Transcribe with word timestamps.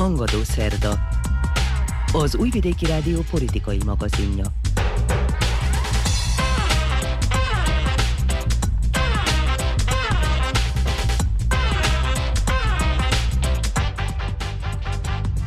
Hangadó 0.00 0.42
Szerda 0.42 0.98
Az 2.12 2.34
Újvidéki 2.34 2.84
Rádió 2.84 3.20
politikai 3.30 3.78
magazinja 3.84 4.44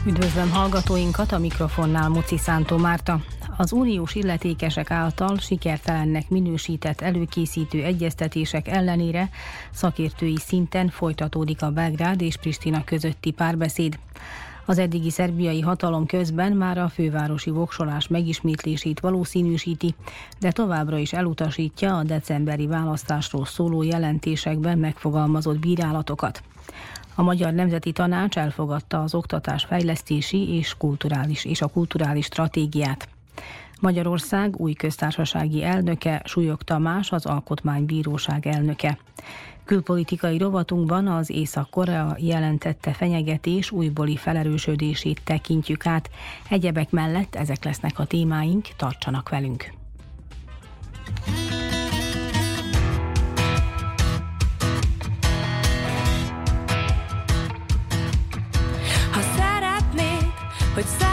Üdvözlöm 0.05 0.52
hallgatóinkat, 0.52 1.31
a 1.31 1.39
mikrofonnál 1.39 2.09
Muci 2.09 2.38
Szántó 2.38 2.77
Márta. 2.77 3.21
Az 3.57 3.71
uniós 3.71 4.15
illetékesek 4.15 4.91
által 4.91 5.38
sikertelennek 5.38 6.29
minősített 6.29 7.01
előkészítő 7.01 7.83
egyeztetések 7.83 8.68
ellenére 8.68 9.29
szakértői 9.71 10.37
szinten 10.37 10.89
folytatódik 10.89 11.61
a 11.61 11.71
Belgrád 11.71 12.21
és 12.21 12.37
Pristina 12.37 12.83
közötti 12.83 13.31
párbeszéd. 13.31 14.00
Az 14.65 14.78
eddigi 14.78 15.09
szerbiai 15.09 15.61
hatalom 15.61 16.05
közben 16.05 16.51
már 16.51 16.78
a 16.78 16.89
fővárosi 16.89 17.50
voksolás 17.50 18.07
megismétlését 18.07 19.00
valószínűsíti, 19.00 19.95
de 20.39 20.51
továbbra 20.51 20.97
is 20.97 21.14
elutasítja 21.14 21.97
a 21.97 22.04
decemberi 22.04 22.67
választásról 22.67 23.45
szóló 23.45 23.83
jelentésekben 23.83 24.78
megfogalmazott 24.78 25.59
bírálatokat. 25.59 26.43
A 27.15 27.21
Magyar 27.21 27.54
Nemzeti 27.54 27.92
Tanács 27.92 28.37
elfogadta 28.37 29.01
az 29.01 29.14
oktatás 29.14 29.64
fejlesztési 29.64 30.56
és 30.56 30.78
kulturális 30.78 31.45
és 31.45 31.61
a 31.61 31.67
kulturális 31.67 32.25
stratégiát. 32.25 33.12
Magyarország 33.80 34.59
új 34.59 34.73
köztársasági 34.73 35.64
elnöke, 35.64 36.22
Súlyog 36.25 36.61
Tamás, 36.61 37.11
az 37.11 37.25
Alkotmánybíróság 37.25 38.47
elnöke. 38.47 38.97
Külpolitikai 39.66 40.38
rovatunkban 40.38 41.08
az 41.08 41.30
Észak-Korea 41.30 42.16
jelentette 42.19 42.92
fenyegetés 42.92 43.72
újbóli 43.72 44.17
felerősödését 44.17 45.22
tekintjük 45.23 45.86
át. 45.86 46.09
Egyebek 46.50 46.89
mellett 46.89 47.36
ezek 47.36 47.64
lesznek 47.64 48.00
a 48.00 48.06
témáink, 48.06 48.67
tartsanak 48.78 49.30
velünk! 49.30 49.73
Ha 59.11 59.22
szeretnék, 59.22 60.31
hogy 60.73 60.86
szeresselek, 60.86 61.12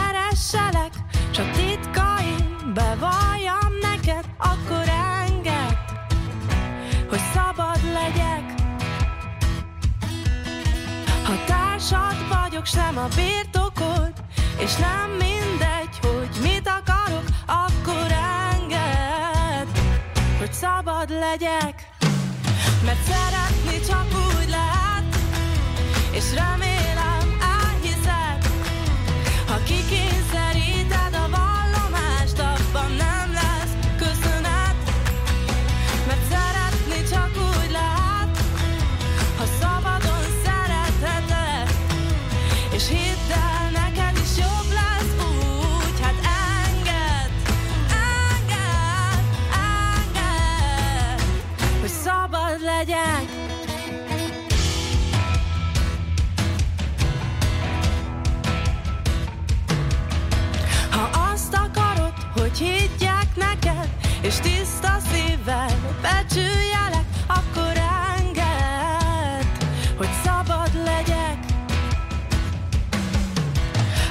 Társad 11.81 12.27
vagyok, 12.27 12.65
sem 12.65 12.97
a 12.97 13.07
birtokod, 13.15 14.13
és 14.57 14.75
nem 14.75 15.09
mindegy, 15.09 15.99
hogy 16.01 16.29
mit 16.41 16.67
akarok, 16.67 17.23
akkor 17.45 18.11
enged, 18.51 19.67
hogy 20.39 20.53
szabad 20.53 21.09
legyek. 21.09 21.89
Mert 22.85 23.03
szeretni 23.03 23.87
csak 23.87 24.05
úgy 24.05 24.49
lehet, 24.49 25.15
és 26.11 26.33
remélem 26.33 27.10
legyek. 52.85 53.25
Ha 60.89 61.31
azt 61.33 61.53
akarod, 61.53 62.13
hogy 62.33 62.57
higgyek 62.57 63.35
neked, 63.35 63.89
és 64.21 64.35
tiszta 64.35 64.97
szívvel 65.11 65.99
becsüljelek, 66.01 67.05
akkor 67.27 67.81
engedd, 68.17 69.45
hogy 69.97 70.09
szabad 70.23 70.71
legyek. 70.73 71.37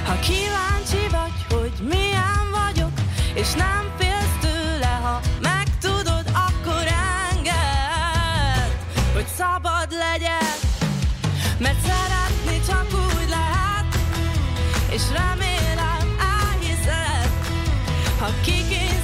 Ha 0.05 0.19
kíváncsi 0.19 1.07
vagy, 1.11 1.59
hogy 1.59 1.87
milyen 1.89 2.45
vagyok, 2.51 2.93
és 3.33 3.53
nem 3.53 4.00
szabad 9.41 9.91
legyek. 9.91 10.59
Mert 11.57 11.79
szeretni 11.81 12.57
csak 12.67 12.87
úgy 12.93 13.29
lehet, 13.29 13.85
és 14.89 15.01
remélem 15.11 16.17
elhiszed, 16.19 17.31
ha 18.19 18.29
kikényszeríted 18.41 19.00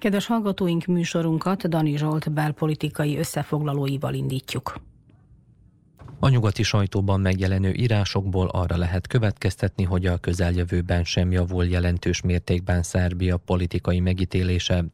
Kedves 0.00 0.26
hallgatóink, 0.26 0.84
műsorunkat 0.84 1.68
Dani 1.68 1.96
Zsolt 1.96 2.32
belpolitikai 2.32 3.18
összefoglalóival 3.18 4.14
indítjuk. 4.14 4.80
A 6.18 6.28
nyugati 6.28 6.62
sajtóban 6.62 7.20
megjelenő 7.20 7.72
írásokból 7.72 8.48
arra 8.48 8.76
lehet 8.76 9.06
következtetni, 9.06 9.84
hogy 9.84 10.06
a 10.06 10.16
közeljövőben 10.16 11.04
sem 11.04 11.32
javul 11.32 11.64
jelentős 11.64 12.20
mértékben 12.20 12.82
Szerbia 12.82 13.36
politikai 13.36 14.00
megítélése. 14.00 14.84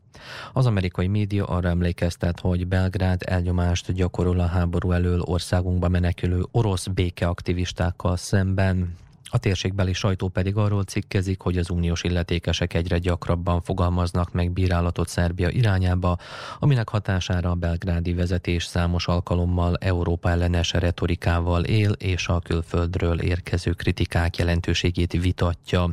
Az 0.53 0.67
amerikai 0.67 1.07
média 1.07 1.45
arra 1.45 1.69
emlékeztet, 1.69 2.41
hogy 2.41 2.67
Belgrád 2.67 3.23
elnyomást 3.25 3.93
gyakorol 3.93 4.41
a 4.41 4.47
háború 4.47 4.93
elől 4.93 5.21
országunkba 5.21 5.89
menekülő 5.89 6.43
orosz 6.51 6.87
békeaktivistákkal 6.87 8.17
szemben. 8.17 8.95
A 9.31 9.39
térségbeli 9.39 9.93
sajtó 9.93 10.29
pedig 10.29 10.57
arról 10.57 10.83
cikkezik, 10.83 11.41
hogy 11.41 11.59
az 11.59 11.71
uniós 11.71 12.03
illetékesek 12.03 12.75
egyre 12.75 12.99
gyakrabban 12.99 13.63
fogalmaznak 13.63 14.33
meg 14.33 14.51
bírálatot 14.51 15.09
Szerbia 15.09 15.49
irányába, 15.49 16.19
aminek 16.59 16.89
hatására 16.89 17.51
a 17.51 17.55
belgrádi 17.55 18.13
vezetés 18.13 18.65
számos 18.65 19.07
alkalommal 19.07 19.77
Európa 19.77 20.31
ellenes 20.31 20.73
retorikával 20.73 21.65
él, 21.65 21.91
és 21.91 22.29
a 22.29 22.41
külföldről 22.41 23.21
érkező 23.21 23.73
kritikák 23.73 24.37
jelentőségét 24.37 25.13
vitatja. 25.13 25.91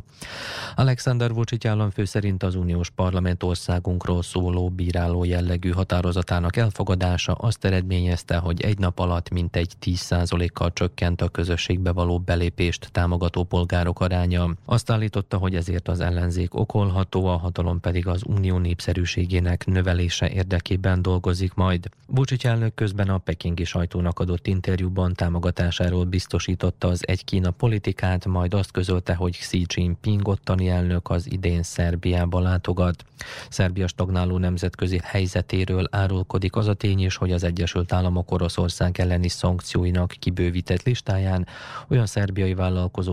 Alexander 0.74 1.32
Vucic 1.32 1.64
államfő 1.64 2.04
szerint 2.04 2.42
az 2.42 2.54
uniós 2.54 2.90
parlament 2.90 3.42
országunkról 3.42 4.22
szóló 4.22 4.68
bíráló 4.68 5.24
jellegű 5.24 5.70
határozatának 5.70 6.56
elfogadása 6.56 7.32
azt 7.32 7.64
eredményezte, 7.64 8.36
hogy 8.36 8.60
egy 8.60 8.78
nap 8.78 8.98
alatt 8.98 9.30
mintegy 9.30 9.72
10%-kal 9.80 10.72
csökkent 10.72 11.20
a 11.20 11.28
közösségbe 11.28 11.92
való 11.92 12.18
belépést 12.18 12.88
támogató 12.92 13.23
látogató 13.24 13.44
polgárok 13.44 14.00
aránya. 14.00 14.50
Azt 14.64 14.90
állította, 14.90 15.36
hogy 15.36 15.54
ezért 15.54 15.88
az 15.88 16.00
ellenzék 16.00 16.54
okolható, 16.54 17.26
a 17.26 17.36
hatalom 17.36 17.80
pedig 17.80 18.06
az 18.06 18.22
unió 18.26 18.58
népszerűségének 18.58 19.66
növelése 19.66 20.30
érdekében 20.30 21.02
dolgozik 21.02 21.54
majd. 21.54 21.88
Vucic 22.06 22.44
elnök 22.44 22.74
közben 22.74 23.08
a 23.08 23.18
pekingi 23.18 23.64
sajtónak 23.64 24.18
adott 24.18 24.46
interjúban 24.46 25.14
támogatásáról 25.14 26.04
biztosította 26.04 26.88
az 26.88 27.06
egy 27.06 27.24
Kína 27.24 27.50
politikát, 27.50 28.26
majd 28.26 28.54
azt 28.54 28.70
közölte, 28.70 29.14
hogy 29.14 29.38
Xi 29.38 29.64
Jinping 29.74 30.28
ottani 30.28 30.68
elnök 30.68 31.10
az 31.10 31.32
idén 31.32 31.62
Szerbiába 31.62 32.40
látogat. 32.40 33.04
Szerbia 33.48 33.86
stagnáló 33.86 34.38
nemzetközi 34.38 35.00
helyzetéről 35.02 35.88
árulkodik 35.90 36.56
az 36.56 36.66
a 36.66 36.74
tény 36.74 37.04
is, 37.04 37.16
hogy 37.16 37.32
az 37.32 37.44
Egyesült 37.44 37.92
Államok 37.92 38.30
Oroszország 38.30 39.00
elleni 39.00 39.28
szankcióinak 39.28 40.14
kibővített 40.18 40.82
listáján 40.82 41.46
olyan 41.88 42.06
szerbiai 42.06 42.54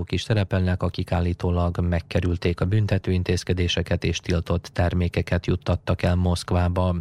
vállalkozók 0.02 0.12
is 0.12 0.22
szerepelnek, 0.22 0.84
akik 0.84 1.12
állítólag 1.12 1.80
megkerülték 1.80 2.62
a 2.62 2.66
büntetőintézkedéseket 2.66 4.04
és 4.04 4.20
tiltott 4.20 4.70
termékeket 4.74 5.46
juttattak 5.46 6.02
el 6.04 6.16
Moszkvába. 6.16 6.96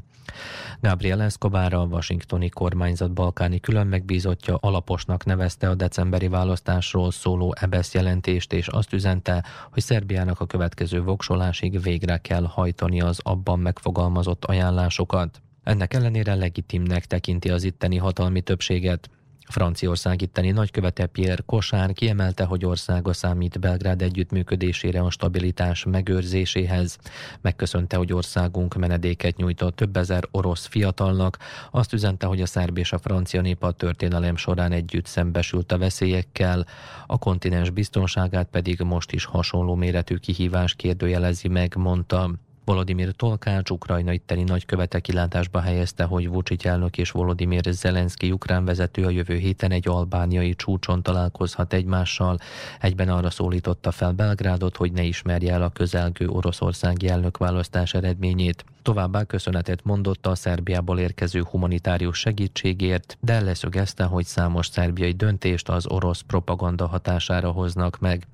Gabriel 0.81 1.23
Escobar 1.23 1.75
a 1.75 1.85
washingtoni 1.85 2.49
kormányzat 2.49 3.13
balkáni 3.13 3.61
külön 3.61 3.87
megbízottja 3.87 4.57
alaposnak 4.57 5.25
nevezte 5.25 5.69
a 5.69 5.75
decemberi 5.75 6.29
választásról 6.29 7.11
szóló 7.11 7.55
EBESZ 7.61 7.95
jelentést, 7.95 8.53
és 8.53 8.69
azt 8.69 8.93
üzente, 8.93 9.45
hogy 9.71 9.83
Szerbiának 9.83 10.41
a 10.41 10.47
következő 10.47 11.03
voksolásig 11.03 11.83
végre 11.83 12.19
kell 12.19 12.45
hajtani 12.45 13.01
az 13.01 13.21
abban 13.23 13.59
megfogalmazott 13.59 14.45
ajánlásokat. 14.45 15.41
Ennek 15.65 15.95
ellenére 15.95 16.35
legitimnek 16.35 17.07
tekinti 17.07 17.51
az 17.51 17.65
itteni 17.65 17.97
hatalmi 17.97 18.41
többséget. 18.41 19.11
Franciaország 19.51 20.23
itteni 20.23 20.51
nagykövete 20.51 21.07
Pierre 21.07 21.43
Kosár 21.47 21.93
kiemelte, 21.93 22.45
hogy 22.45 22.65
országa 22.65 23.13
számít 23.13 23.61
Belgrád 23.61 24.03
együttműködésére 24.03 25.01
a 25.01 25.11
stabilitás 25.11 25.85
megőrzéséhez. 25.85 26.99
Megköszönte, 27.41 27.97
hogy 27.97 28.13
országunk 28.13 28.75
menedéket 28.75 29.37
nyújtott 29.37 29.77
több 29.77 29.97
ezer 29.97 30.23
orosz 30.31 30.67
fiatalnak. 30.67 31.39
Azt 31.71 31.93
üzente, 31.93 32.27
hogy 32.27 32.41
a 32.41 32.47
szerb 32.47 32.79
és 32.79 32.93
a 32.93 32.99
francia 32.99 33.41
nép 33.41 33.63
a 33.63 33.73
történelem 33.73 34.37
során 34.37 34.73
együtt 34.73 35.07
szembesült 35.07 35.73
a 35.73 35.79
veszélyekkel, 35.79 36.67
a 37.07 37.19
kontinens 37.19 37.71
biztonságát 37.71 38.49
pedig 38.51 38.81
most 38.81 39.13
is 39.13 39.25
hasonló 39.25 39.75
méretű 39.75 40.17
kihívás 40.17 40.75
kérdőjelezi 40.75 41.49
meg, 41.49 41.77
mondta. 41.77 42.31
Volodymyr 42.65 43.13
Tolkács, 43.13 43.71
Ukrajna 43.71 44.13
itteni 44.13 44.43
nagykövete 44.43 45.01
kilátásba 45.01 45.61
helyezte, 45.61 46.05
hogy 46.05 46.29
Vucic 46.29 46.65
elnök 46.65 46.99
és 46.99 47.11
Volodymyr 47.11 47.63
Zelenszky 47.71 48.31
ukrán 48.31 48.65
vezető 48.65 49.05
a 49.05 49.11
jövő 49.11 49.37
héten 49.37 49.71
egy 49.71 49.89
albániai 49.89 50.55
csúcson 50.55 51.03
találkozhat 51.03 51.73
egymással. 51.73 52.39
Egyben 52.81 53.09
arra 53.09 53.31
szólította 53.31 53.91
fel 53.91 54.13
Belgrádot, 54.13 54.77
hogy 54.77 54.93
ne 54.93 55.03
ismerje 55.03 55.53
el 55.53 55.63
a 55.63 55.69
közelgő 55.69 56.29
oroszországi 56.29 57.09
elnökválasztás 57.09 57.95
eredményét. 57.95 58.65
Továbbá 58.83 59.25
köszönetet 59.25 59.85
mondott 59.85 60.27
a 60.27 60.35
Szerbiából 60.35 60.99
érkező 60.99 61.43
humanitárius 61.51 62.19
segítségért, 62.19 63.19
de 63.21 63.41
leszögezte, 63.41 64.05
hogy 64.05 64.25
számos 64.25 64.67
szerbiai 64.67 65.13
döntést 65.13 65.69
az 65.69 65.87
orosz 65.87 66.21
propaganda 66.21 66.87
hatására 66.87 67.51
hoznak 67.51 67.99
meg. 67.99 68.27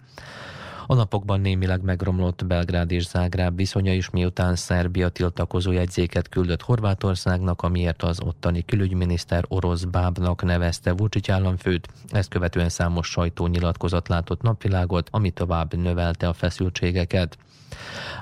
A 0.89 0.95
napokban 0.95 1.41
némileg 1.41 1.83
megromlott 1.83 2.47
Belgrád 2.47 2.91
és 2.91 3.07
Zágráb 3.07 3.57
viszonya 3.57 3.93
is, 3.93 4.11
miután 4.11 4.57
Szerbia 4.57 5.09
tiltakozó 5.09 5.73
jegyzéket 5.73 6.29
küldött 6.29 6.63
Horvátországnak, 6.63 7.63
amiért 7.63 8.03
az 8.03 8.21
ottani 8.21 8.65
külügyminiszter 8.65 9.45
orosz 9.49 9.83
bábnak 9.83 10.43
nevezte 10.43 10.93
Vucic 10.93 11.29
államfőt. 11.29 11.89
Ezt 12.09 12.29
követően 12.29 12.69
számos 12.69 13.09
sajtónyilatkozat 13.09 14.09
látott 14.09 14.43
napvilágot, 14.43 15.09
ami 15.11 15.31
tovább 15.31 15.75
növelte 15.75 16.29
a 16.29 16.33
feszültségeket. 16.33 17.39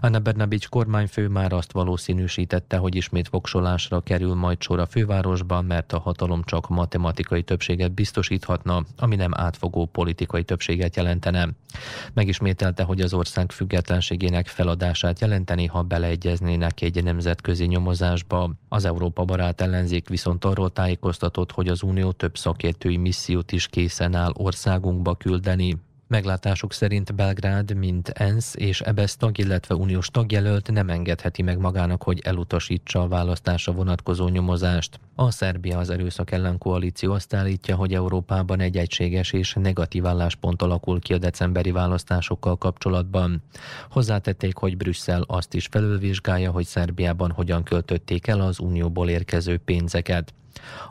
Anna 0.00 0.18
Bernabics 0.18 0.68
kormányfő 0.68 1.28
már 1.28 1.52
azt 1.52 1.72
valószínűsítette, 1.72 2.76
hogy 2.76 2.94
ismét 2.94 3.28
voksolásra 3.28 4.00
kerül 4.00 4.34
majd 4.34 4.62
sor 4.62 4.78
a 4.78 4.86
fővárosban, 4.86 5.64
mert 5.64 5.92
a 5.92 5.98
hatalom 5.98 6.42
csak 6.44 6.68
matematikai 6.68 7.42
többséget 7.42 7.92
biztosíthatna, 7.92 8.84
ami 8.96 9.16
nem 9.16 9.30
átfogó 9.34 9.86
politikai 9.86 10.44
többséget 10.44 10.96
jelentene. 10.96 11.48
Megismételte, 12.12 12.82
hogy 12.82 13.00
az 13.00 13.14
ország 13.14 13.52
függetlenségének 13.52 14.46
feladását 14.46 15.20
jelenteni, 15.20 15.66
ha 15.66 15.82
beleegyeznének 15.82 16.82
egy 16.82 17.02
nemzetközi 17.04 17.64
nyomozásba. 17.64 18.50
Az 18.68 18.84
Európa 18.84 19.24
barát 19.24 19.60
ellenzék 19.60 20.08
viszont 20.08 20.44
arról 20.44 20.70
tájékoztatott, 20.70 21.52
hogy 21.52 21.68
az 21.68 21.82
Unió 21.82 22.12
több 22.12 22.36
szakértői 22.36 22.96
missziót 22.96 23.52
is 23.52 23.66
készen 23.66 24.14
áll 24.14 24.32
országunkba 24.34 25.14
küldeni. 25.14 25.76
Meglátásuk 26.14 26.72
szerint 26.72 27.14
Belgrád, 27.14 27.76
mint 27.76 28.08
ENSZ 28.08 28.54
és 28.56 28.80
EBESZ 28.80 29.16
tag, 29.16 29.38
illetve 29.38 29.74
uniós 29.74 30.08
tagjelölt 30.08 30.70
nem 30.70 30.88
engedheti 30.88 31.42
meg 31.42 31.58
magának, 31.58 32.02
hogy 32.02 32.20
elutasítsa 32.24 33.02
a 33.02 33.08
választásra 33.08 33.72
vonatkozó 33.72 34.28
nyomozást. 34.28 35.00
A 35.14 35.30
Szerbia 35.30 35.78
az 35.78 35.90
erőszak 35.90 36.30
ellen 36.30 36.58
koalíció 36.58 37.12
azt 37.12 37.34
állítja, 37.34 37.76
hogy 37.76 37.94
Európában 37.94 38.60
egy 38.60 38.76
egységes 38.76 39.32
és 39.32 39.54
negatív 39.54 40.06
álláspont 40.06 40.62
alakul 40.62 41.00
ki 41.00 41.12
a 41.12 41.18
decemberi 41.18 41.70
választásokkal 41.70 42.56
kapcsolatban. 42.56 43.42
Hozzátették, 43.90 44.56
hogy 44.56 44.76
Brüsszel 44.76 45.24
azt 45.26 45.54
is 45.54 45.66
felülvizsgálja, 45.70 46.50
hogy 46.50 46.64
Szerbiában 46.66 47.30
hogyan 47.30 47.62
költötték 47.62 48.26
el 48.26 48.40
az 48.40 48.58
unióból 48.58 49.08
érkező 49.08 49.58
pénzeket. 49.58 50.34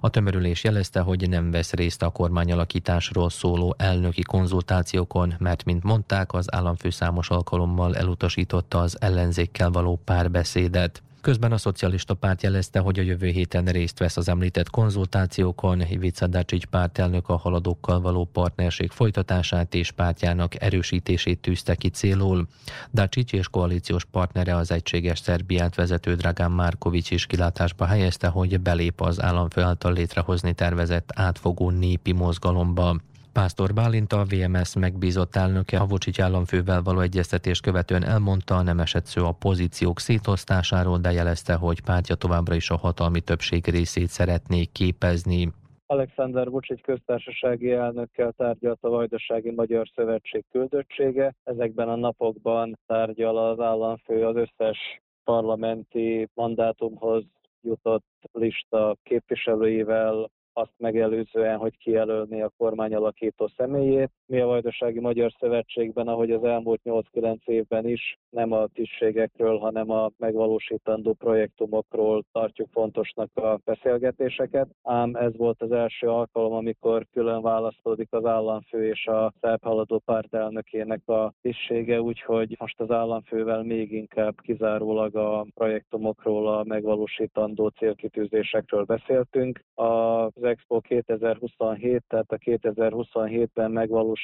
A 0.01 0.09
tömörülés 0.09 0.63
jelezte, 0.63 0.99
hogy 0.99 1.29
nem 1.29 1.51
vesz 1.51 1.73
részt 1.73 2.01
a 2.01 2.09
kormányalakításról 2.09 3.29
szóló 3.29 3.75
elnöki 3.77 4.21
konzultációkon, 4.21 5.33
mert, 5.39 5.63
mint 5.63 5.83
mondták, 5.83 6.33
az 6.33 6.53
államfő 6.53 6.89
számos 6.89 7.29
alkalommal 7.29 7.95
elutasította 7.95 8.79
az 8.79 9.01
ellenzékkel 9.01 9.69
való 9.69 10.01
párbeszédet. 10.05 11.03
Közben 11.23 11.51
a 11.51 11.57
szocialista 11.57 12.13
párt 12.13 12.43
jelezte, 12.43 12.79
hogy 12.79 12.99
a 12.99 13.01
jövő 13.01 13.27
héten 13.27 13.65
részt 13.65 13.99
vesz 13.99 14.17
az 14.17 14.29
említett 14.29 14.69
konzultációkon. 14.69 15.81
Ivica 15.81 16.27
Dacic 16.27 16.65
pártelnök 16.65 17.29
a 17.29 17.35
haladókkal 17.35 18.01
való 18.01 18.25
partnerség 18.25 18.91
folytatását 18.91 19.73
és 19.73 19.91
pártjának 19.91 20.61
erősítését 20.61 21.39
tűzte 21.39 21.75
ki 21.75 21.89
célul. 21.89 22.47
Dacic 22.93 23.31
és 23.31 23.47
koalíciós 23.47 24.05
partnere 24.05 24.55
az 24.55 24.71
egységes 24.71 25.19
Szerbiát 25.19 25.75
vezető 25.75 26.15
Dragán 26.15 26.51
Márkovics 26.51 27.11
is 27.11 27.25
kilátásba 27.25 27.85
helyezte, 27.85 28.27
hogy 28.27 28.59
belép 28.59 29.01
az 29.01 29.21
államfő 29.21 29.61
által 29.61 29.93
létrehozni 29.93 30.53
tervezett 30.53 31.09
átfogó 31.13 31.69
népi 31.69 32.11
mozgalomba. 32.11 32.95
Pásztor 33.33 33.73
Bálint 33.73 34.11
a 34.11 34.23
VMS 34.29 34.75
megbízott 34.75 35.35
elnöke 35.35 35.79
a 35.79 35.85
Vocsics 35.85 36.19
államfővel 36.19 36.81
való 36.81 36.99
egyeztetés 36.99 37.59
követően 37.59 38.03
elmondta, 38.03 38.61
nem 38.61 38.79
esett 38.79 39.05
szó 39.05 39.25
a 39.25 39.35
pozíciók 39.39 39.99
szétosztásáról, 39.99 40.97
de 40.97 41.11
jelezte, 41.11 41.53
hogy 41.53 41.81
pártja 41.81 42.15
továbbra 42.15 42.55
is 42.55 42.69
a 42.69 42.77
hatalmi 42.77 43.21
többség 43.21 43.65
részét 43.65 44.07
szeretné 44.07 44.63
képezni. 44.63 45.51
Alexander 45.85 46.49
Vucic 46.49 46.81
köztársasági 46.81 47.71
elnökkel 47.71 48.31
tárgyalt 48.37 48.79
a 48.81 48.89
Vajdasági 48.89 49.51
Magyar 49.51 49.87
Szövetség 49.95 50.43
küldöttsége. 50.51 51.35
Ezekben 51.43 51.89
a 51.89 51.95
napokban 51.95 52.79
tárgyal 52.85 53.37
az 53.37 53.59
államfő 53.59 54.25
az 54.25 54.35
összes 54.35 54.77
parlamenti 55.23 56.29
mandátumhoz 56.33 57.23
jutott 57.61 58.05
lista 58.31 58.95
képviselőivel, 59.03 60.29
azt 60.53 60.73
megelőzően, 60.77 61.57
hogy 61.57 61.77
kijelölni 61.77 62.41
a 62.41 62.53
kormány 62.57 62.95
alakító 62.95 63.51
személyét. 63.57 64.11
Mi 64.25 64.39
a 64.39 64.45
Vajdasági 64.45 64.99
Magyar 64.99 65.31
Szövetségben, 65.39 66.07
ahogy 66.07 66.31
az 66.31 66.43
elmúlt 66.43 66.81
8-9 66.83 67.37
évben 67.45 67.87
is, 67.87 68.17
nem 68.29 68.51
a 68.51 68.67
tisztségekről, 68.67 69.57
hanem 69.57 69.89
a 69.89 70.11
megvalósítandó 70.17 71.13
projektumokról 71.13 72.23
tartjuk 72.31 72.67
fontosnak 72.71 73.29
a 73.37 73.59
beszélgetéseket. 73.65 74.67
Ám 74.83 75.15
ez 75.15 75.37
volt 75.37 75.61
az 75.61 75.71
első 75.71 76.07
alkalom, 76.07 76.53
amikor 76.53 77.05
külön 77.11 77.41
választódik 77.41 78.07
az 78.11 78.25
államfő 78.25 78.87
és 78.87 79.07
a 79.07 79.33
szerb 79.41 79.63
haladó 79.63 79.99
pártelnökének 80.05 81.07
a 81.07 81.33
tisztsége, 81.41 82.01
úgyhogy 82.01 82.55
most 82.59 82.79
az 82.79 82.91
államfővel 82.91 83.63
még 83.63 83.91
inkább 83.91 84.41
kizárólag 84.41 85.15
a 85.15 85.45
projektumokról, 85.53 86.47
a 86.47 86.63
megvalósítandó 86.63 87.67
célkitűzésekről 87.67 88.83
beszéltünk. 88.83 89.63
Az 89.73 90.43
Expo 90.43 90.79
2027, 90.79 92.03
tehát 92.07 92.31
a 92.31 92.37
2027-ben 92.37 93.71
megvalósítandó, 93.71 94.21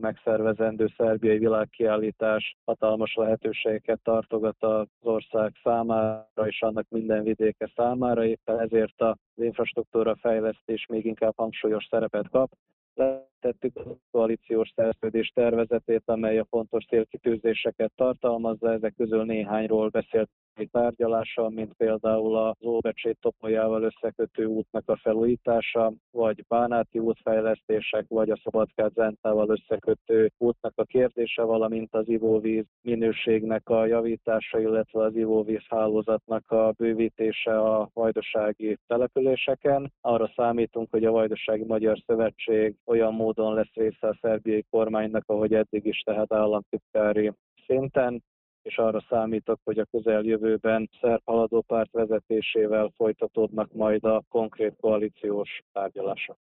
megszervezendő 0.00 0.86
szerbiai 0.96 1.38
világkiállítás 1.38 2.56
hatalmas 2.64 3.14
lehetőségeket 3.14 4.00
tartogat 4.02 4.62
az 4.62 4.86
ország 5.00 5.52
számára 5.62 6.46
és 6.46 6.62
annak 6.62 6.86
minden 6.88 7.22
vidéke 7.22 7.72
számára, 7.74 8.24
éppen 8.24 8.60
ezért 8.60 9.00
az 9.00 9.16
infrastruktúra 9.34 10.16
fejlesztés 10.16 10.86
még 10.86 11.04
inkább 11.04 11.32
hangsúlyos 11.36 11.86
szerepet 11.90 12.28
kap 12.28 12.50
betettük 12.94 13.76
a 13.76 13.96
koalíciós 14.10 14.72
szerződés 14.74 15.28
tervezetét, 15.34 16.02
amely 16.04 16.38
a 16.38 16.46
fontos 16.50 16.84
célkitűzéseket 16.84 17.92
tartalmazza. 17.96 18.72
Ezek 18.72 18.94
közül 18.96 19.24
néhányról 19.24 19.88
beszélt 19.88 20.30
tárgyalással, 20.70 21.50
mint 21.50 21.72
például 21.72 22.36
az 22.36 22.66
Óbecsét 22.66 23.18
topolyával 23.20 23.82
összekötő 23.82 24.44
útnak 24.44 24.88
a 24.88 24.96
felújítása, 24.96 25.92
vagy 26.10 26.44
Bánáti 26.48 26.98
útfejlesztések, 26.98 28.04
vagy 28.08 28.30
a 28.30 28.40
Szabadkát 28.42 28.92
Zentával 28.92 29.48
összekötő 29.48 30.30
útnak 30.38 30.72
a 30.76 30.84
kérdése, 30.84 31.42
valamint 31.42 31.94
az 31.94 32.08
ivóvíz 32.08 32.64
minőségnek 32.82 33.68
a 33.68 33.86
javítása, 33.86 34.60
illetve 34.60 35.02
az 35.02 35.16
ivóvíz 35.16 35.64
hálózatnak 35.68 36.50
a 36.50 36.72
bővítése 36.76 37.60
a 37.60 37.90
vajdasági 37.92 38.78
településeken. 38.86 39.92
Arra 40.00 40.32
számítunk, 40.36 40.88
hogy 40.90 41.04
a 41.04 41.10
Vajdasági 41.10 41.64
Magyar 41.64 41.98
Szövetség 42.06 42.76
olyan 42.86 43.14
módon 43.14 43.54
lesz 43.54 43.72
része 43.74 44.08
a 44.08 44.18
szerbiai 44.20 44.64
kormánynak, 44.70 45.24
ahogy 45.26 45.54
eddig 45.54 45.86
is, 45.86 45.98
tehát 45.98 46.32
államtitkári 46.32 47.32
szinten, 47.66 48.22
és 48.64 48.76
arra 48.76 49.04
számítok, 49.08 49.60
hogy 49.64 49.78
a 49.78 49.86
közeljövőben 49.90 50.90
szerb 51.00 51.20
haladó 51.24 51.60
párt 51.60 51.92
vezetésével 51.92 52.92
folytatódnak 52.96 53.72
majd 53.72 54.04
a 54.04 54.22
konkrét 54.28 54.74
koalíciós 54.80 55.62
tárgyalások. 55.72 56.36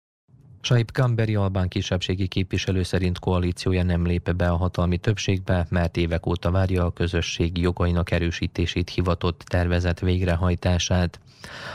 Saib 0.62 0.90
Kamberi 0.90 1.34
albán 1.34 1.68
kisebbségi 1.68 2.26
képviselő 2.28 2.82
szerint 2.82 3.18
koalíciója 3.18 3.82
nem 3.82 4.06
lép 4.06 4.34
be 4.34 4.48
a 4.48 4.56
hatalmi 4.56 4.98
többségbe, 4.98 5.66
mert 5.70 5.96
évek 5.96 6.26
óta 6.26 6.50
várja 6.50 6.84
a 6.84 6.90
közösség 6.90 7.58
jogainak 7.58 8.10
erősítését 8.10 8.90
hivatott 8.90 9.38
tervezet 9.38 10.00
végrehajtását. 10.00 11.20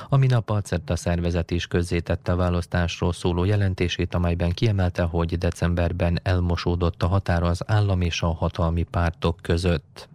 A 0.09 0.17
minap 0.17 0.49
a 0.49 0.61
CERTA 0.61 0.95
szervezet 0.95 1.51
is 1.51 1.67
közzétette 1.67 2.31
a 2.31 2.35
választásról 2.35 3.13
szóló 3.13 3.43
jelentését, 3.43 4.13
amelyben 4.13 4.51
kiemelte, 4.51 5.03
hogy 5.03 5.37
decemberben 5.37 6.19
elmosódott 6.23 7.03
a 7.03 7.07
határ 7.07 7.43
az 7.43 7.63
állam 7.67 8.01
és 8.01 8.21
a 8.21 8.33
hatalmi 8.33 8.83
pártok 8.83 9.39
között. 9.41 10.09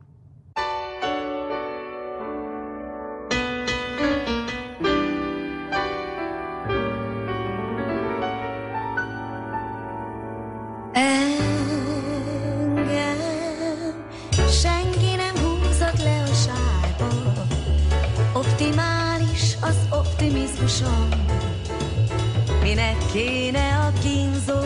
Kéne 23.13 23.77
a 23.77 23.93
kínzó 24.01 24.61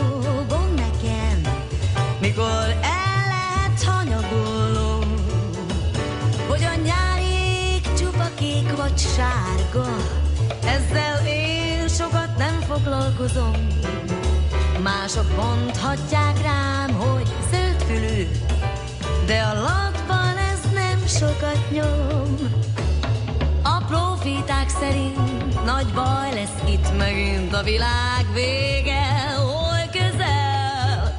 gond 0.49 0.73
nekem, 0.75 1.53
mikor 2.21 2.77
el 2.81 3.21
lehet 3.33 3.83
hanyagolnom, 3.83 5.15
hogy 6.47 6.63
a 6.63 6.81
nyári 6.83 7.33
ég 7.73 7.81
csupa 7.97 8.29
kék 8.35 8.75
vagy 8.75 8.97
sárga, 8.97 9.87
ezzel 10.65 11.27
én 11.27 11.87
sokat 11.87 12.37
nem 12.37 12.59
foglalkozom. 12.59 13.67
Mások 14.83 15.35
mondhatják 15.35 16.41
rám, 16.41 16.93
hogy 16.93 17.27
zöldfülű, 17.51 18.27
de 19.25 19.41
a 19.41 19.53
latban 19.53 20.37
ez 20.37 20.71
nem 20.73 21.07
sokat 21.07 21.71
nyom. 21.71 22.35
A 23.63 23.83
profiták 23.87 24.69
szerint 24.69 25.24
nagy 25.65 25.93
baj 25.93 26.33
lesz 26.33 26.73
itt 26.73 26.97
megint 26.97 27.53
a 27.53 27.63
világ 27.63 28.25
vége, 28.33 29.33
hol 29.37 29.89
közel. 29.91 31.17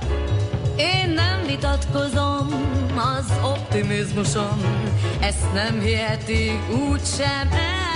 Én 0.76 1.10
nem 1.10 1.46
vitatkozom 1.46 2.46
az 2.96 3.32
optimizmusom, 3.44 4.60
ezt 5.20 5.52
nem 5.54 5.80
hihetik 5.80 6.60
úgysem 6.70 7.48
el. 7.52 7.94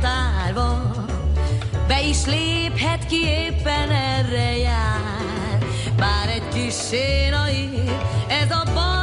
Tárva, 0.00 0.80
be 1.86 2.02
is 2.02 2.24
léphet 2.26 3.06
ki 3.06 3.26
éppen 3.26 3.90
erre 3.90 4.56
jár. 4.56 5.58
Bár 5.96 6.28
egy 6.28 6.48
kis 6.48 7.00
naív, 7.30 7.90
ez 8.28 8.50
a 8.50 8.62
balga 8.74 8.93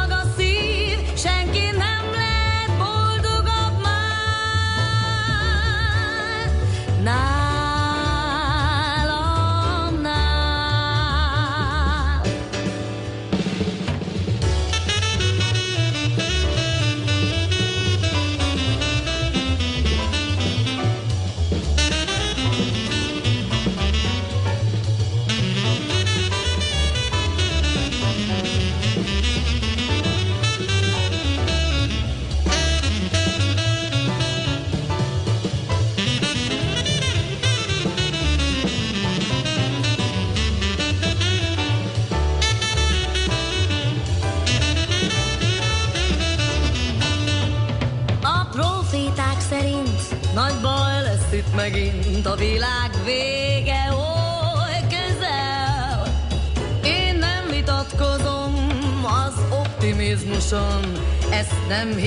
ezt 61.72 61.84
nem 61.84 61.98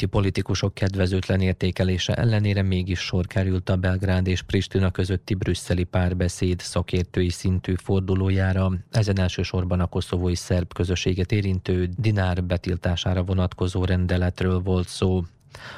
nyugati 0.00 0.06
politikusok 0.06 0.74
kedvezőtlen 0.74 1.40
értékelése 1.40 2.14
ellenére 2.14 2.62
mégis 2.62 2.98
sor 2.98 3.26
került 3.26 3.68
a 3.68 3.76
Belgrád 3.76 4.26
és 4.26 4.42
Pristina 4.42 4.90
közötti 4.90 5.34
brüsszeli 5.34 5.84
párbeszéd 5.84 6.60
szakértői 6.60 7.28
szintű 7.28 7.74
fordulójára. 7.74 8.70
Ezen 8.90 9.18
elsősorban 9.18 9.80
a 9.80 9.86
koszovói 9.86 10.34
szerb 10.34 10.72
közösséget 10.72 11.32
érintő 11.32 11.88
dinár 11.96 12.44
betiltására 12.44 13.22
vonatkozó 13.22 13.84
rendeletről 13.84 14.60
volt 14.60 14.88
szó. 14.88 15.22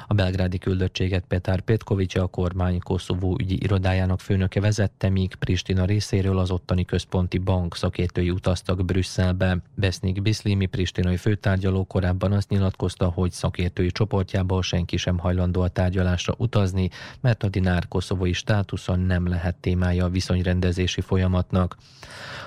A 0.07 0.13
belgrádi 0.13 0.57
küldöttséget 0.57 1.23
Petár 1.27 1.61
Petkovics 1.61 2.15
a 2.15 2.27
kormány 2.27 2.79
Koszovó 2.79 3.37
ügyi 3.39 3.63
irodájának 3.63 4.19
főnöke 4.19 4.59
vezette, 4.59 5.09
míg 5.09 5.35
Pristina 5.35 5.85
részéről 5.85 6.37
az 6.37 6.51
ottani 6.51 6.85
központi 6.85 7.37
bank 7.37 7.75
szakértői 7.75 8.29
utaztak 8.29 8.85
Brüsszelbe. 8.85 9.57
Besznik 9.75 10.21
Biszlimi 10.21 10.65
pristinai 10.65 11.17
főtárgyaló 11.17 11.83
korábban 11.83 12.31
azt 12.31 12.49
nyilatkozta, 12.49 13.09
hogy 13.09 13.31
szakértői 13.31 13.91
csoportjából 13.91 14.61
senki 14.61 14.97
sem 14.97 15.17
hajlandó 15.17 15.61
a 15.61 15.67
tárgyalásra 15.67 16.33
utazni, 16.37 16.89
mert 17.21 17.43
a 17.43 17.49
dinár 17.49 17.87
koszovói 17.87 18.33
státuszon 18.33 18.99
nem 18.99 19.27
lehet 19.27 19.55
témája 19.55 20.05
a 20.05 20.09
viszonyrendezési 20.09 21.01
folyamatnak. 21.01 21.77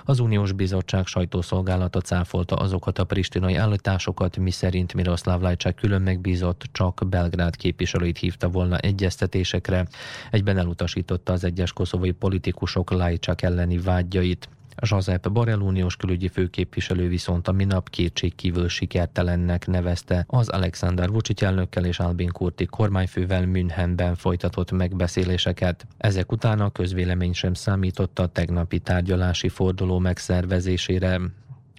Az 0.04 0.18
Uniós 0.18 0.52
Bizottság 0.52 1.06
sajtószolgálata 1.06 2.00
cáfolta 2.00 2.56
azokat 2.56 2.99
a 2.99 3.04
pristinai 3.04 3.54
állításokat, 3.54 4.37
miszerint 4.37 4.95
Miroslav 4.95 5.40
Lajcsák 5.40 5.75
külön 5.75 6.02
megbízott 6.02 6.64
csak 6.73 7.00
Belgrád 7.16 7.56
képviselőit 7.56 8.18
hívta 8.18 8.49
volna 8.49 8.78
egyeztetésekre. 8.78 9.87
Egyben 10.30 10.58
elutasította 10.58 11.32
az 11.32 11.44
egyes 11.44 11.73
koszovói 11.73 12.11
politikusok 12.11 12.90
Lajcsák 12.90 13.42
elleni 13.42 13.78
vágyait. 13.78 14.49
Josep 14.80 15.30
Borrell 15.30 15.61
uniós 15.61 15.96
külügyi 15.96 16.28
főképviselő 16.28 17.08
viszont 17.08 17.49
a 17.49 17.52
minap 17.52 17.90
kétségkívül 17.90 18.68
sikertelennek 18.68 19.66
nevezte 19.66 20.25
az 20.26 20.49
Alexander 20.49 21.08
Vucic 21.08 21.42
elnökkel 21.42 21.85
és 21.85 21.99
Albin 21.99 22.28
Kurti 22.32 22.64
kormányfővel 22.64 23.46
Münchenben 23.46 24.14
folytatott 24.14 24.70
megbeszéléseket. 24.70 25.87
Ezek 25.99 26.32
után 26.32 26.61
a 26.61 26.70
közvélemény 26.70 27.32
sem 27.32 27.54
számította 27.54 28.23
a 28.23 28.26
tegnapi 28.26 28.78
tárgyalási 28.78 29.49
forduló 29.49 29.99
megszervezésére. 29.99 31.20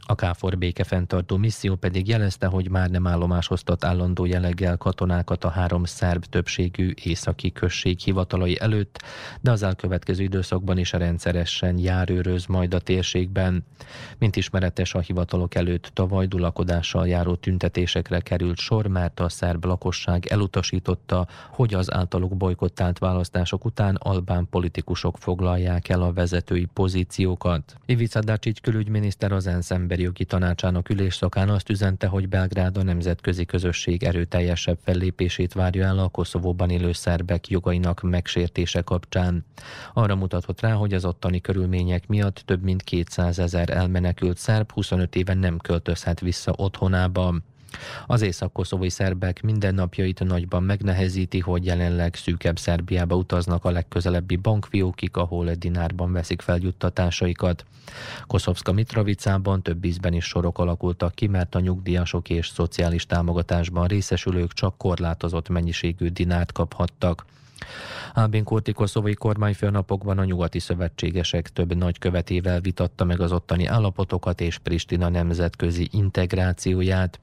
A 0.10 0.16
KFOR 0.16 0.58
békefenntartó 0.58 1.38
misszió 1.38 1.76
pedig 1.76 2.08
jelezte, 2.08 2.48
hogy 2.48 2.70
már 2.70 2.90
nem 2.90 3.08
állomásoztat 3.08 3.84
állandó 3.84 4.26
jelleggel 4.26 4.78
katonákat 4.78 5.44
a 5.44 5.50
három 5.50 5.84
szerb 5.84 6.24
többségű 6.26 6.94
északi 7.04 7.52
község 7.52 8.00
hivatalai 8.00 8.60
előtt, 8.60 9.04
de 9.42 9.52
az 9.52 9.64
elkövetkező 9.64 10.24
időszakban 10.24 10.78
is 10.78 10.92
rendszeresen 10.92 11.78
járőröz 11.78 12.46
majd 12.46 12.74
a 12.74 12.80
térségben. 12.80 13.66
Mint 14.18 14.36
ismeretes 14.36 14.94
a 14.94 15.00
hivatalok 15.00 15.56
előtt 15.56 15.90
tavaly 15.94 16.26
dulakodással 16.26 17.08
járó 17.08 17.36
tüntetésekre 17.36 18.20
került 18.20 18.58
sor, 18.58 18.88
mert 18.88 19.20
a 19.20 19.30
szerb 19.30 19.66
lakosság 19.66 20.26
elutasította, 20.26 21.28
hogy 21.50 21.74
az 21.74 21.94
általuk 21.94 22.38
bolykottált 22.38 23.00
választások 23.00 23.66
után 23.66 23.96
albán 23.96 24.48
politikusok 24.50 25.18
foglalják 25.18 25.90
el 25.90 26.02
a 26.02 26.14
vezetői 26.14 26.68
pozíciókat. 26.74 27.76
Ivica 27.86 28.20
Dacic 28.20 28.60
külügyminiszter 28.60 29.32
az 29.32 29.48
ENSZ 29.48 29.72
emberi 29.98 30.16
jogi 30.16 30.26
tanácsának 30.26 30.90
ülésszakán 30.90 31.50
azt 31.50 31.70
üzente, 31.70 32.08
hogy 32.08 32.30
Belgrád 32.30 32.78
a 32.78 32.84
nemzetközi 32.84 33.46
közösség 33.46 34.04
erőteljesebb 34.04 34.78
fellépését 34.84 35.54
várja 35.54 35.86
el 35.86 36.00
a 36.00 36.08
Koszovóban 36.08 36.70
élő 36.70 36.92
szerbek 36.92 37.50
jogainak 37.50 38.02
megsértése 38.02 38.82
kapcsán. 38.82 39.46
Arra 39.94 40.16
mutatott 40.16 40.62
rá, 40.62 40.74
hogy 40.74 40.94
az 40.94 41.06
ottani 41.06 41.42
körülmények 41.42 42.08
miatt 42.08 42.44
több 42.46 42.64
mint 42.64 42.84
200 42.84 43.40
ezer 43.40 43.70
elmenekült 43.70 44.38
szerb 44.38 44.72
25 44.72 45.16
éven 45.16 45.38
nem 45.38 45.58
költözhet 45.58 46.20
vissza 46.20 46.54
otthonába. 46.56 47.36
Az 48.06 48.22
észak-koszovói 48.22 48.90
szerbek 48.90 49.42
mindennapjait 49.42 50.24
nagyban 50.24 50.64
megnehezíti, 50.64 51.40
hogy 51.40 51.66
jelenleg 51.66 52.16
szűkebb 52.16 52.60
Szerbiába 52.60 53.16
utaznak 53.16 53.66
a 53.66 53.72
legközelebbi 53.72 54.36
bankfiókig, 54.36 55.18
ahol 55.18 55.54
dinárban 55.54 56.12
veszik 56.12 56.42
fel 56.42 56.58
juttatásaikat. 56.62 57.66
Koszovska 58.28 58.72
Mitrovicában 58.72 59.62
több 59.62 59.86
ízben 59.86 60.14
is 60.14 60.26
sorok 60.26 60.60
alakultak 60.60 61.16
ki, 61.16 61.28
mert 61.28 61.56
a 61.56 61.60
nyugdíjasok 61.60 62.30
és 62.30 62.48
szociális 62.48 63.06
támogatásban 63.06 63.88
részesülők 63.88 64.54
csak 64.54 64.78
korlátozott 64.78 65.50
mennyiségű 65.50 66.08
dinárt 66.08 66.52
kaphattak. 66.52 67.26
Ábin 68.14 68.44
Kurti 68.44 68.72
koszovai 68.72 69.14
kormányfő 69.14 69.70
napokban 69.70 70.18
a 70.18 70.24
nyugati 70.24 70.60
szövetségesek 70.60 71.50
több 71.50 71.76
nagykövetével 71.76 72.60
vitatta 72.60 73.04
meg 73.04 73.20
az 73.20 73.32
ottani 73.32 73.66
állapotokat 73.66 74.42
és 74.42 74.58
Pristina 74.58 75.10
nemzetközi 75.10 75.88
integrációját. 75.92 77.20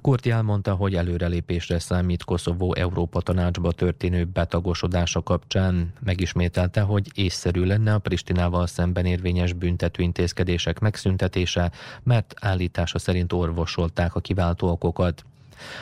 Kurti 0.00 0.30
elmondta, 0.30 0.74
hogy 0.74 0.94
előrelépésre 0.94 1.78
számít 1.78 2.24
Koszovó 2.24 2.74
Európa 2.74 3.20
Tanácsba 3.20 3.72
történő 3.72 4.24
betagosodása 4.24 5.22
kapcsán. 5.22 5.92
Megismételte, 6.00 6.80
hogy 6.80 7.10
észszerű 7.14 7.64
lenne 7.64 7.94
a 7.94 7.98
Pristinával 7.98 8.66
szemben 8.66 9.06
érvényes 9.06 9.52
büntető 9.52 10.02
intézkedések 10.02 10.78
megszüntetése, 10.78 11.70
mert 12.02 12.34
állítása 12.40 12.98
szerint 12.98 13.32
orvosolták 13.32 14.14
a 14.14 14.20
kiváltó 14.20 14.68
okokat. 14.68 15.24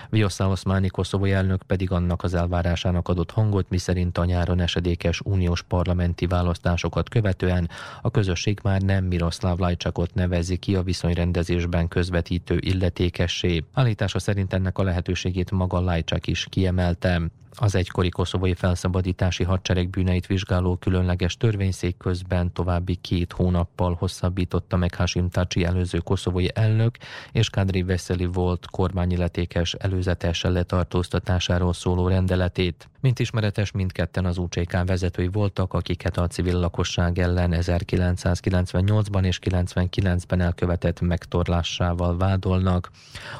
Viosa 0.09 0.49
Oszmáni 0.49 0.89
koszovói 0.89 1.33
elnök 1.33 1.63
pedig 1.63 1.91
annak 1.91 2.23
az 2.23 2.35
elvárásának 2.35 3.09
adott 3.09 3.31
hangot, 3.31 3.69
miszerint 3.69 4.19
a 4.19 4.25
nyáron 4.25 4.61
esedékes 4.61 5.21
uniós 5.21 5.63
parlamenti 5.63 6.27
választásokat 6.27 7.09
követően 7.09 7.69
a 8.03 8.11
közösség 8.11 8.61
már 8.63 8.81
nem 8.81 9.05
Miroslav 9.05 9.59
Lajcsakot 9.59 10.15
nevezi 10.15 10.57
ki 10.57 10.77
a 10.77 10.83
viszonyrendezésben 10.83 11.89
közvetítő 11.89 12.59
illetékessé. 12.61 13.65
Állítása 13.73 14.19
szerint 14.19 14.53
ennek 14.53 14.79
a 14.79 14.83
lehetőségét 14.83 15.51
maga 15.51 15.81
Lajcsak 15.81 16.27
is 16.27 16.47
kiemelte. 16.51 17.21
Az 17.63 17.75
egykori 17.75 18.09
koszovói 18.09 18.55
felszabadítási 18.55 19.45
hadsereg 19.45 19.91
bűneit 19.91 20.27
vizsgáló 20.27 20.77
különleges 20.77 21.37
törvényszék 21.37 21.97
közben 21.97 22.53
további 22.53 22.95
két 22.95 23.33
hónappal 23.33 23.97
hosszabbította 23.99 24.77
meg 24.77 24.95
Hashim 24.95 25.29
Taci 25.29 25.65
előző 25.65 25.99
koszovói 25.99 26.47
elnök 26.55 26.97
és 27.33 27.51
Kadri 27.51 27.83
Veszeli 27.83 28.25
volt 28.25 28.67
kormányilletékes 28.67 29.75
előzetes 29.75 30.43
letartóztatásáról 30.43 31.73
szóló 31.73 32.09
rendeletét. 32.09 32.90
Mint 33.03 33.19
ismeretes, 33.19 33.71
mindketten 33.71 34.25
az 34.25 34.39
UCK 34.39 34.85
vezetői 34.87 35.29
voltak, 35.29 35.75
akiket 35.75 36.17
a 36.17 36.27
civil 36.27 36.59
lakosság 36.59 37.19
ellen 37.19 37.53
1998-ban 37.55 39.25
és 39.25 39.39
99-ben 39.43 40.41
elkövetett 40.41 41.01
megtorlásával 41.01 42.17
vádolnak. 42.17 42.91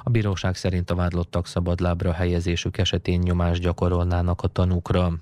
A 0.03 0.11
bíróság 0.11 0.57
szerint 0.57 0.91
a 0.91 0.95
vádlottak 0.95 1.47
szabadlábra 1.47 2.13
helyezésük 2.13 2.79
esetén 2.79 3.19
nyomást 3.19 3.61
gyakorolnának 3.61 4.43
a 4.43 4.49
tanúkra. 4.49 5.13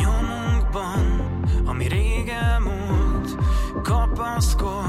Nyomunkban, 0.00 1.20
ami 1.64 1.88
rég 1.88 2.28
elmúlt, 2.28 3.36
kapaszkodj, 3.82 4.87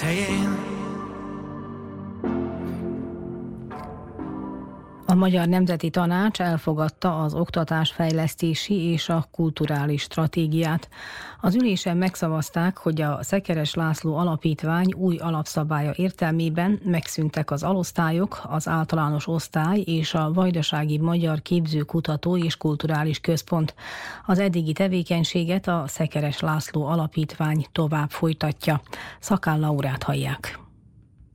helyén. 0.00 0.70
A 5.06 5.14
Magyar 5.14 5.46
Nemzeti 5.48 5.90
Tanács 5.90 6.40
elfogadta 6.40 7.22
az 7.22 7.34
oktatásfejlesztési 7.34 8.74
és 8.74 9.08
a 9.08 9.26
kulturális 9.30 10.02
stratégiát. 10.02 10.88
Az 11.40 11.54
ülésen 11.54 11.96
megszavazták, 11.96 12.76
hogy 12.76 13.00
a 13.00 13.18
Szekeres 13.22 13.74
László 13.74 14.16
Alapítvány 14.16 14.92
új 14.92 15.16
alapszabálya 15.16 15.92
értelmében 15.96 16.80
megszűntek 16.84 17.50
az 17.50 17.62
alosztályok, 17.62 18.42
az 18.48 18.68
általános 18.68 19.28
osztály 19.28 19.80
és 19.80 20.14
a 20.14 20.32
Vajdasági 20.32 20.98
Magyar 20.98 21.42
Képzőkutató 21.42 22.36
és 22.36 22.56
Kulturális 22.56 23.20
Központ. 23.20 23.74
Az 24.26 24.38
eddigi 24.38 24.72
tevékenységet 24.72 25.68
a 25.68 25.84
Szekeres 25.86 26.40
László 26.40 26.86
Alapítvány 26.86 27.66
tovább 27.72 28.10
folytatja. 28.10 28.80
Szakán 29.20 29.60
Laurát 29.60 30.02
hallják. 30.02 30.58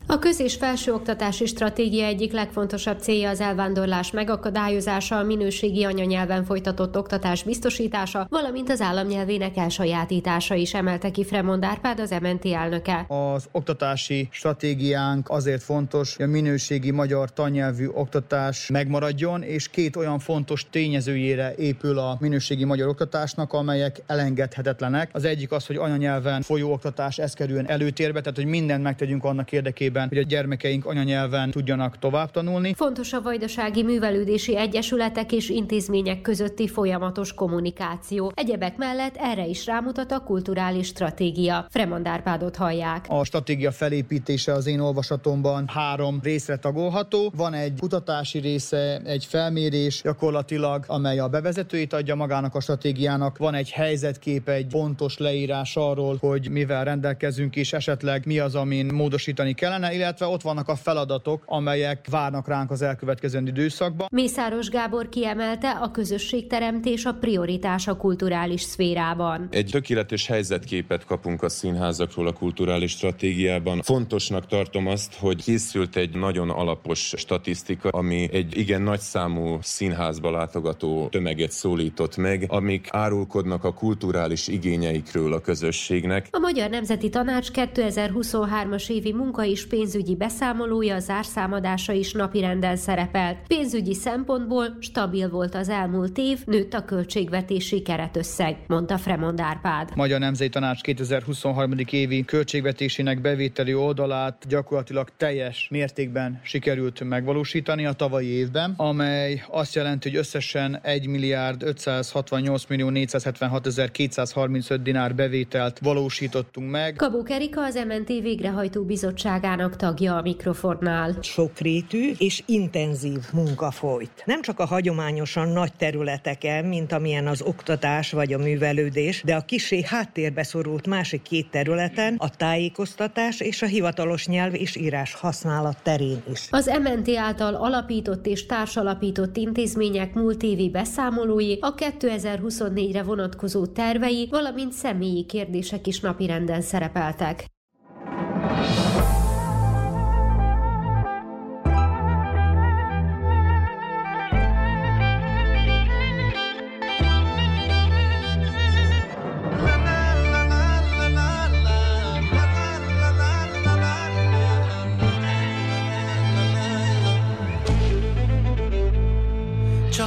A 0.07 0.19
köz- 0.19 0.39
és 0.39 0.55
felsőoktatási 0.55 1.45
stratégia 1.45 2.05
egyik 2.05 2.31
legfontosabb 2.31 2.99
célja 2.99 3.29
az 3.29 3.39
elvándorlás 3.39 4.11
megakadályozása, 4.11 5.17
a 5.17 5.23
minőségi 5.23 5.83
anyanyelven 5.83 6.45
folytatott 6.45 6.97
oktatás 6.97 7.43
biztosítása, 7.43 8.27
valamint 8.29 8.69
az 8.69 8.81
államnyelvének 8.81 9.57
elsajátítása 9.57 10.55
is 10.55 10.73
emelte 10.73 11.11
ki 11.11 11.23
Fremond 11.23 11.63
Árpád, 11.63 11.99
az 11.99 12.15
MNT 12.21 12.45
elnöke. 12.45 13.05
Az 13.07 13.47
oktatási 13.51 14.27
stratégiánk 14.31 15.29
azért 15.29 15.63
fontos, 15.63 16.15
hogy 16.15 16.25
a 16.25 16.29
minőségi 16.29 16.91
magyar 16.91 17.33
tannyelvű 17.33 17.87
oktatás 17.87 18.69
megmaradjon, 18.69 19.43
és 19.43 19.69
két 19.69 19.95
olyan 19.95 20.19
fontos 20.19 20.65
tényezőjére 20.69 21.53
épül 21.57 21.97
a 21.97 22.17
minőségi 22.19 22.63
magyar 22.63 22.87
oktatásnak, 22.87 23.53
amelyek 23.53 24.01
elengedhetetlenek. 24.07 25.09
Az 25.13 25.23
egyik 25.23 25.51
az, 25.51 25.65
hogy 25.65 25.75
anyanyelven 25.75 26.41
folyó 26.41 26.71
oktatás 26.71 27.17
ez 27.17 27.33
kerüljön 27.33 27.65
előtérbe, 27.67 28.19
tehát 28.19 28.37
hogy 28.37 28.45
mindent 28.45 28.83
megtegyünk 28.83 29.23
annak 29.23 29.51
érdekében, 29.51 29.93
hogy 30.09 30.17
a 30.17 30.21
gyermekeink 30.21 30.85
anyanyelven 30.85 31.51
tudjanak 31.51 31.99
tovább 31.99 32.31
tanulni. 32.31 32.73
Fontos 32.73 33.13
a 33.13 33.21
vajdasági 33.21 33.83
művelődési 33.83 34.57
egyesületek 34.57 35.31
és 35.31 35.49
intézmények 35.49 36.21
közötti 36.21 36.67
folyamatos 36.67 37.33
kommunikáció. 37.33 38.31
Egyebek 38.35 38.77
mellett 38.77 39.15
erre 39.17 39.45
is 39.45 39.65
rámutat 39.65 40.11
a 40.11 40.19
kulturális 40.19 40.87
stratégia. 40.87 41.65
Fremond 41.69 42.07
Árpádot 42.07 42.55
hallják. 42.55 43.05
A 43.07 43.23
stratégia 43.23 43.71
felépítése 43.71 44.53
az 44.53 44.67
én 44.67 44.79
olvasatomban 44.79 45.67
három 45.67 46.19
részre 46.23 46.57
tagolható. 46.57 47.31
Van 47.35 47.53
egy 47.53 47.73
kutatási 47.79 48.39
része, 48.39 49.01
egy 49.05 49.25
felmérés 49.25 50.01
gyakorlatilag, 50.01 50.83
amely 50.87 51.19
a 51.19 51.27
bevezetőit 51.27 51.93
adja 51.93 52.15
magának 52.15 52.55
a 52.55 52.59
stratégiának. 52.59 53.37
Van 53.37 53.53
egy 53.53 53.71
helyzetkép, 53.71 54.49
egy 54.49 54.67
pontos 54.67 55.17
leírás 55.17 55.75
arról, 55.75 56.17
hogy 56.19 56.49
mivel 56.49 56.83
rendelkezünk 56.83 57.55
és 57.55 57.73
esetleg 57.73 58.25
mi 58.25 58.39
az, 58.39 58.55
amin 58.55 58.85
módosítani 58.85 59.53
kellene, 59.53 59.84
illetve 59.91 60.25
ott 60.25 60.41
vannak 60.41 60.67
a 60.67 60.75
feladatok, 60.75 61.43
amelyek 61.45 62.07
várnak 62.09 62.47
ránk 62.47 62.71
az 62.71 62.81
elkövetkező 62.81 63.43
időszakban. 63.45 64.07
Mészáros 64.11 64.69
Gábor 64.69 65.09
kiemelte, 65.09 65.69
a 65.69 65.91
közösségteremtés 65.91 67.05
a 67.05 67.13
prioritás 67.13 67.87
a 67.87 67.97
kulturális 67.97 68.61
szférában. 68.61 69.47
Egy 69.51 69.69
tökéletes 69.71 70.27
helyzetképet 70.27 71.05
kapunk 71.05 71.43
a 71.43 71.49
színházakról 71.49 72.27
a 72.27 72.33
kulturális 72.33 72.91
stratégiában. 72.91 73.81
Fontosnak 73.81 74.47
tartom 74.47 74.87
azt, 74.87 75.15
hogy 75.19 75.43
készült 75.43 75.95
egy 75.95 76.15
nagyon 76.15 76.49
alapos 76.49 77.13
statisztika, 77.17 77.89
ami 77.89 78.29
egy 78.31 78.57
igen 78.57 78.81
nagy 78.81 78.99
számú 78.99 79.57
színházba 79.61 80.31
látogató 80.31 81.07
tömeget 81.11 81.51
szólított 81.51 82.17
meg, 82.17 82.45
amik 82.47 82.87
árulkodnak 82.91 83.63
a 83.63 83.73
kulturális 83.73 84.47
igényeikről 84.47 85.33
a 85.33 85.39
közösségnek. 85.39 86.27
A 86.31 86.39
Magyar 86.39 86.69
Nemzeti 86.69 87.09
Tanács 87.09 87.47
2023-as 87.53 88.89
évi 88.89 89.13
munka 89.13 89.45
és 89.45 89.65
pénzügyi 89.75 90.15
beszámolója, 90.15 90.99
zárszámadása 90.99 91.93
is 91.93 92.11
napirenden 92.11 92.75
szerepelt. 92.75 93.37
Pénzügyi 93.47 93.93
szempontból 93.93 94.77
stabil 94.79 95.29
volt 95.29 95.55
az 95.55 95.69
elmúlt 95.69 96.17
év, 96.17 96.39
nőtt 96.45 96.73
a 96.73 96.85
költségvetési 96.85 97.81
keretösszeg, 97.81 98.57
mondta 98.67 98.97
Fremond 98.97 99.39
Árpád. 99.39 99.89
Magyar 99.95 100.19
Nemzeti 100.19 100.49
Tanács 100.49 100.81
2023. 100.81 101.73
évi 101.91 102.25
költségvetésének 102.25 103.21
bevételi 103.21 103.73
oldalát 103.73 104.45
gyakorlatilag 104.47 105.09
teljes 105.17 105.67
mértékben 105.71 106.39
sikerült 106.43 107.03
megvalósítani 107.03 107.85
a 107.85 107.93
tavalyi 107.93 108.27
évben, 108.27 108.73
amely 108.77 109.43
azt 109.49 109.75
jelenti, 109.75 110.09
hogy 110.09 110.17
összesen 110.17 110.79
1 110.81 111.07
milliárd 111.07 111.63
568 111.63 112.65
millió 112.65 112.89
476 112.89 113.65
ezer 113.65 113.91
235 113.91 114.81
dinár 114.81 115.15
bevételt 115.15 115.79
valósítottunk 115.79 116.71
meg. 116.71 116.93
Kabó 116.95 117.25
Erika 117.27 117.63
az 117.63 117.85
MNT 117.87 118.07
végrehajtó 118.07 118.83
bizottságának 118.83 119.63
tagja 119.71 120.15
a 120.15 120.21
mikrofonnál. 120.21 121.15
Sokrétű 121.21 122.11
és 122.17 122.43
intenzív 122.45 123.19
munka 123.33 123.71
folyt. 123.71 124.23
Nem 124.25 124.41
csak 124.41 124.59
a 124.59 124.65
hagyományosan 124.65 125.47
nagy 125.47 125.73
területeken, 125.77 126.65
mint 126.65 126.91
amilyen 126.91 127.27
az 127.27 127.41
oktatás 127.41 128.11
vagy 128.11 128.33
a 128.33 128.37
művelődés, 128.37 129.21
de 129.25 129.35
a 129.35 129.41
kisé 129.41 129.83
háttérbe 129.83 130.43
szorult 130.43 130.87
másik 130.87 131.21
két 131.21 131.49
területen, 131.49 132.15
a 132.17 132.29
tájékoztatás 132.29 133.39
és 133.39 133.61
a 133.61 133.65
hivatalos 133.65 134.27
nyelv 134.27 134.53
és 134.53 134.75
írás 134.75 135.13
használat 135.13 135.77
terén 135.83 136.23
is. 136.31 136.47
Az 136.49 136.71
MNT 136.83 137.15
által 137.17 137.55
alapított 137.55 138.25
és 138.25 138.45
társalapított 138.45 139.37
intézmények 139.37 140.13
múlt 140.13 140.43
évi 140.43 140.69
beszámolói, 140.69 141.57
a 141.59 141.75
2024-re 141.75 143.03
vonatkozó 143.03 143.65
tervei, 143.65 144.27
valamint 144.31 144.73
személyi 144.73 145.25
kérdések 145.25 145.87
is 145.87 145.99
napirenden 145.99 146.61
szerepeltek. 146.61 147.45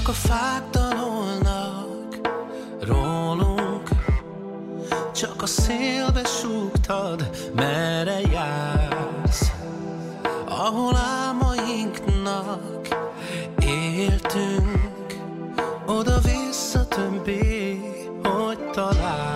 Csak 0.09 0.17
a 0.17 0.29
fák 0.29 0.71
tanulnak 0.71 2.19
rólunk. 2.81 3.89
Csak 5.15 5.43
a 5.43 5.47
szélbe 5.47 6.25
súgtad, 6.25 7.31
merre 7.55 8.21
jársz. 8.21 9.53
Ahol 10.49 10.97
álmainknak 10.97 12.89
éltünk 13.61 15.19
Oda-vissza 15.87 16.87
többé, 16.87 17.81
hogy 18.23 18.71
találsz 18.71 19.28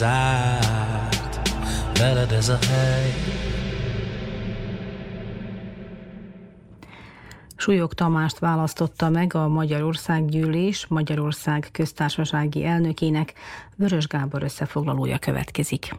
hely, 0.00 0.58
elzárt, 0.58 1.48
veled 1.98 2.32
ez 2.32 2.48
a 2.48 2.58
hely. 2.70 3.14
Súlyog 7.56 7.92
Tamást 7.94 8.38
választotta 8.38 9.08
meg 9.08 9.34
a 9.34 9.48
Magyarország 9.48 10.24
gyűlés 10.24 10.86
Magyarország 10.86 11.68
köztársasági 11.72 12.64
elnökének. 12.64 13.32
Vörös 13.76 14.06
Gábor 14.06 14.42
összefoglalója 14.42 15.18
következik. 15.18 15.94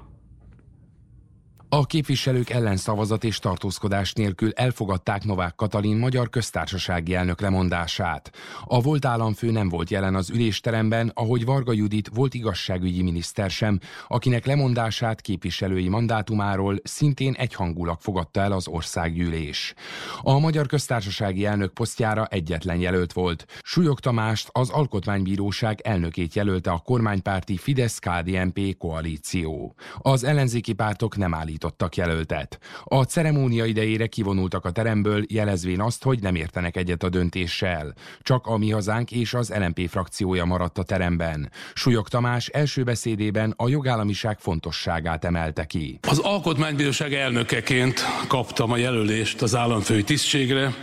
A 1.73 1.86
képviselők 1.86 2.49
ellenszavazat 2.49 3.23
és 3.23 3.39
tartózkodás 3.39 4.13
nélkül 4.13 4.51
elfogadták 4.51 5.23
Novák 5.23 5.55
Katalin 5.55 5.97
magyar 5.97 6.29
köztársasági 6.29 7.15
elnök 7.15 7.41
lemondását. 7.41 8.31
A 8.65 8.81
volt 8.81 9.05
államfő 9.05 9.51
nem 9.51 9.69
volt 9.69 9.89
jelen 9.89 10.15
az 10.15 10.29
ülésteremben, 10.29 11.12
ahogy 11.13 11.45
Varga 11.45 11.73
Judit 11.73 12.09
volt 12.13 12.33
igazságügyi 12.33 13.01
miniszter 13.01 13.49
sem, 13.49 13.79
akinek 14.07 14.45
lemondását 14.45 15.21
képviselői 15.21 15.88
mandátumáról 15.88 16.75
szintén 16.83 17.33
egyhangulag 17.33 17.99
fogadta 17.99 18.41
el 18.41 18.51
az 18.51 18.67
országgyűlés. 18.67 19.73
A 20.21 20.39
magyar 20.39 20.65
köztársasági 20.65 21.45
elnök 21.45 21.73
posztjára 21.73 22.25
egyetlen 22.25 22.77
jelölt 22.77 23.13
volt. 23.13 23.45
Súlyog 23.62 23.99
Tamást 23.99 24.49
az 24.51 24.69
Alkotmánybíróság 24.69 25.81
elnökét 25.81 26.36
jelölte 26.36 26.71
a 26.71 26.77
kormánypárti 26.77 27.57
Fidesz-KDNP 27.57 28.77
koalíció. 28.77 29.75
Az 29.97 30.23
ellenzéki 30.23 30.73
pártok 30.73 31.17
nem 31.17 31.33
állít 31.33 31.62
állítottak 31.63 31.95
jelöltet. 31.95 32.60
A 32.84 33.04
ceremónia 33.04 33.65
idejére 33.65 34.08
kivonultak 34.08 34.65
a 34.65 34.71
teremből, 34.71 35.23
jelezvén 35.28 35.82
azt, 35.82 36.04
hogy 36.04 36.21
nem 36.21 36.36
értenek 36.36 36.78
egyet 36.78 37.04
a 37.04 37.10
döntéssel. 37.10 37.93
Csak 38.21 38.47
a 38.47 38.58
Mi 38.58 38.71
Hazánk 38.71 39.12
és 39.12 39.34
az 39.34 39.54
LMP 39.56 39.89
frakciója 39.89 40.45
maradt 40.45 40.78
a 40.78 40.84
teremben. 40.84 41.52
Súlyog 41.73 42.08
Tamás 42.08 42.47
első 42.47 42.84
beszédében 42.84 43.54
a 43.58 43.69
jogállamiság 43.69 44.39
fontosságát 44.39 45.26
emelte 45.26 45.65
ki. 45.65 45.99
Az 46.02 46.19
Alkotmánybíróság 46.19 47.13
elnökeként 47.13 48.02
kaptam 48.28 48.71
a 48.71 48.78
jelölést 48.78 49.41
az 49.41 49.56
államfői 49.56 50.04
tisztségre, 50.04 50.73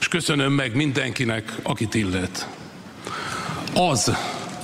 és 0.00 0.08
köszönöm 0.08 0.52
meg 0.52 0.74
mindenkinek, 0.74 1.54
akit 1.62 1.94
illet. 1.94 2.48
Az, 3.74 4.12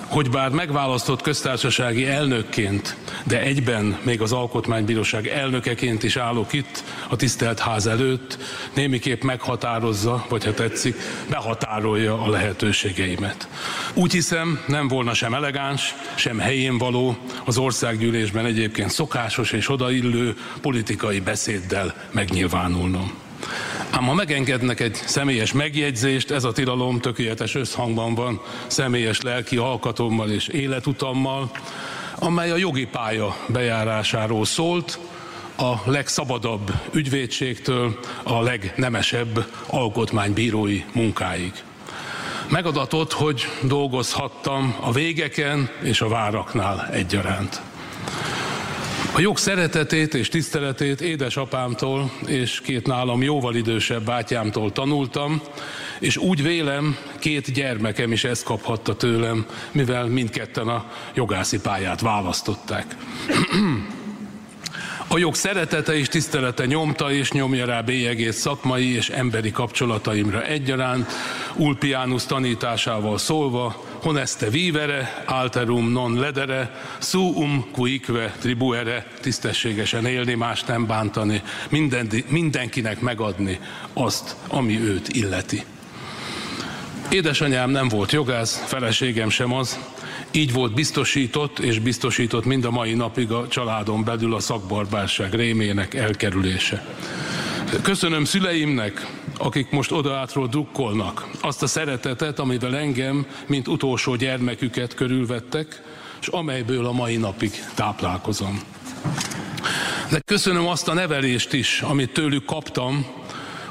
hogy 0.09 0.31
bár 0.31 0.51
megválasztott 0.51 1.23
köztársasági 1.23 2.07
elnökként, 2.07 2.97
de 3.25 3.40
egyben 3.40 3.99
még 4.03 4.21
az 4.21 4.33
Alkotmánybíróság 4.33 5.27
elnökeként 5.27 6.03
is 6.03 6.16
állok 6.16 6.53
itt 6.53 6.85
a 7.09 7.16
tisztelt 7.16 7.59
ház 7.59 7.87
előtt, 7.87 8.38
némiképp 8.75 9.23
meghatározza, 9.23 10.27
vagy 10.29 10.44
ha 10.44 10.55
tetszik, 10.55 10.97
behatárolja 11.31 12.23
a 12.23 12.31
lehetőségeimet. 12.31 13.49
Úgy 13.94 14.12
hiszem, 14.12 14.61
nem 14.66 14.88
volna 14.88 15.14
sem 15.14 15.35
elegáns, 15.35 15.94
sem 16.14 16.38
helyén 16.38 16.79
való 16.79 17.16
az 17.44 17.59
országgyűlésben 17.59 18.47
egyébként 18.47 18.90
szokásos 18.90 19.53
és 19.53 19.71
odaillő 19.71 20.37
politikai 20.61 21.21
beszéddel 21.21 21.94
megnyilvánulnom. 22.11 23.28
Ám 23.91 24.05
ha 24.05 24.15
megengednek 24.15 24.81
egy 24.81 24.95
személyes 24.95 25.53
megjegyzést, 25.53 26.31
ez 26.31 26.45
a 26.45 26.53
tilalom 26.53 27.01
tökéletes 27.01 27.55
összhangban 27.55 28.15
van 28.15 28.41
személyes 28.67 29.21
lelki 29.21 29.57
alkatommal 29.57 30.31
és 30.31 30.49
életutammal, 30.49 31.51
amely 32.15 32.51
a 32.51 32.57
jogi 32.57 32.87
pálya 32.87 33.37
bejárásáról 33.47 34.45
szólt, 34.45 34.99
a 35.57 35.91
legszabadabb 35.91 36.73
ügyvédségtől 36.93 37.99
a 38.23 38.43
legnemesebb 38.43 39.47
alkotmánybírói 39.67 40.85
munkáig. 40.93 41.53
Megadatott, 42.49 43.13
hogy 43.13 43.49
dolgozhattam 43.63 44.77
a 44.81 44.93
végeken 44.93 45.71
és 45.83 46.01
a 46.01 46.09
váraknál 46.09 46.89
egyaránt. 46.93 47.61
A 49.14 49.21
jog 49.21 49.37
szeretetét 49.37 50.14
és 50.14 50.29
tiszteletét 50.29 51.01
édesapámtól 51.01 52.11
és 52.27 52.61
két 52.61 52.87
nálam 52.87 53.23
jóval 53.23 53.55
idősebb 53.55 54.05
bátyámtól 54.05 54.73
tanultam, 54.73 55.42
és 55.99 56.16
úgy 56.16 56.42
vélem, 56.42 56.97
két 57.18 57.53
gyermekem 57.53 58.12
is 58.12 58.25
ezt 58.25 58.44
kaphatta 58.44 58.97
tőlem, 58.97 59.47
mivel 59.73 60.07
mindketten 60.07 60.68
a 60.68 60.90
jogászi 61.14 61.61
pályát 61.61 62.01
választották. 62.01 62.97
A 65.11 65.18
jog 65.18 65.35
szeretete 65.35 65.97
és 65.97 66.09
tisztelete 66.09 66.66
nyomta 66.66 67.12
és 67.12 67.33
nyomja 67.33 67.66
rá 67.66 67.81
bélyegét 67.81 68.33
szakmai 68.33 68.94
és 68.94 69.09
emberi 69.09 69.51
kapcsolataimra 69.51 70.42
egyaránt, 70.42 71.12
Ulpianus 71.57 72.27
tanításával 72.27 73.18
szólva, 73.18 73.85
honeste 74.03 74.51
vivere, 74.51 75.23
alterum 75.27 75.91
non 75.93 76.19
ledere, 76.19 76.71
suum 76.99 77.71
quique 77.73 78.33
tribuere, 78.41 79.07
tisztességesen 79.21 80.07
élni, 80.07 80.35
más 80.35 80.65
nem 80.65 80.87
bántani, 80.87 81.43
minden, 81.71 82.09
mindenkinek 82.29 83.01
megadni 83.01 83.61
azt, 83.93 84.37
ami 84.49 84.81
őt 84.81 85.09
illeti. 85.09 85.65
Édesanyám 87.11 87.71
nem 87.71 87.89
volt 87.89 88.13
jogász, 88.13 88.65
feleségem 88.67 89.31
sem 89.31 89.53
az, 89.53 89.79
így 90.33 90.53
volt 90.53 90.75
biztosított, 90.75 91.59
és 91.59 91.79
biztosított 91.79 92.45
mind 92.45 92.64
a 92.64 92.71
mai 92.71 92.95
napig 92.95 93.31
a 93.31 93.49
családon 93.49 94.05
belül 94.05 94.35
a 94.35 94.41
szakbarbárság 94.41 95.35
rémének 95.35 95.95
elkerülése. 95.95 96.87
Köszönöm 97.83 98.25
szüleimnek, 98.25 99.07
akik 99.38 99.71
most 99.71 99.93
odaátról 99.93 100.47
drukkolnak, 100.47 101.27
azt 101.41 101.62
a 101.62 101.67
szeretetet, 101.67 102.38
amivel 102.38 102.77
engem, 102.77 103.27
mint 103.47 103.69
utolsó 103.69 104.14
gyermeküket 104.14 104.95
körülvettek, 104.95 105.83
és 106.21 106.27
amelyből 106.27 106.87
a 106.87 106.93
mai 106.93 107.17
napig 107.17 107.51
táplálkozom. 107.75 108.61
De 110.11 110.21
köszönöm 110.25 110.67
azt 110.67 110.88
a 110.88 110.95
nevelést 110.95 111.53
is, 111.53 111.81
amit 111.81 112.12
tőlük 112.12 112.45
kaptam, 112.45 113.07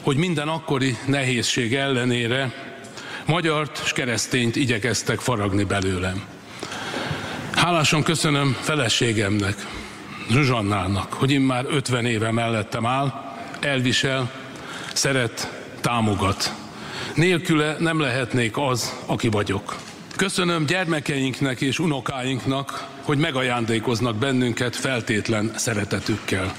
hogy 0.02 0.18
minden 0.18 0.48
akkori 0.48 0.98
nehézség 1.06 1.76
ellenére 1.76 2.54
magyart 3.26 3.82
és 3.84 3.94
keresztényt 3.94 4.56
igyekeztek 4.56 5.20
faragni 5.20 5.64
belőlem. 5.64 6.37
Hálásan 7.58 8.04
köszönöm 8.04 8.58
feleségemnek, 8.62 9.68
Zsuzsannának, 10.30 11.14
hogy 11.14 11.32
én 11.32 11.42
már 11.42 11.66
50 11.70 12.06
éve 12.06 12.32
mellettem 12.32 12.86
áll, 12.86 13.36
elvisel, 13.60 14.32
szeret, 14.94 15.62
támogat. 15.82 16.54
Nélküle 17.16 17.76
nem 17.80 18.00
lehetnék 18.00 18.58
az, 18.58 18.94
aki 19.06 19.28
vagyok. 19.30 19.76
Köszönöm 20.16 20.66
gyermekeinknek 20.66 21.62
és 21.62 21.80
unokáinknak, 21.80 22.88
hogy 23.02 23.18
megajándékoznak 23.18 24.16
bennünket 24.16 24.76
feltétlen 24.76 25.52
szeretetükkel. 25.56 26.54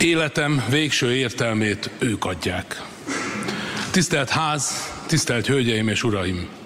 Életem 0.00 0.64
végső 0.70 1.14
értelmét 1.14 1.90
ők 1.98 2.24
adják. 2.24 2.82
Tisztelt 3.90 4.30
ház, 4.30 4.92
tisztelt 5.06 5.46
hölgyeim 5.46 5.88
és 5.88 6.02
uraim! 6.02 6.65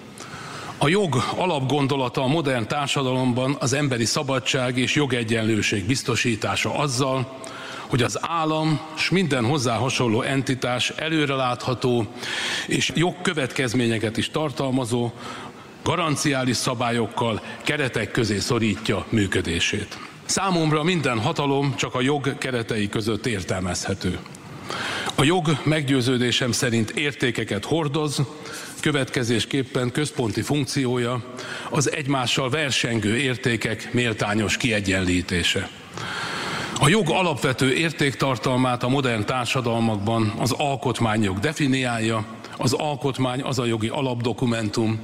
A 0.83 0.87
jog 0.87 1.23
alapgondolata 1.35 2.23
a 2.23 2.27
modern 2.27 2.67
társadalomban 2.67 3.55
az 3.59 3.73
emberi 3.73 4.05
szabadság 4.05 4.77
és 4.77 4.95
jogegyenlőség 4.95 5.85
biztosítása 5.85 6.77
azzal, 6.77 7.37
hogy 7.87 8.03
az 8.03 8.17
állam 8.21 8.81
és 8.95 9.09
minden 9.09 9.45
hozzá 9.45 9.75
hasonló 9.75 10.21
entitás 10.21 10.89
előrelátható 10.89 12.05
és 12.67 12.91
jogkövetkezményeket 12.95 14.17
is 14.17 14.29
tartalmazó, 14.29 15.11
garanciális 15.83 16.57
szabályokkal, 16.57 17.41
keretek 17.63 18.11
közé 18.11 18.39
szorítja 18.39 19.05
működését. 19.09 19.97
Számomra 20.25 20.83
minden 20.83 21.19
hatalom 21.19 21.75
csak 21.75 21.95
a 21.95 22.01
jog 22.01 22.37
keretei 22.37 22.89
között 22.89 23.25
értelmezhető. 23.25 24.19
A 25.15 25.23
jog 25.23 25.57
meggyőződésem 25.63 26.51
szerint 26.51 26.89
értékeket 26.89 27.65
hordoz, 27.65 28.21
következésképpen 28.81 29.91
központi 29.91 30.41
funkciója 30.41 31.23
az 31.69 31.91
egymással 31.91 32.49
versengő 32.49 33.17
értékek 33.17 33.93
méltányos 33.93 34.57
kiegyenlítése. 34.57 35.69
A 36.79 36.89
jog 36.89 37.09
alapvető 37.09 37.73
értéktartalmát 37.73 38.83
a 38.83 38.89
modern 38.89 39.25
társadalmakban 39.25 40.33
az 40.37 40.51
alkotmányok 40.51 41.39
definiálja, 41.39 42.25
az 42.57 42.73
alkotmány 42.73 43.41
az 43.41 43.59
a 43.59 43.65
jogi 43.65 43.87
alapdokumentum, 43.87 44.99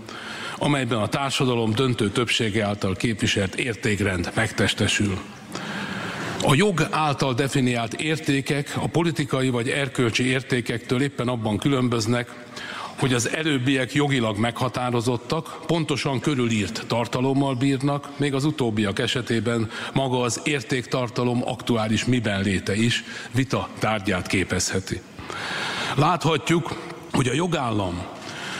amelyben 0.58 1.00
a 1.00 1.08
társadalom 1.08 1.74
döntő 1.74 2.10
többsége 2.10 2.66
által 2.66 2.96
képviselt 2.96 3.56
értékrend 3.56 4.32
megtestesül. 4.36 5.18
A 6.44 6.56
jog 6.56 6.88
által 6.92 7.34
definiált 7.34 7.94
értékek 7.94 8.74
a 8.76 8.88
politikai 8.88 9.50
vagy 9.50 9.70
erkölcsi 9.70 10.28
értékektől 10.28 11.02
éppen 11.02 11.28
abban 11.28 11.58
különböznek, 11.58 12.47
hogy 12.98 13.14
az 13.14 13.30
előbbiek 13.30 13.94
jogilag 13.94 14.38
meghatározottak, 14.38 15.60
pontosan 15.66 16.20
körülírt 16.20 16.84
tartalommal 16.88 17.56
bírnak, 17.56 18.10
még 18.18 18.34
az 18.34 18.46
utóbbiak 18.46 19.00
esetében 19.00 19.70
maga 19.94 20.22
az 20.22 20.42
értéktartalom 20.44 21.42
aktuális 21.46 22.06
miben 22.06 22.42
léte 22.42 22.76
is 22.76 23.04
vita 23.32 23.70
tárgyát 23.80 24.28
képezheti. 24.28 25.02
Láthatjuk, 25.96 26.76
hogy 27.12 27.28
a 27.28 27.34
jogállam 27.34 28.06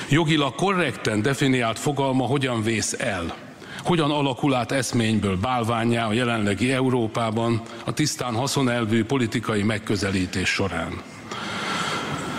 jogilag 0.10 0.56
korrekten 0.56 1.22
definiált 1.22 1.80
fogalma 1.80 2.26
hogyan 2.26 2.64
vész 2.64 2.96
el. 3.00 3.36
Hogyan 3.84 4.12
alakul 4.12 4.54
át 4.54 4.72
eszményből 4.72 5.38
bálványá 5.38 6.08
a 6.08 6.14
jelenlegi 6.14 6.72
Európában 6.72 7.62
a 7.86 7.94
tisztán 7.94 8.34
haszonelvű 8.34 9.06
politikai 9.06 9.64
megközelítés 9.64 10.50
során. 10.50 11.02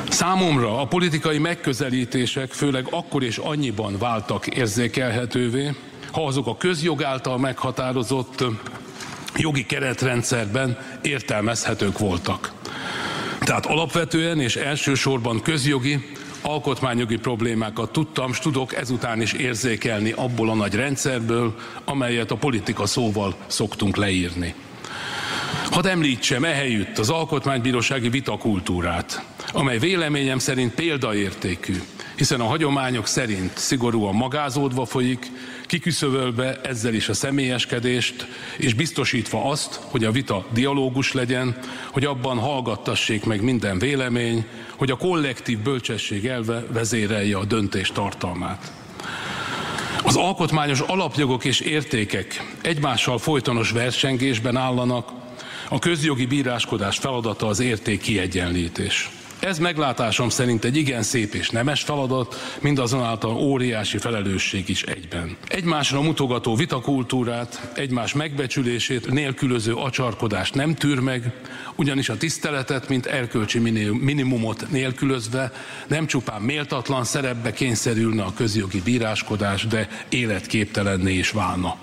Számomra 0.09 0.81
a 0.81 0.87
politikai 0.87 1.39
megközelítések 1.39 2.53
főleg 2.53 2.87
akkor 2.91 3.23
és 3.23 3.39
annyiban 3.39 3.99
váltak 3.99 4.47
érzékelhetővé, 4.47 5.75
ha 6.13 6.27
azok 6.27 6.47
a 6.47 6.57
közjog 6.57 7.03
által 7.03 7.39
meghatározott 7.39 8.45
jogi 9.37 9.67
keretrendszerben 9.67 10.79
értelmezhetők 11.03 11.99
voltak. 11.99 12.53
Tehát 13.39 13.67
alapvetően 13.67 14.41
és 14.41 14.57
elsősorban 14.57 15.43
közjogi, 15.43 16.09
alkotmányjogi 16.43 17.17
problémákat 17.17 17.93
tudtam, 17.93 18.31
és 18.31 18.39
tudok 18.39 18.75
ezután 18.75 19.21
is 19.21 19.33
érzékelni 19.33 20.11
abból 20.11 20.51
a 20.51 20.55
nagy 20.55 20.75
rendszerből, 20.75 21.55
amelyet 21.85 22.31
a 22.31 22.37
politika 22.37 22.87
szóval 22.87 23.35
szoktunk 23.47 23.97
leírni. 23.97 24.55
Hadd 25.71 25.87
említsem 25.87 26.45
ehelyütt 26.45 26.99
az 26.99 27.11
alkotmánybírósági 27.11 28.09
vitakultúrát, 28.09 29.25
amely 29.53 29.79
véleményem 29.79 30.39
szerint 30.39 30.75
példaértékű, 30.75 31.75
hiszen 32.17 32.41
a 32.41 32.47
hagyományok 32.47 33.07
szerint 33.07 33.59
szigorúan 33.59 34.15
magázódva 34.15 34.85
folyik, 34.85 35.31
kiküszövölve 35.67 36.61
ezzel 36.61 36.95
is 36.95 37.09
a 37.09 37.15
személyeskedést, 37.15 38.27
és 38.57 38.75
biztosítva 38.75 39.51
azt, 39.51 39.81
hogy 39.83 40.05
a 40.05 40.11
vita 40.11 40.47
dialógus 40.53 41.13
legyen, 41.13 41.59
hogy 41.91 42.05
abban 42.05 42.39
hallgattassék 42.39 43.25
meg 43.25 43.43
minden 43.43 43.79
vélemény, 43.79 44.47
hogy 44.77 44.91
a 44.91 44.97
kollektív 44.97 45.59
bölcsesség 45.59 46.27
elve 46.27 46.65
vezérelje 46.73 47.37
a 47.37 47.45
döntés 47.45 47.93
tartalmát. 47.93 48.73
Az 50.03 50.17
alkotmányos 50.17 50.81
alapjogok 50.81 51.45
és 51.45 51.61
értékek 51.61 52.55
egymással 52.63 53.19
folytonos 53.19 53.71
versengésben 53.71 54.57
állanak, 54.57 55.18
a 55.69 55.79
közjogi 55.79 56.27
bíráskodás 56.27 56.99
feladata 56.99 57.47
az 57.47 57.61
érték 57.61 58.01
kiegyenlítés. 58.01 59.11
Ez 59.41 59.59
meglátásom 59.59 60.29
szerint 60.29 60.65
egy 60.65 60.77
igen 60.77 61.03
szép 61.03 61.35
és 61.35 61.51
nemes 61.51 61.83
feladat, 61.83 62.59
mindazonáltal 62.61 63.37
óriási 63.37 63.99
felelősség 63.99 64.69
is 64.69 64.83
egyben. 64.83 65.37
Egymásra 65.49 66.01
mutogató 66.01 66.55
vitakultúrát, 66.55 67.71
egymás 67.75 68.13
megbecsülését 68.13 69.11
nélkülöző 69.11 69.75
acsarkodást 69.75 70.55
nem 70.55 70.75
tűr 70.75 70.99
meg, 70.99 71.33
ugyanis 71.75 72.09
a 72.09 72.17
tiszteletet, 72.17 72.89
mint 72.89 73.07
erkölcsi 73.07 73.59
minimumot 73.93 74.71
nélkülözve 74.71 75.53
nem 75.87 76.07
csupán 76.07 76.43
méltatlan 76.43 77.05
szerepbe 77.05 77.53
kényszerülne 77.53 78.23
a 78.23 78.33
közjogi 78.37 78.81
bíráskodás, 78.81 79.67
de 79.67 79.89
életképtelenné 80.09 81.15
is 81.15 81.31
válna. 81.31 81.77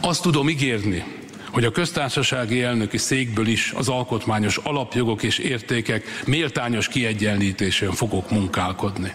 Azt 0.00 0.22
tudom 0.22 0.48
ígérni, 0.48 1.04
hogy 1.50 1.64
a 1.64 1.70
köztársasági 1.70 2.62
elnöki 2.62 2.98
székből 2.98 3.46
is 3.46 3.72
az 3.76 3.88
alkotmányos 3.88 4.56
alapjogok 4.56 5.22
és 5.22 5.38
értékek 5.38 6.22
méltányos 6.26 6.88
kiegyenlítésén 6.88 7.92
fogok 7.92 8.30
munkálkodni. 8.30 9.14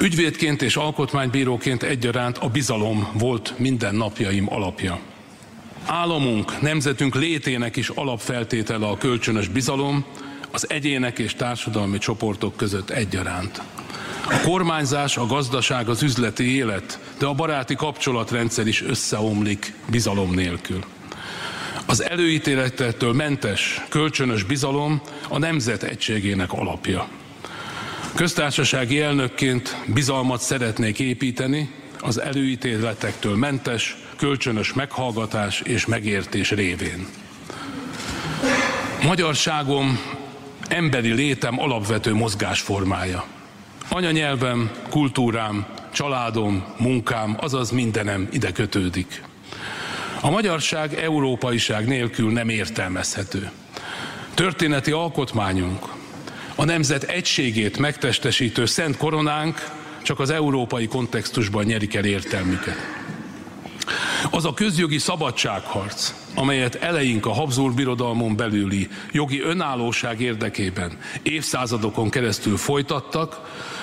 Ügyvédként 0.00 0.62
és 0.62 0.76
alkotmánybíróként 0.76 1.82
egyaránt 1.82 2.38
a 2.38 2.48
bizalom 2.48 3.08
volt 3.12 3.54
minden 3.58 3.94
napjaim 3.94 4.52
alapja. 4.52 4.98
Államunk, 5.86 6.60
nemzetünk 6.60 7.14
létének 7.14 7.76
is 7.76 7.88
alapfeltétele 7.88 8.86
a 8.86 8.96
kölcsönös 8.96 9.48
bizalom, 9.48 10.04
az 10.50 10.70
egyének 10.70 11.18
és 11.18 11.34
társadalmi 11.34 11.98
csoportok 11.98 12.56
között 12.56 12.90
egyaránt. 12.90 13.62
A 14.30 14.40
kormányzás, 14.44 15.16
a 15.16 15.26
gazdaság, 15.26 15.88
az 15.88 16.02
üzleti 16.02 16.54
élet, 16.54 17.00
de 17.18 17.26
a 17.26 17.34
baráti 17.34 17.74
kapcsolatrendszer 17.74 18.66
is 18.66 18.82
összeomlik 18.82 19.72
bizalom 19.90 20.34
nélkül. 20.34 20.84
Az 21.86 22.02
előítéletettől 22.02 23.12
mentes, 23.12 23.82
kölcsönös 23.88 24.42
bizalom 24.42 25.00
a 25.28 25.38
nemzet 25.38 25.82
egységének 25.82 26.52
alapja. 26.52 27.08
Köztársasági 28.14 29.00
elnökként 29.00 29.76
bizalmat 29.86 30.40
szeretnék 30.40 30.98
építeni 30.98 31.70
az 32.00 32.20
előítéletektől 32.20 33.36
mentes, 33.36 33.96
kölcsönös 34.16 34.72
meghallgatás 34.72 35.60
és 35.60 35.86
megértés 35.86 36.50
révén. 36.50 37.06
Magyarságom 39.02 39.98
emberi 40.68 41.12
létem 41.12 41.60
alapvető 41.60 42.14
mozgásformája. 42.14 43.24
Anyanyelvem, 43.88 44.70
kultúrám, 44.90 45.66
családom, 45.92 46.64
munkám, 46.78 47.36
azaz 47.40 47.70
mindenem 47.70 48.28
ide 48.32 48.52
kötődik. 48.52 49.22
A 50.20 50.30
magyarság 50.30 50.94
európaiság 50.94 51.86
nélkül 51.86 52.32
nem 52.32 52.48
értelmezhető. 52.48 53.50
Történeti 54.34 54.90
alkotmányunk, 54.90 55.88
a 56.54 56.64
nemzet 56.64 57.02
egységét 57.02 57.78
megtestesítő 57.78 58.66
szent 58.66 58.96
koronánk 58.96 59.70
csak 60.02 60.20
az 60.20 60.30
európai 60.30 60.86
kontextusban 60.86 61.64
nyerik 61.64 61.94
el 61.94 62.04
értelmüket. 62.04 62.76
Az 64.30 64.44
a 64.44 64.54
közjogi 64.54 64.98
szabadságharc, 64.98 66.14
amelyet 66.34 66.74
eleink 66.74 67.26
a 67.26 67.32
Habsburg 67.32 67.74
birodalmon 67.74 68.36
belüli 68.36 68.88
jogi 69.12 69.40
önállóság 69.40 70.20
érdekében 70.20 70.98
évszázadokon 71.22 72.10
keresztül 72.10 72.56
folytattak, 72.56 73.40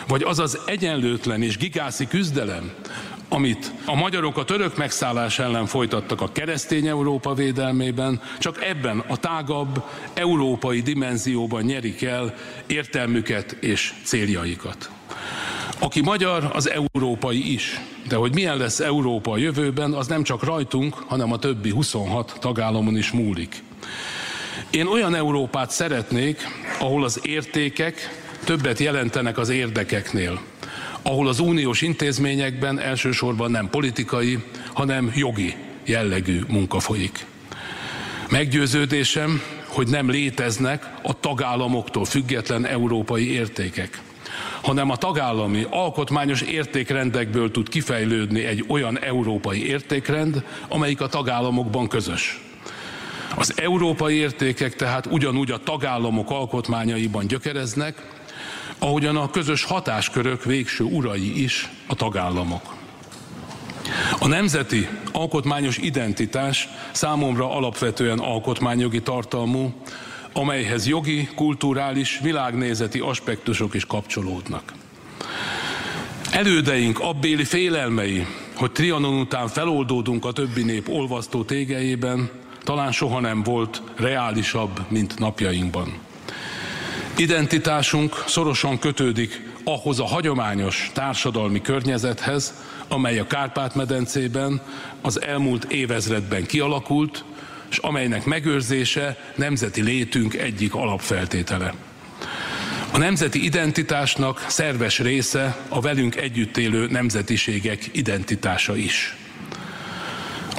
vagy 0.08 0.24
az 0.24 0.40
az 0.40 0.60
egyenlőtlen 0.66 1.42
és 1.42 1.58
gigászi 1.58 2.08
küzdelem, 2.08 2.72
amit 3.30 3.72
a 3.86 3.96
magyarok 3.96 4.38
a 4.38 4.44
török 4.44 4.78
megszállás 4.78 5.40
ellen 5.40 5.66
folytattak 5.66 6.22
a 6.22 6.32
keresztény 6.32 6.88
Európa 6.88 7.34
védelmében, 7.34 8.22
csak 8.40 8.64
ebben 8.64 9.04
a 9.08 9.18
tágabb 9.18 9.84
európai 10.14 10.82
dimenzióban 10.82 11.64
nyerik 11.64 12.02
el 12.02 12.34
értelmüket 12.68 13.52
és 13.52 13.94
céljaikat. 14.04 14.90
Aki 15.80 16.02
magyar, 16.02 16.50
az 16.54 16.70
európai 16.70 17.54
is. 17.54 17.80
De 18.08 18.16
hogy 18.16 18.34
milyen 18.34 18.58
lesz 18.58 18.80
Európa 18.80 19.32
a 19.32 19.38
jövőben, 19.38 19.94
az 19.94 20.08
nem 20.08 20.24
csak 20.24 20.44
rajtunk, 20.44 20.94
hanem 21.08 21.32
a 21.32 21.40
többi 21.40 21.70
26 21.70 22.38
tagállamon 22.40 22.98
is 22.98 23.12
múlik. 23.12 23.64
Én 24.70 24.88
olyan 24.88 25.16
Európát 25.16 25.72
szeretnék, 25.72 26.42
ahol 26.80 27.04
az 27.04 27.20
értékek 27.24 28.22
többet 28.44 28.80
jelentenek 28.80 29.38
az 29.38 29.50
érdekeknél 29.50 30.40
ahol 31.04 31.28
az 31.28 31.40
uniós 31.40 31.82
intézményekben 31.82 32.80
elsősorban 32.80 33.52
nem 33.52 33.70
politikai, 33.70 34.44
hanem 34.74 35.12
jogi 35.16 35.56
jellegű 35.86 36.42
munka 36.48 36.80
folyik. 36.80 37.26
Meggyőződésem, 38.30 39.42
hogy 39.68 39.88
nem 39.88 40.10
léteznek 40.10 40.94
a 41.02 41.20
tagállamoktól 41.20 42.06
független 42.06 42.66
európai 42.66 43.32
értékek, 43.32 44.02
hanem 44.62 44.90
a 44.90 44.96
tagállami 44.96 45.66
alkotmányos 45.70 46.42
értékrendekből 46.42 47.52
tud 47.52 47.70
kifejlődni 47.70 48.46
egy 48.46 48.66
olyan 48.68 49.00
európai 49.00 49.68
értékrend, 49.68 50.44
amelyik 50.68 51.02
a 51.02 51.08
tagállamokban 51.08 51.88
közös. 51.88 52.42
Az 53.36 53.54
európai 53.56 54.16
értékek 54.16 54.76
tehát 54.76 55.06
ugyanúgy 55.06 55.52
a 55.52 55.58
tagállamok 55.58 56.30
alkotmányaiban 56.30 57.28
gyökereznek, 57.28 58.02
ahogyan 58.84 59.16
a 59.16 59.30
közös 59.30 59.64
hatáskörök 59.64 60.44
végső 60.44 60.84
urai 60.84 61.44
is 61.44 61.70
a 61.88 61.96
tagállamok. 61.96 62.76
A 64.20 64.28
nemzeti 64.28 64.88
alkotmányos 65.12 65.78
identitás 65.78 66.68
számomra 66.92 67.56
alapvetően 67.56 68.20
alkotmányjogi 68.20 69.02
tartalmú, 69.02 69.74
amelyhez 70.34 70.88
jogi, 70.88 71.30
kulturális, 71.36 72.20
világnézeti 72.24 73.00
aspektusok 73.00 73.74
is 73.74 73.86
kapcsolódnak. 73.86 74.74
Elődeink 76.32 77.00
abbéli 77.00 77.44
félelmei, 77.44 78.28
hogy 78.56 78.72
Trianon 78.72 79.20
után 79.20 79.48
feloldódunk 79.48 80.26
a 80.26 80.32
többi 80.32 80.64
nép 80.64 80.90
olvasztó 80.90 81.44
tégejében, 81.44 82.30
talán 82.64 82.92
soha 82.92 83.20
nem 83.20 83.44
volt 83.44 83.82
reálisabb, 83.96 84.80
mint 84.88 85.20
napjainkban. 85.20 86.12
Identitásunk 87.16 88.24
szorosan 88.28 88.80
kötődik 88.80 89.42
ahhoz 89.64 90.00
a 90.00 90.06
hagyományos 90.06 90.92
társadalmi 90.94 91.62
környezethez, 91.62 92.54
amely 92.88 93.20
a 93.20 93.28
Kárpát-medencében 93.28 94.62
az 95.02 95.22
elmúlt 95.22 95.64
évezredben 95.64 96.46
kialakult, 96.46 97.24
és 97.70 97.78
amelynek 97.78 98.26
megőrzése 98.26 99.18
nemzeti 99.36 99.82
létünk 99.82 100.34
egyik 100.34 100.76
alapfeltétele. 100.76 101.74
A 102.92 102.98
nemzeti 102.98 103.44
identitásnak 103.44 104.46
szerves 104.48 105.00
része 105.00 105.58
a 105.70 105.82
velünk 105.82 106.16
együtt 106.16 106.58
élő 106.58 106.88
nemzetiségek 106.88 107.90
identitása 107.92 108.76
is. 108.76 109.18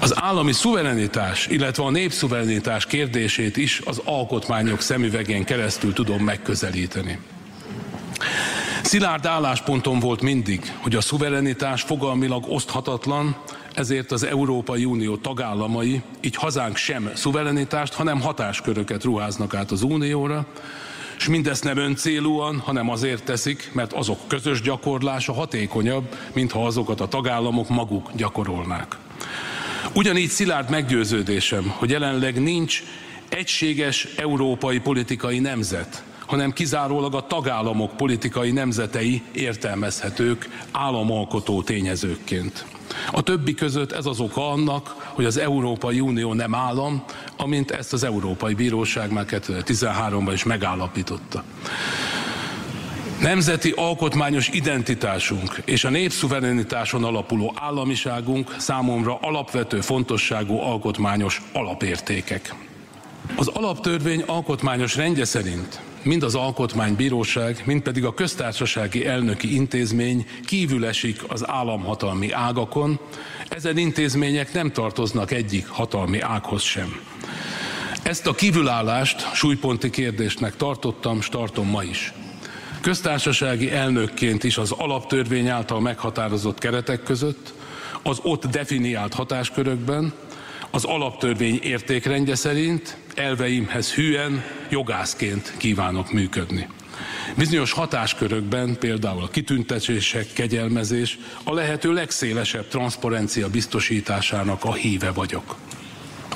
Az 0.05 0.21
állami 0.21 0.53
szuverenitás, 0.53 1.47
illetve 1.47 1.85
a 1.85 1.91
népszuverenitás 1.91 2.87
kérdését 2.87 3.57
is 3.57 3.81
az 3.85 4.01
alkotmányok 4.05 4.81
szemüvegén 4.81 5.45
keresztül 5.45 5.93
tudom 5.93 6.25
megközelíteni. 6.25 7.19
Szilárd 8.83 9.27
állásponton 9.27 9.99
volt 9.99 10.21
mindig, 10.21 10.73
hogy 10.81 10.95
a 10.95 11.01
szuverenitás 11.01 11.83
fogalmilag 11.83 12.45
oszthatatlan, 12.49 13.37
ezért 13.75 14.13
az 14.13 14.25
Európai 14.25 14.85
Unió 14.85 15.17
tagállamai, 15.17 16.03
így 16.21 16.37
hazánk 16.37 16.77
sem 16.77 17.11
szuverenitást, 17.15 17.95
hanem 17.95 18.21
hatásköröket 18.21 19.05
ruháznak 19.05 19.55
át 19.55 19.71
az 19.71 19.83
Unióra, 19.83 20.47
és 21.19 21.29
mindezt 21.29 21.65
nem 21.65 21.77
öncélúan, 21.77 22.59
hanem 22.59 22.91
azért 22.91 23.25
teszik, 23.25 23.71
mert 23.73 23.93
azok 23.93 24.19
közös 24.27 24.61
gyakorlása 24.61 25.33
hatékonyabb, 25.33 26.17
mintha 26.33 26.67
azokat 26.67 27.01
a 27.01 27.09
tagállamok 27.09 27.69
maguk 27.69 28.11
gyakorolnák. 28.17 28.97
Ugyanígy 29.95 30.29
szilárd 30.29 30.71
meggyőződésem, 30.71 31.69
hogy 31.77 31.91
jelenleg 31.91 32.43
nincs 32.43 32.83
egységes 33.29 34.05
európai 34.17 34.79
politikai 34.79 35.39
nemzet, 35.39 36.05
hanem 36.27 36.53
kizárólag 36.53 37.15
a 37.15 37.27
tagállamok 37.27 37.97
politikai 37.97 38.51
nemzetei 38.51 39.23
értelmezhetők 39.33 40.67
államalkotó 40.73 41.63
tényezőkként. 41.63 42.67
A 43.13 43.23
többi 43.23 43.55
között 43.55 43.93
ez 43.93 44.07
az 44.07 44.21
oka 44.21 44.51
annak, 44.51 44.89
hogy 45.15 45.25
az 45.25 45.37
Európai 45.37 46.01
Unió 46.01 46.33
nem 46.33 46.55
állam, 46.55 47.05
amint 47.37 47.71
ezt 47.71 47.93
az 47.93 48.05
Európai 48.05 48.55
Bíróság 48.55 49.13
már 49.13 49.27
2013-ban 49.29 50.31
is 50.33 50.45
megállapította. 50.45 51.45
Nemzeti 53.21 53.73
alkotmányos 53.77 54.49
identitásunk 54.49 55.63
és 55.65 55.85
a 55.85 55.91
népszuverenitáson 55.91 57.05
alapuló 57.05 57.55
államiságunk 57.57 58.55
számomra 58.59 59.19
alapvető 59.21 59.81
fontosságú 59.81 60.59
alkotmányos 60.59 61.43
alapértékek. 61.53 62.55
Az 63.37 63.49
alaptörvény 63.49 64.23
alkotmányos 64.27 64.97
rendje 64.97 65.25
szerint 65.25 65.81
mind 66.03 66.23
az 66.23 66.35
alkotmánybíróság, 66.35 67.63
mind 67.67 67.83
pedig 67.83 68.05
a 68.05 68.15
köztársasági 68.15 69.07
elnöki 69.07 69.55
intézmény 69.55 70.27
kívül 70.45 70.87
esik 70.87 71.23
az 71.29 71.49
államhatalmi 71.49 72.33
ágakon, 72.33 72.99
ezen 73.49 73.79
intézmények 73.79 74.53
nem 74.53 74.73
tartoznak 74.73 75.31
egyik 75.31 75.67
hatalmi 75.69 76.21
ághoz 76.21 76.63
sem. 76.63 77.01
Ezt 78.03 78.27
a 78.27 78.35
kívülállást 78.35 79.35
súlyponti 79.35 79.91
kérdésnek 79.91 80.57
tartottam, 80.57 81.17
és 81.19 81.29
tartom 81.29 81.69
ma 81.69 81.83
is. 81.83 82.13
Köztársasági 82.85 83.71
elnökként 83.71 84.45
is 84.45 84.57
az 84.57 84.71
alaptörvény 84.71 85.49
által 85.49 85.81
meghatározott 85.81 86.59
keretek 86.59 87.03
között, 87.03 87.55
az 88.03 88.19
ott 88.23 88.47
definiált 88.47 89.15
hatáskörökben, 89.15 90.13
az 90.71 90.85
alaptörvény 90.85 91.59
értékrendje 91.63 92.35
szerint 92.35 92.97
elveimhez 93.15 93.93
hűen, 93.93 94.45
jogászként 94.71 95.55
kívánok 95.57 96.13
működni. 96.13 96.69
Bizonyos 97.37 97.73
hatáskörökben, 97.73 98.79
például 98.79 99.23
a 99.23 99.29
kitüntetések, 99.29 100.33
kegyelmezés, 100.33 101.19
a 101.45 101.55
lehető 101.55 101.93
legszélesebb 101.93 102.69
transzparencia 102.69 103.49
biztosításának 103.49 104.65
a 104.65 104.73
híve 104.73 105.11
vagyok. 105.11 105.57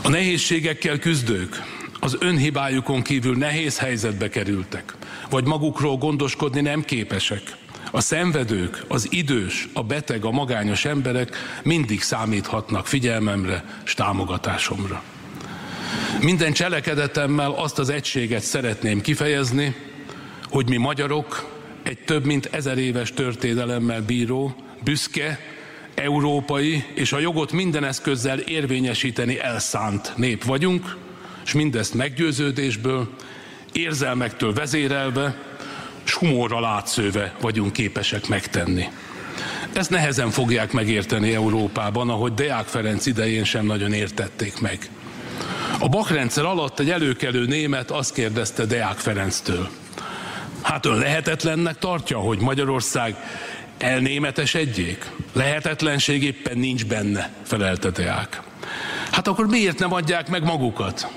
A 0.02 0.08
nehézségekkel 0.08 0.98
küzdők 0.98 1.62
az 2.00 2.16
önhibájukon 2.20 3.02
kívül 3.02 3.36
nehéz 3.36 3.78
helyzetbe 3.78 4.28
kerültek, 4.28 4.97
vagy 5.30 5.44
magukról 5.44 5.96
gondoskodni 5.96 6.60
nem 6.60 6.82
képesek. 6.82 7.56
A 7.90 8.00
szenvedők, 8.00 8.84
az 8.88 9.06
idős, 9.10 9.68
a 9.72 9.82
beteg, 9.82 10.24
a 10.24 10.30
magányos 10.30 10.84
emberek 10.84 11.36
mindig 11.62 12.02
számíthatnak 12.02 12.86
figyelmemre 12.86 13.64
és 13.84 13.94
támogatásomra. 13.94 15.02
Minden 16.20 16.52
cselekedetemmel 16.52 17.50
azt 17.50 17.78
az 17.78 17.88
egységet 17.88 18.42
szeretném 18.42 19.00
kifejezni, 19.00 19.74
hogy 20.50 20.68
mi 20.68 20.76
magyarok 20.76 21.56
egy 21.82 21.98
több 21.98 22.24
mint 22.24 22.48
ezer 22.52 22.78
éves 22.78 23.12
történelemmel 23.12 24.02
bíró, 24.02 24.54
büszke, 24.84 25.38
európai 25.94 26.84
és 26.94 27.12
a 27.12 27.18
jogot 27.18 27.52
minden 27.52 27.84
eszközzel 27.84 28.38
érvényesíteni 28.38 29.40
elszánt 29.40 30.12
nép 30.16 30.44
vagyunk, 30.44 30.96
és 31.44 31.52
mindezt 31.52 31.94
meggyőződésből, 31.94 33.08
érzelmektől 33.72 34.52
vezérelve, 34.52 35.36
s 36.04 36.12
humorral 36.12 36.64
átszőve 36.64 37.34
vagyunk 37.40 37.72
képesek 37.72 38.28
megtenni. 38.28 38.88
Ezt 39.72 39.90
nehezen 39.90 40.30
fogják 40.30 40.72
megérteni 40.72 41.34
Európában, 41.34 42.10
ahogy 42.10 42.34
Deák 42.34 42.66
Ferenc 42.66 43.06
idején 43.06 43.44
sem 43.44 43.66
nagyon 43.66 43.92
értették 43.92 44.60
meg. 44.60 44.90
A 45.78 45.88
Bach 45.88 46.12
rendszer 46.12 46.44
alatt 46.44 46.78
egy 46.78 46.90
előkelő 46.90 47.46
német 47.46 47.90
azt 47.90 48.14
kérdezte 48.14 48.64
Deák 48.64 48.98
Ferenctől. 48.98 49.68
Hát 50.62 50.86
ön 50.86 50.98
lehetetlennek 50.98 51.78
tartja, 51.78 52.18
hogy 52.18 52.38
Magyarország 52.38 53.16
elnémetesedjék? 53.78 55.10
Lehetetlenség 55.32 56.22
éppen 56.22 56.58
nincs 56.58 56.86
benne, 56.86 57.30
felelte 57.42 57.90
Deák. 57.90 58.42
Hát 59.10 59.28
akkor 59.28 59.46
miért 59.46 59.78
nem 59.78 59.92
adják 59.92 60.28
meg 60.28 60.44
magukat? 60.44 61.08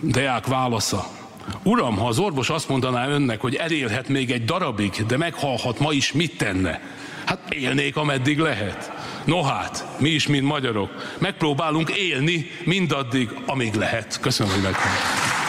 Deák 0.00 0.46
válasza. 0.46 1.19
Uram, 1.62 1.96
ha 1.96 2.06
az 2.06 2.18
orvos 2.18 2.50
azt 2.50 2.68
mondaná 2.68 3.08
önnek, 3.08 3.40
hogy 3.40 3.54
elélhet 3.54 4.08
még 4.08 4.30
egy 4.30 4.44
darabig, 4.44 5.04
de 5.06 5.16
meghalhat 5.16 5.78
ma 5.78 5.92
is, 5.92 6.12
mit 6.12 6.36
tenne? 6.36 6.80
Hát 7.24 7.54
élnék, 7.54 7.96
ameddig 7.96 8.38
lehet. 8.38 8.92
No 9.24 9.42
hát, 9.42 9.86
mi 9.98 10.08
is, 10.08 10.26
mint 10.26 10.44
magyarok, 10.44 11.14
megpróbálunk 11.18 11.90
élni 11.90 12.50
mindaddig, 12.64 13.28
amíg 13.46 13.74
lehet. 13.74 14.18
Köszönöm, 14.20 14.52
hogy 14.52 14.62
meghallgattak. 14.62 15.39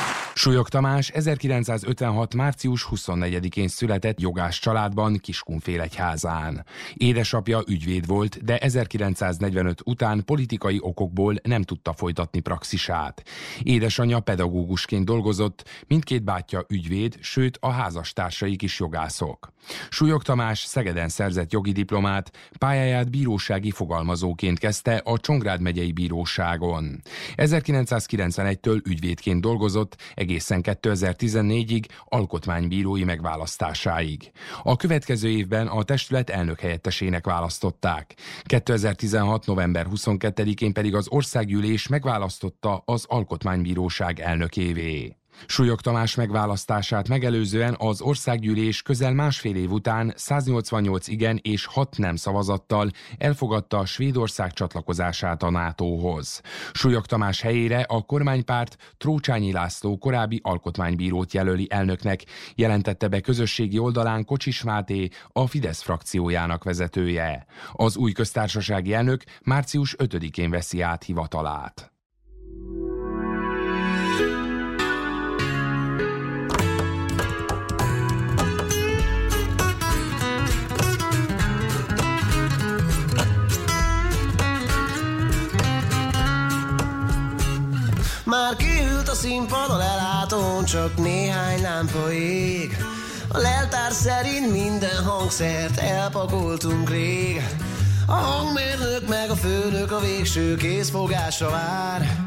Súlyog 0.41 0.69
Tamás 0.69 1.09
1956. 1.09 2.35
március 2.35 2.87
24-én 2.91 3.67
született 3.67 4.19
jogás 4.19 4.59
családban 4.59 5.17
Kiskunfélegyházán. 5.17 6.65
Édesapja 6.93 7.63
ügyvéd 7.67 8.07
volt, 8.07 8.43
de 8.43 8.57
1945 8.57 9.81
után 9.85 10.25
politikai 10.25 10.77
okokból 10.81 11.35
nem 11.43 11.61
tudta 11.61 11.93
folytatni 11.93 12.39
praxisát. 12.39 13.23
Édesanyja 13.63 14.19
pedagógusként 14.19 15.05
dolgozott, 15.05 15.69
mindkét 15.87 16.23
bátyja 16.23 16.65
ügyvéd, 16.67 17.17
sőt 17.19 17.57
a 17.59 17.71
házastársaik 17.71 18.61
is 18.61 18.79
jogászok. 18.79 19.53
Súlyog 19.89 20.23
Tamás 20.23 20.59
Szegeden 20.59 21.09
szerzett 21.09 21.51
jogi 21.51 21.71
diplomát, 21.71 22.31
pályáját 22.57 23.09
bírósági 23.09 23.71
fogalmazóként 23.71 24.59
kezdte 24.59 25.01
a 25.03 25.17
Csongrád 25.17 25.61
megyei 25.61 25.91
bíróságon. 25.91 27.01
1991-től 27.35 28.85
ügyvédként 28.85 29.41
dolgozott, 29.41 29.95
egészen 30.31 30.61
2014-ig 30.63 31.85
alkotmánybírói 32.05 33.03
megválasztásáig. 33.03 34.31
A 34.63 34.75
következő 34.75 35.29
évben 35.29 35.67
a 35.67 35.83
testület 35.83 36.29
elnök 36.29 36.59
helyettesének 36.59 37.25
választották. 37.25 38.15
2016. 38.43 39.45
november 39.45 39.87
22-én 39.89 40.73
pedig 40.73 40.95
az 40.95 41.07
országgyűlés 41.09 41.87
megválasztotta 41.87 42.81
az 42.85 43.05
alkotmánybíróság 43.07 44.19
elnökévé. 44.19 45.20
Súlyog 45.45 45.81
Tamás 45.81 46.15
megválasztását 46.15 47.07
megelőzően 47.07 47.75
az 47.77 48.01
országgyűlés 48.01 48.81
közel 48.81 49.13
másfél 49.13 49.55
év 49.55 49.71
után 49.71 50.13
188 50.15 51.07
igen 51.07 51.39
és 51.41 51.65
6 51.65 51.97
nem 51.97 52.15
szavazattal 52.15 52.89
elfogadta 53.17 53.77
a 53.77 53.85
Svédország 53.85 54.53
csatlakozását 54.53 55.43
a 55.43 55.49
NATO-hoz. 55.49 56.41
Súlyog 56.71 57.05
Tamás 57.05 57.41
helyére 57.41 57.85
a 57.87 58.01
kormánypárt 58.01 58.77
Trócsányi 58.97 59.51
László 59.51 59.97
korábbi 59.97 60.39
alkotmánybírót 60.43 61.33
jelöli 61.33 61.67
elnöknek, 61.69 62.23
jelentette 62.55 63.07
be 63.07 63.19
közösségi 63.19 63.77
oldalán 63.77 64.25
Kocsis 64.25 64.63
Máté, 64.63 65.09
a 65.31 65.47
Fidesz 65.47 65.81
frakciójának 65.81 66.63
vezetője. 66.63 67.45
Az 67.71 67.97
új 67.97 68.11
köztársasági 68.11 68.93
elnök 68.93 69.23
március 69.43 69.95
5-én 69.97 70.49
veszi 70.49 70.81
át 70.81 71.03
hivatalát. 71.03 71.90
Már 88.31 88.55
kiült 88.55 89.09
a 89.09 89.13
színpad 89.13 89.69
a 89.69 89.77
lelátón, 89.77 90.65
csak 90.65 90.97
néhány 90.97 91.61
lámpa 91.61 92.11
ég. 92.11 92.77
A 93.27 93.37
leltár 93.37 93.91
szerint 93.91 94.51
minden 94.51 95.03
hangszert 95.03 95.77
elpakoltunk 95.77 96.89
rég. 96.89 97.41
A 98.07 98.11
hangmérnök 98.11 99.07
meg 99.07 99.29
a 99.29 99.35
főnök 99.35 99.91
a 99.91 99.99
végső 99.99 100.55
készfogásra 100.55 101.49
vár. 101.49 102.17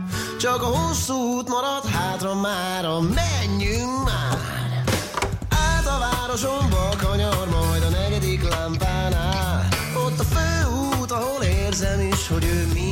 Csak 0.41 0.63
a 0.63 0.67
hosszú 0.67 1.15
út 1.15 1.49
marad 1.49 1.85
hátra 1.87 2.35
már, 2.35 2.85
menjünk 3.15 4.05
már! 4.05 4.85
Át 5.49 5.87
a 5.87 5.99
városon 5.99 6.71
bal 6.71 6.97
kanyar, 7.03 7.49
majd 7.49 7.83
a 7.83 7.89
negyedik 7.89 8.49
lámpánál. 8.49 9.69
Ott 10.07 10.19
a 10.19 10.25
főút, 10.25 11.11
ahol 11.11 11.43
érzem 11.43 12.01
is, 12.01 12.29
hogy 12.29 12.45
ő 12.45 12.59
mindjárt 12.63 12.84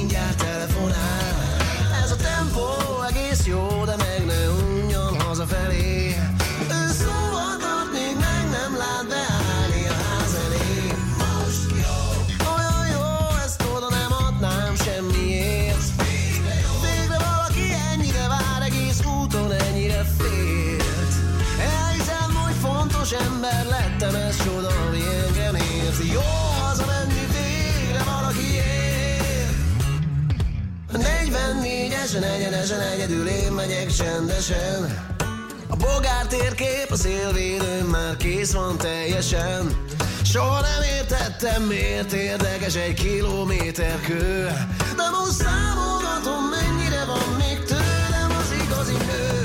ember 23.12 23.66
lettem, 23.66 24.14
ez 24.14 24.44
csoda, 24.44 24.68
ami 24.86 25.00
engem 25.26 25.54
ért. 25.54 26.12
Jó 26.12 26.20
hazamenni 26.60 27.26
végre 27.32 28.02
valakiért. 28.04 28.72
44-esen, 30.92 32.22
egyenesen, 32.34 32.80
egyedül 32.80 33.26
én 33.26 33.52
megyek 33.52 33.92
csendesen. 33.92 35.10
A 35.68 35.76
bogár 35.76 36.26
térkép, 36.26 36.86
a 36.90 36.96
szélvédőm 36.96 37.86
már 37.86 38.16
kész 38.16 38.52
van 38.52 38.78
teljesen. 38.78 39.76
Soha 40.24 40.60
nem 40.60 40.82
értettem, 40.82 41.62
miért 41.62 42.12
érdekes 42.12 42.74
egy 42.74 42.94
kilométer 42.94 44.00
kő. 44.00 44.44
De 44.96 45.10
most 45.10 45.32
számolgatom, 45.32 46.44
mennyire 46.50 47.04
van 47.04 47.36
még 47.38 47.58
tőlem 47.64 48.30
az 48.40 48.52
igazi 48.64 48.92
nő. 48.92 49.41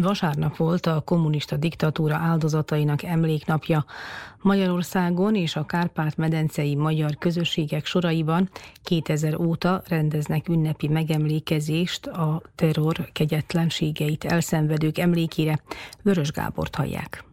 Vasárnap, 0.00 0.56
volt 0.56 0.86
a 0.86 1.00
kommunista 1.00 1.56
diktatúra 1.56 2.16
áldozatainak 2.16 3.02
emléknapja. 3.02 3.84
Magyarországon 4.42 5.34
és 5.34 5.56
a 5.56 5.64
Kárpát-medencei 5.64 6.74
magyar 6.74 7.18
közösségek 7.18 7.84
soraiban 7.84 8.50
2000 8.82 9.40
óta 9.40 9.82
rendeznek 9.88 10.48
ünnepi 10.48 10.88
megemlékezést 10.88 12.06
a 12.06 12.42
terror 12.54 13.08
kegyetlenségeit 13.12 14.24
elszenvedők 14.24 14.98
emlékére. 14.98 15.60
Vörös 16.02 16.30
Gábort 16.30 16.74
hallják. 16.74 17.27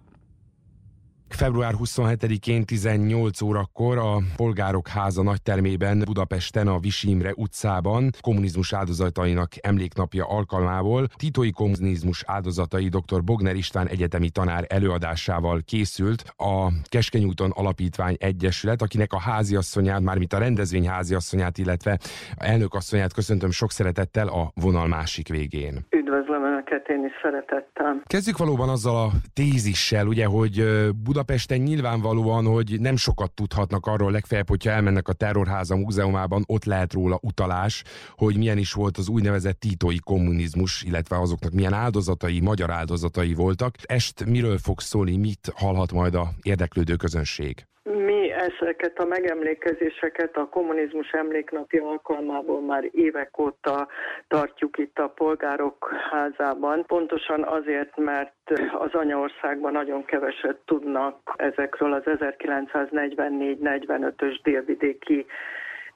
Február 1.36 1.73
27-én 1.77 2.65
18 2.65 3.41
órakor 3.41 3.97
a 3.97 4.17
Polgárok 4.36 4.88
Háza 4.88 5.23
nagytermében 5.23 6.01
Budapesten 6.05 6.67
a 6.67 6.79
Visi 6.79 7.09
Imre 7.09 7.31
utcában 7.36 8.09
kommunizmus 8.21 8.73
áldozatainak 8.73 9.49
emléknapja 9.61 10.25
alkalmából 10.25 11.07
titói 11.15 11.51
kommunizmus 11.51 12.23
áldozatai 12.27 12.88
dr. 12.88 13.23
Bogner 13.23 13.55
István 13.55 13.88
egyetemi 13.88 14.29
tanár 14.29 14.65
előadásával 14.67 15.61
készült 15.65 16.23
a 16.38 16.67
Keskeny 16.89 17.23
úton 17.23 17.51
Alapítvány 17.55 18.15
Egyesület, 18.19 18.81
akinek 18.81 19.13
a 19.13 19.19
háziasszonyát, 19.19 20.01
mármint 20.01 20.33
a 20.33 20.38
rendezvény 20.38 20.88
háziasszonyát, 20.88 21.57
illetve 21.57 21.99
elnökasszonyát 22.38 23.13
köszöntöm 23.13 23.51
sok 23.51 23.71
szeretettel 23.71 24.27
a 24.27 24.51
vonal 24.53 24.88
másik 24.88 25.27
végén. 25.27 25.86
Üdvözlöm 25.89 26.43
Önöket 26.43 26.88
én 26.88 27.05
is 27.05 27.11
szeretettel. 27.21 28.01
Kezdjük 28.05 28.38
valóban 28.38 28.69
azzal 28.69 28.95
a 28.95 29.11
tézissel, 29.33 30.07
ugye, 30.07 30.25
hogy 30.25 30.59
ö, 30.59 30.89
Budapesten 31.26 31.61
nyilvánvalóan, 31.61 32.45
hogy 32.45 32.80
nem 32.80 32.95
sokat 32.95 33.32
tudhatnak 33.32 33.86
arról, 33.86 34.11
legfeljebb, 34.11 34.49
hogyha 34.49 34.69
elmennek 34.71 35.07
a 35.07 35.13
Terrorháza 35.13 35.76
múzeumában, 35.76 36.43
ott 36.47 36.63
lehet 36.65 36.93
róla 36.93 37.19
utalás, 37.21 37.84
hogy 38.15 38.38
milyen 38.38 38.57
is 38.57 38.73
volt 38.73 38.97
az 38.97 39.07
úgynevezett 39.07 39.59
títói 39.59 39.99
kommunizmus, 39.99 40.84
illetve 40.84 41.19
azoknak 41.19 41.51
milyen 41.51 41.73
áldozatai, 41.73 42.39
magyar 42.39 42.71
áldozatai 42.71 43.34
voltak. 43.34 43.76
Est 43.82 44.26
miről 44.26 44.57
fog 44.57 44.80
szólni, 44.82 45.17
mit 45.17 45.51
hallhat 45.55 45.91
majd 45.91 46.15
a 46.15 46.32
érdeklődő 46.41 46.95
közönség? 46.95 47.65
Mi 47.93 48.31
ezeket 48.31 48.99
a 48.99 49.05
megemlékezéseket 49.05 50.38
a 50.38 50.49
kommunizmus 50.49 51.11
emléknapja 51.11 51.88
alkalmából 51.88 52.61
már 52.61 52.89
évek 52.91 53.39
óta 53.39 53.88
tartjuk 54.27 54.77
itt 54.77 54.99
a 54.99 55.07
polgárok 55.07 55.93
házában. 56.11 56.86
Pontosan 56.86 57.43
azért, 57.43 57.97
mert 57.97 58.33
az 58.71 58.93
anyaországban 58.93 59.71
nagyon 59.71 60.05
keveset 60.05 60.57
tudnak 60.65 61.33
ezekről 61.36 61.93
az 61.93 62.03
1944-45-ös 62.05 64.39
délvidéki 64.43 65.25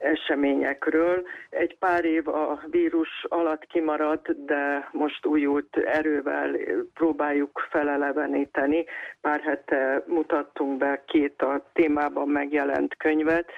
eseményekről. 0.00 1.22
Egy 1.50 1.78
pár 1.78 2.04
év 2.04 2.28
a 2.28 2.60
vírus 2.70 3.24
alatt 3.28 3.66
kimaradt, 3.66 4.44
de 4.44 4.88
most 4.92 5.26
újult 5.26 5.76
erővel 5.76 6.56
próbáljuk 6.94 7.66
feleleveníteni. 7.70 8.84
Pár 9.20 9.40
hete 9.40 10.04
mutattunk 10.06 10.78
be 10.78 11.02
két 11.06 11.42
a 11.42 11.70
témában 11.72 12.28
megjelent 12.28 12.96
könyvet, 12.96 13.50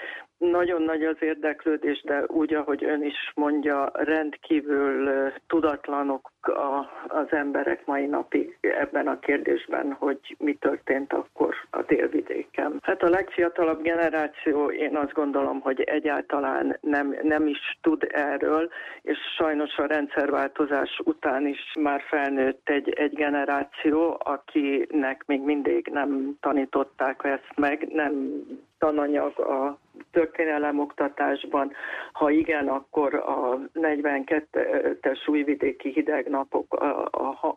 nagyon 0.51 0.83
nagy 0.83 1.05
az 1.05 1.17
érdeklődés, 1.21 2.03
de 2.03 2.25
úgy, 2.27 2.55
ahogy 2.55 2.85
ön 2.85 3.05
is 3.05 3.33
mondja, 3.35 3.91
rendkívül 3.93 5.11
tudatlanok 5.47 6.31
a, 6.41 6.87
az 7.09 7.27
emberek 7.31 7.87
mai 7.87 8.07
napig 8.07 8.59
ebben 8.61 9.07
a 9.07 9.19
kérdésben, 9.19 9.93
hogy 9.93 10.37
mi 10.39 10.55
történt 10.55 11.13
akkor 11.13 11.55
a 11.71 11.83
délvidéken. 11.83 12.79
Hát 12.83 13.03
a 13.03 13.09
legfiatalabb 13.09 13.83
generáció, 13.83 14.71
én 14.71 14.97
azt 14.97 15.13
gondolom, 15.13 15.61
hogy 15.61 15.81
egyáltalán 15.81 16.79
nem, 16.81 17.17
nem 17.23 17.47
is 17.47 17.79
tud 17.81 18.07
erről, 18.11 18.69
és 19.03 19.19
sajnos 19.37 19.77
a 19.77 19.87
rendszerváltozás 19.87 21.01
után 21.05 21.47
is 21.47 21.73
már 21.81 22.03
felnőtt 22.09 22.69
egy, 22.69 22.91
egy 22.91 23.13
generáció, 23.13 24.21
akinek 24.25 25.23
még 25.27 25.41
mindig 25.41 25.89
nem 25.93 26.37
tanították 26.41 27.21
ezt 27.25 27.53
meg, 27.57 27.89
nem 27.93 28.45
tananyag 28.83 29.39
a 29.39 29.79
történelem 30.11 30.81
oktatásban. 30.81 31.73
Ha 32.13 32.31
igen, 32.31 32.69
akkor 32.69 33.15
a 33.15 33.59
42-es 33.75 35.29
újvidéki 35.29 35.89
hideg 35.89 36.29
napok 36.29 36.67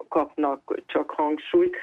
kapnak 0.09 0.76
csak 0.86 1.09
hangsúlyt, 1.09 1.76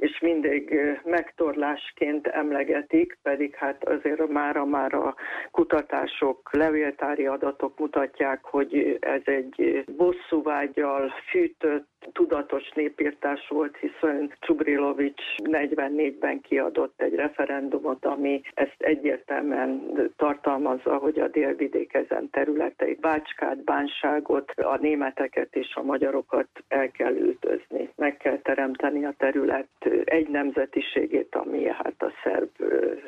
és 0.00 0.20
mindig 0.20 0.80
megtorlásként 1.04 2.26
emlegetik, 2.26 3.18
pedig 3.22 3.54
hát 3.54 3.88
azért 3.88 4.28
mára 4.28 4.64
már 4.64 4.94
a 4.94 5.14
kutatások, 5.50 6.48
levéltári 6.52 7.26
adatok 7.26 7.78
mutatják, 7.78 8.44
hogy 8.44 8.96
ez 9.00 9.22
egy 9.24 9.84
bosszúvágyal 9.96 11.12
fűtött, 11.30 11.88
tudatos 12.12 12.70
népírtás 12.74 13.48
volt, 13.48 13.76
hiszen 13.76 14.32
Csubrilovics 14.38 15.22
44-ben 15.36 16.40
kiadott 16.40 17.02
egy 17.02 17.14
referendumot, 17.14 18.04
ami 18.04 18.40
ezt 18.54 18.76
egyértelműen 18.78 19.82
tartalmazza, 20.16 20.96
hogy 20.96 21.18
a 21.18 21.28
délvidék 21.28 21.94
ezen 21.94 22.30
területei 22.30 22.94
Bácskát, 23.00 23.64
Bánságot, 23.64 24.50
a 24.56 24.76
németeket 24.76 25.56
és 25.56 25.74
a 25.74 25.82
magyarokat 25.82 26.48
el 26.68 26.90
kell 26.90 27.14
üldözni. 27.14 27.90
Meg 27.96 28.16
kell 28.16 28.38
teremteni 28.38 29.04
a 29.04 29.14
terület 29.18 29.68
egy 30.04 30.28
nemzetiségét, 30.28 31.34
ami 31.34 31.66
hát 31.66 31.94
a 31.98 32.12
szerb, 32.24 32.50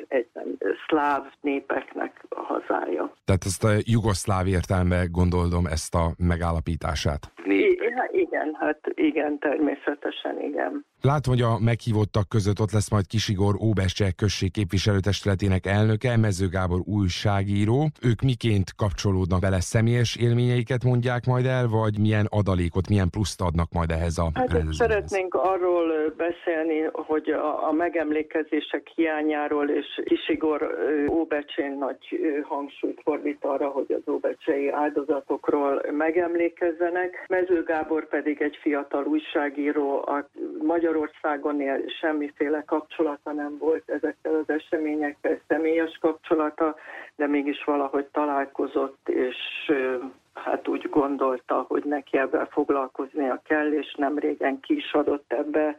egy 0.07 0.27
nem, 0.33 0.57
szláv 0.87 1.23
népeknek 1.41 2.25
a 2.29 2.39
hazája. 2.39 3.13
Tehát 3.25 3.45
ezt 3.45 3.63
a 3.63 3.69
jugoszláv 3.79 4.47
értelme 4.47 5.05
gondolom 5.11 5.65
ezt 5.65 5.95
a 5.95 6.05
megállapítását. 6.17 7.31
I- 7.45 7.79
igen, 8.11 8.57
hát 8.59 8.79
igen, 8.95 9.39
természetesen 9.39 10.41
igen. 10.41 10.85
Látom, 11.07 11.33
hogy 11.33 11.43
a 11.43 11.59
meghívottak 11.59 12.29
között 12.29 12.59
ott 12.59 12.71
lesz 12.71 12.91
majd 12.91 13.07
Kisigor 13.07 13.55
Óbescseh 13.61 14.11
község 14.11 14.51
képviselőtestületének 14.51 15.65
elnöke, 15.65 16.17
Mező 16.17 16.47
Gábor 16.47 16.81
újságíró. 16.85 17.87
Ők 18.01 18.21
miként 18.21 18.75
kapcsolódnak 18.75 19.39
bele? 19.39 19.59
Személyes 19.59 20.15
élményeiket 20.15 20.83
mondják 20.83 21.25
majd 21.25 21.45
el, 21.45 21.67
vagy 21.67 21.99
milyen 21.99 22.27
adalékot, 22.29 22.89
milyen 22.89 23.09
pluszt 23.09 23.41
adnak 23.41 23.69
majd 23.71 23.91
ehhez 23.91 24.17
a 24.17 24.31
Hát 24.33 24.49
szeretnénk 24.69 25.33
arról 25.33 26.13
beszélni, 26.17 26.79
hogy 26.93 27.29
a, 27.29 27.67
a 27.67 27.71
megemlékezések 27.71 28.87
hiányáról 28.95 29.69
és 29.69 29.85
Kisigor 30.05 30.59
Óbecsén 31.11 31.77
nagy 31.77 32.03
hangsúlyt 32.43 33.01
fordít 33.03 33.43
arra, 33.45 33.67
hogy 33.67 33.91
az 33.99 34.13
óbecsei 34.13 34.69
áldozatokról 34.69 35.81
megemlékezzenek. 35.91 37.25
Mező 37.29 37.63
Gábor 37.63 38.07
pedig 38.07 38.41
egy 38.41 38.57
fiatal 38.61 39.03
újságíró, 39.03 40.05
a 40.07 40.29
Magyarországon 40.93 41.61
él, 41.61 41.83
semmiféle 41.99 42.63
kapcsolata 42.65 43.31
nem 43.31 43.57
volt 43.59 43.89
ezekkel 43.89 44.33
az 44.35 44.49
eseményekkel, 44.49 45.39
személyes 45.47 45.97
kapcsolata, 46.01 46.75
de 47.15 47.27
mégis 47.27 47.63
valahogy 47.63 48.05
találkozott, 48.05 49.09
és 49.09 49.37
hát 50.33 50.67
úgy 50.67 50.89
gondolta, 50.89 51.65
hogy 51.67 51.83
neki 51.85 52.17
ebben 52.17 52.47
foglalkoznia 52.51 53.41
kell, 53.47 53.71
és 53.71 53.95
nem 53.97 54.17
régen 54.17 54.59
ki 54.59 54.75
is 54.75 54.91
adott 54.93 55.33
ebbe 55.33 55.75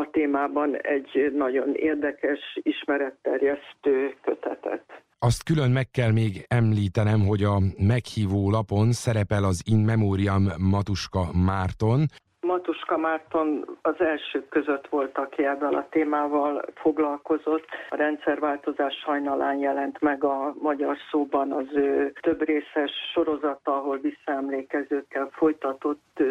a 0.00 0.08
témában 0.10 0.76
egy 0.76 1.32
nagyon 1.34 1.74
érdekes, 1.74 2.58
ismeretterjesztő 2.62 4.14
kötetet. 4.22 4.84
Azt 5.18 5.42
külön 5.42 5.70
meg 5.70 5.90
kell 5.90 6.12
még 6.12 6.44
említenem, 6.48 7.20
hogy 7.20 7.42
a 7.42 7.58
meghívó 7.78 8.50
lapon 8.50 8.92
szerepel 8.92 9.44
az 9.44 9.62
In 9.70 9.78
Memoriam 9.78 10.46
Matuska 10.58 11.32
Márton, 11.44 12.06
Matuska 12.50 12.96
Márton 12.96 13.78
az 13.82 14.00
elsők 14.00 14.48
között 14.48 14.88
volt, 14.88 15.18
aki 15.18 15.44
ebben 15.44 15.74
a 15.74 15.86
témával 15.90 16.64
foglalkozott. 16.74 17.66
A 17.90 17.96
rendszerváltozás 17.96 19.02
hajnalán 19.04 19.58
jelent 19.58 20.00
meg 20.00 20.24
a 20.24 20.54
magyar 20.60 20.96
szóban 21.10 21.52
az 21.52 21.66
ő 21.74 22.12
több 22.20 22.42
részes 22.42 22.90
sorozata, 23.12 23.76
ahol 23.76 23.98
visszaemlékezőkkel 23.98 25.28
folytatott, 25.32 26.22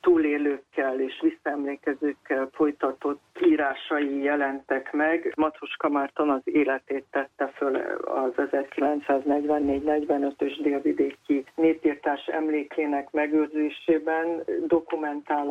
túlélőkkel 0.00 1.00
és 1.00 1.20
visszaemlékezőkkel 1.20 2.48
folytatott 2.52 3.20
írásai 3.44 4.22
jelentek 4.22 4.92
meg. 4.92 5.32
Matuska 5.36 5.88
Márton 5.88 6.30
az 6.30 6.42
életét 6.44 7.04
tette 7.10 7.46
föl 7.46 7.76
az 8.04 8.32
1944-45-ös 8.36 10.58
délvidéki 10.62 11.44
népírtás 11.54 12.26
emlékének 12.26 13.10
megőrzésében, 13.10 14.44
dokumentálásában 14.66 15.44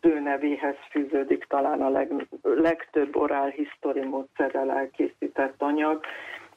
ő 0.00 0.20
nevéhez 0.20 0.76
fűződik 0.90 1.44
talán 1.44 1.82
a 1.82 1.88
leg, 1.88 2.28
legtöbb 2.42 3.16
orál 3.16 3.48
history 3.48 4.04
módszerrel 4.04 4.70
elkészített 4.70 5.62
anyag, 5.62 6.04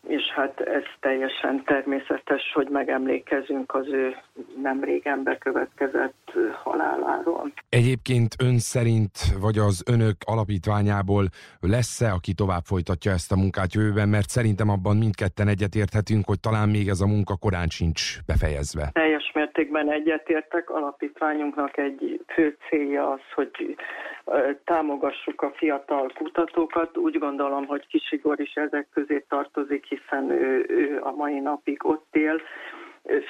és 0.07 0.23
hát 0.35 0.59
ez 0.59 0.83
teljesen 0.99 1.63
természetes, 1.63 2.51
hogy 2.53 2.67
megemlékezünk 2.69 3.73
az 3.73 3.87
ő 3.87 4.15
nem 4.61 4.83
régen 4.83 5.23
bekövetkezett 5.23 6.31
haláláról. 6.63 7.51
Egyébként 7.69 8.35
ön 8.43 8.57
szerint, 8.57 9.11
vagy 9.41 9.57
az 9.57 9.83
önök 9.91 10.15
alapítványából 10.25 11.25
lesz-e, 11.59 12.11
aki 12.11 12.33
tovább 12.33 12.63
folytatja 12.63 13.11
ezt 13.11 13.31
a 13.31 13.35
munkát 13.35 13.73
jövőben, 13.73 14.09
mert 14.09 14.29
szerintem 14.29 14.69
abban 14.69 14.97
mindketten 14.97 15.47
egyetérthetünk, 15.47 16.25
hogy 16.25 16.39
talán 16.39 16.69
még 16.69 16.87
ez 16.87 17.01
a 17.01 17.07
munka 17.07 17.35
korán 17.35 17.67
sincs 17.67 18.01
befejezve. 18.25 18.89
Teljes 18.93 19.31
mértékben 19.33 19.91
egyetértek. 19.91 20.69
Alapítványunknak 20.69 21.77
egy 21.77 22.25
fő 22.27 22.57
célja 22.69 23.11
az, 23.11 23.21
hogy 23.35 23.75
támogassuk 24.63 25.41
a 25.41 25.51
fiatal 25.55 26.11
kutatókat. 26.15 26.97
Úgy 26.97 27.17
gondolom, 27.19 27.65
hogy 27.65 27.87
Kisigor 27.87 28.39
is 28.39 28.53
ezek 28.53 28.87
közé 28.93 29.25
tartozik, 29.29 29.85
hiszen 29.97 30.29
ő, 30.29 30.65
ő 30.67 30.99
a 31.01 31.11
mai 31.11 31.39
napig 31.39 31.85
ott 31.85 32.15
él. 32.15 32.41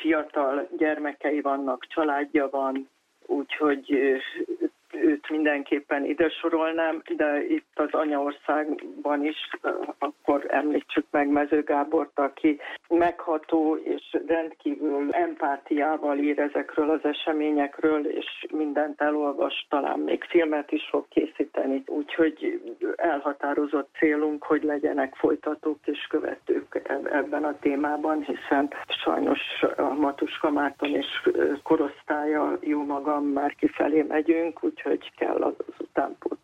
Fiatal 0.01 0.67
gyermekei 0.77 1.41
vannak, 1.41 1.85
családja 1.87 2.49
van, 2.49 2.89
úgyhogy 3.25 3.91
őt 5.01 5.29
mindenképpen 5.29 6.05
ide 6.05 6.29
sorolnám, 6.29 7.01
de 7.15 7.45
itt 7.47 7.71
az 7.73 7.91
anyaországban 7.91 9.25
is 9.25 9.49
akkor 9.97 10.45
említsük 10.47 11.05
meg 11.11 11.27
Mező 11.27 11.63
Gábort, 11.63 12.19
aki 12.19 12.59
megható 12.89 13.75
és 13.75 14.17
rendkívül 14.27 15.11
empátiával 15.11 16.17
ír 16.17 16.39
ezekről 16.39 16.89
az 16.89 17.03
eseményekről, 17.03 18.05
és 18.05 18.45
mindent 18.51 19.01
elolvas, 19.01 19.65
talán 19.69 19.99
még 19.99 20.23
filmet 20.23 20.71
is 20.71 20.87
fog 20.89 21.07
készíteni. 21.09 21.83
Úgyhogy 21.87 22.61
elhatározott 22.95 23.89
célunk, 23.97 24.43
hogy 24.43 24.63
legyenek 24.63 25.15
folytatók 25.15 25.79
és 25.85 26.07
követők 26.09 26.54
ebben 27.11 27.43
a 27.43 27.59
témában, 27.59 28.21
hiszen 28.23 28.73
sajnos 29.03 29.39
a 29.77 29.93
Matuska 29.93 30.49
Márton 30.49 30.89
és 30.89 31.29
korosztálya, 31.63 32.57
jó 32.61 32.85
magam 32.85 33.23
már 33.25 33.55
kifelé 33.55 34.01
megyünk, 34.01 34.63
úgyhogy 34.63 35.11
kell 35.17 35.41
az 35.41 35.53
utánpótlás. 35.77 36.34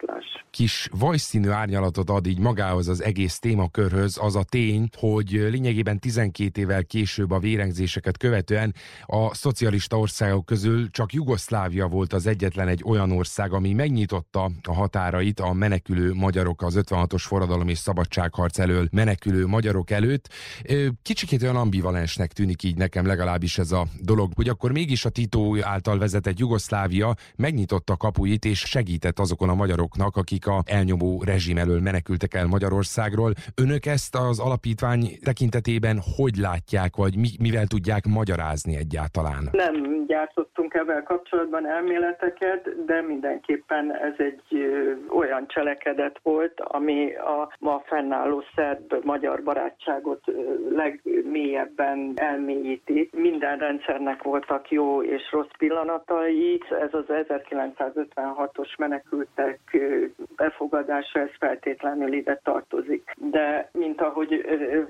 Kis 0.51 0.89
vajszínű 0.91 1.49
árnyalatot 1.49 2.09
ad 2.09 2.27
így 2.27 2.39
magához 2.39 2.87
az 2.87 3.03
egész 3.03 3.39
témakörhöz 3.39 4.17
az 4.21 4.35
a 4.35 4.43
tény, 4.43 4.89
hogy 4.97 5.29
lényegében 5.31 5.99
12 5.99 6.61
évvel 6.61 6.83
később 6.83 7.31
a 7.31 7.39
vérengzéseket 7.39 8.17
követően 8.17 8.75
a 9.05 9.35
szocialista 9.35 9.99
országok 9.99 10.45
közül 10.45 10.89
csak 10.89 11.13
Jugoszlávia 11.13 11.87
volt 11.87 12.13
az 12.13 12.27
egyetlen 12.27 12.67
egy 12.67 12.81
olyan 12.85 13.11
ország, 13.11 13.53
ami 13.53 13.73
megnyitotta 13.73 14.51
a 14.63 14.73
határait 14.73 15.39
a 15.39 15.53
menekülő 15.53 16.13
magyarok 16.13 16.61
az 16.61 16.79
56-os 16.81 17.23
forradalom 17.25 17.67
és 17.67 17.77
szabadságharc 17.77 18.59
elől 18.59 18.87
menekülő 18.91 19.47
magyarok 19.47 19.89
előtt. 19.89 20.29
Kicsikét 21.01 21.41
olyan 21.41 21.55
ambivalensnek 21.55 22.33
tűnik 22.33 22.63
így 22.63 22.77
nekem 22.77 23.05
legalábbis 23.05 23.57
ez 23.57 23.71
a 23.71 23.87
dolog, 23.99 24.31
hogy 24.35 24.49
akkor 24.49 24.71
mégis 24.71 25.05
a 25.05 25.09
Tito 25.09 25.61
által 25.61 25.97
vezetett 25.97 26.39
Jugoszlávia 26.39 27.15
megnyitotta 27.35 27.97
kapuit 27.97 28.45
és 28.45 28.59
segített 28.59 29.19
azokon 29.19 29.49
a 29.49 29.55
magyaroknak, 29.55 30.10
akik 30.15 30.47
a 30.47 30.61
elnyomó 30.65 31.23
rezsim 31.25 31.57
elől 31.57 31.81
menekültek 31.81 32.33
el 32.33 32.47
Magyarországról. 32.47 33.33
Önök 33.55 33.85
ezt 33.85 34.15
az 34.15 34.39
alapítvány 34.39 35.03
tekintetében 35.23 35.99
hogy 36.15 36.35
látják, 36.35 36.95
vagy 36.95 37.15
mi, 37.17 37.29
mivel 37.39 37.67
tudják 37.67 38.05
magyarázni 38.05 38.75
egyáltalán? 38.77 39.49
Nem 39.51 40.05
gyártottunk 40.07 40.73
ebben 40.73 41.03
kapcsolatban 41.03 41.67
elméleteket, 41.67 42.85
de 42.85 43.01
mindenképpen 43.01 43.95
ez 43.95 44.13
egy 44.17 44.43
olyan 45.09 45.47
cselekedet 45.47 46.19
volt, 46.23 46.59
ami 46.59 47.15
a 47.15 47.53
ma 47.59 47.81
fennálló 47.85 48.43
szerb-magyar 48.55 49.43
barátságot 49.43 50.23
legmélyebben 50.69 52.13
elmélyíti. 52.15 53.09
Minden 53.11 53.57
rendszernek 53.57 54.23
voltak 54.23 54.71
jó 54.71 55.03
és 55.03 55.31
rossz 55.31 55.55
pillanatai. 55.57 56.61
Ez 56.69 56.93
az 56.93 57.05
1956-os 57.07 58.77
menekültek 58.77 59.59
ö, 60.01 60.23
befogadása, 60.35 61.19
ez 61.19 61.29
feltétlenül 61.39 62.13
ide 62.13 62.39
tartozik. 62.43 63.13
De 63.15 63.69
mint 63.73 64.01
ahogy 64.01 64.45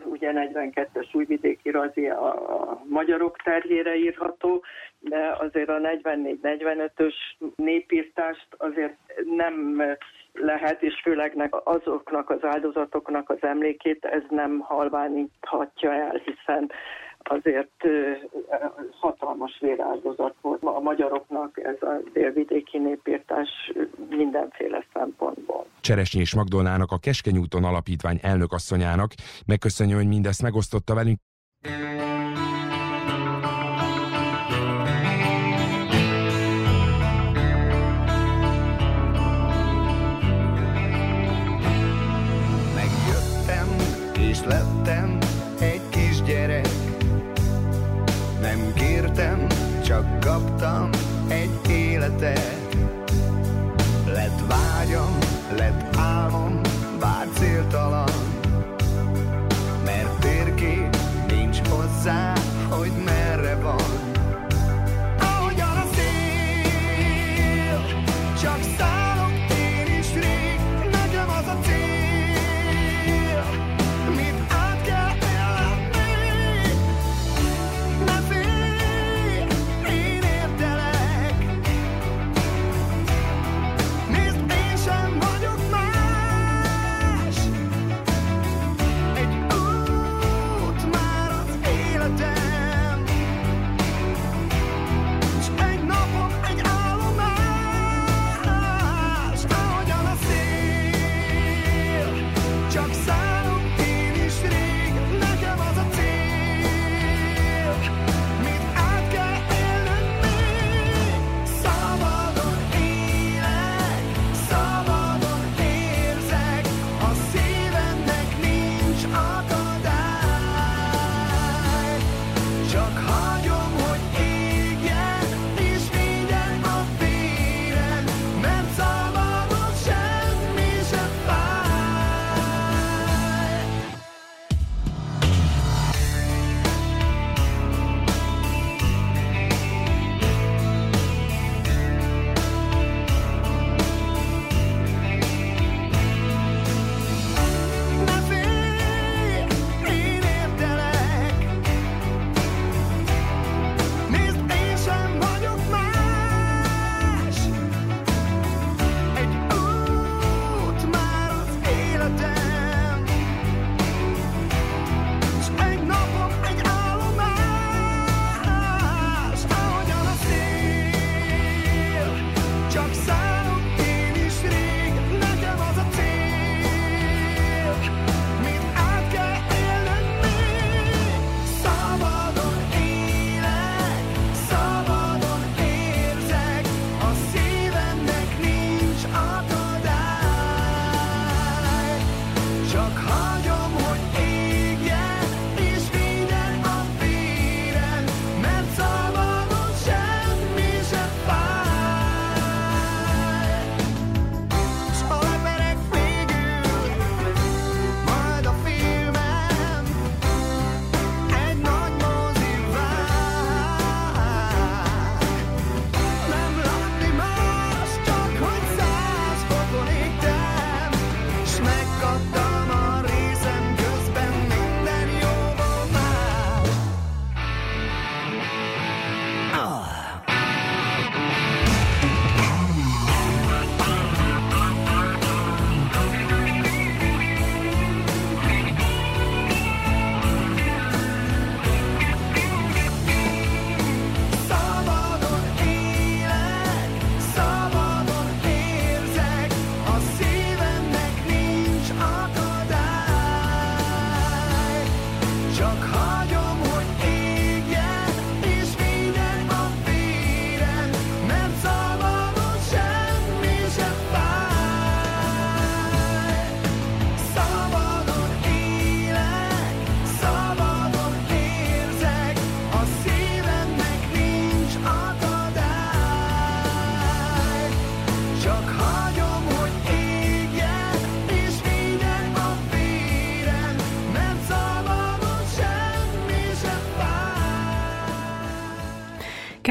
ugye 0.06 0.32
42-es 0.36 1.16
újvidéki 1.16 1.70
razi 1.70 2.08
a, 2.08 2.62
a 2.62 2.82
magyarok 2.90 3.38
terhére 3.44 3.96
írható, 3.96 4.64
de 5.00 5.36
azért 5.40 5.70
a 5.70 5.80
44-45-ös 5.80 7.16
népírtást 7.56 8.48
azért 8.58 8.98
nem 9.36 9.84
lehet, 10.34 10.84
és 10.84 11.00
főleg 11.04 11.60
azoknak 11.64 12.30
az 12.30 12.44
áldozatoknak 12.44 13.30
az 13.30 13.38
emlékét 13.42 14.06
ez 14.06 14.22
nem 14.30 14.60
halványíthatja 14.60 15.94
el, 15.94 16.22
hiszen 16.26 16.72
azért 17.24 17.72
hatalmas 19.00 19.58
véráldozat 19.60 20.36
volt 20.42 20.64
a 20.64 20.80
magyaroknak 20.80 21.60
ez 21.64 21.82
a 21.82 22.02
délvidéki 22.14 22.78
népírtás 22.78 23.50
mindenféle 24.10 24.86
szempontból. 24.94 25.66
Cseresnyi 25.82 26.20
és 26.20 26.36
Magdolnának, 26.36 26.92
a 26.92 26.98
Keskeny 26.98 27.38
úton 27.38 27.64
alapítvány 27.64 28.20
elnökasszonyának. 28.22 29.12
Megköszönjük, 29.46 29.98
hogy 29.98 30.08
mindezt 30.08 30.42
megosztotta 30.42 30.94
velünk. 30.94 31.20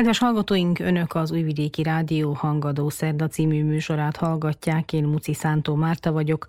Kedves 0.00 0.18
hallgatóink, 0.18 0.78
Önök 0.78 1.14
az 1.14 1.30
Újvidéki 1.30 1.82
Rádió 1.82 2.32
Hangadó 2.32 2.88
Szerda 2.88 3.28
című 3.28 3.64
műsorát 3.64 4.16
hallgatják. 4.16 4.92
Én 4.92 5.04
Muci 5.04 5.34
Szántó 5.34 5.74
Márta 5.74 6.12
vagyok. 6.12 6.46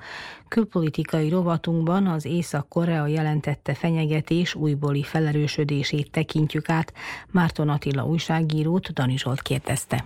Külpolitikai 0.47 1.30
rovatunkban 1.30 2.08
az 2.08 2.26
Észak-Korea 2.26 3.08
jelentette 3.08 3.74
fenyegetés 3.74 4.56
újbóli 4.56 5.04
felerősödését 5.04 6.12
tekintjük 6.12 6.70
át. 6.70 6.93
Márton 7.32 7.70
Attila 7.70 8.06
újságírót 8.06 8.93
Dani 8.93 9.18
Zsolt 9.18 9.41
kérdezte. 9.41 10.04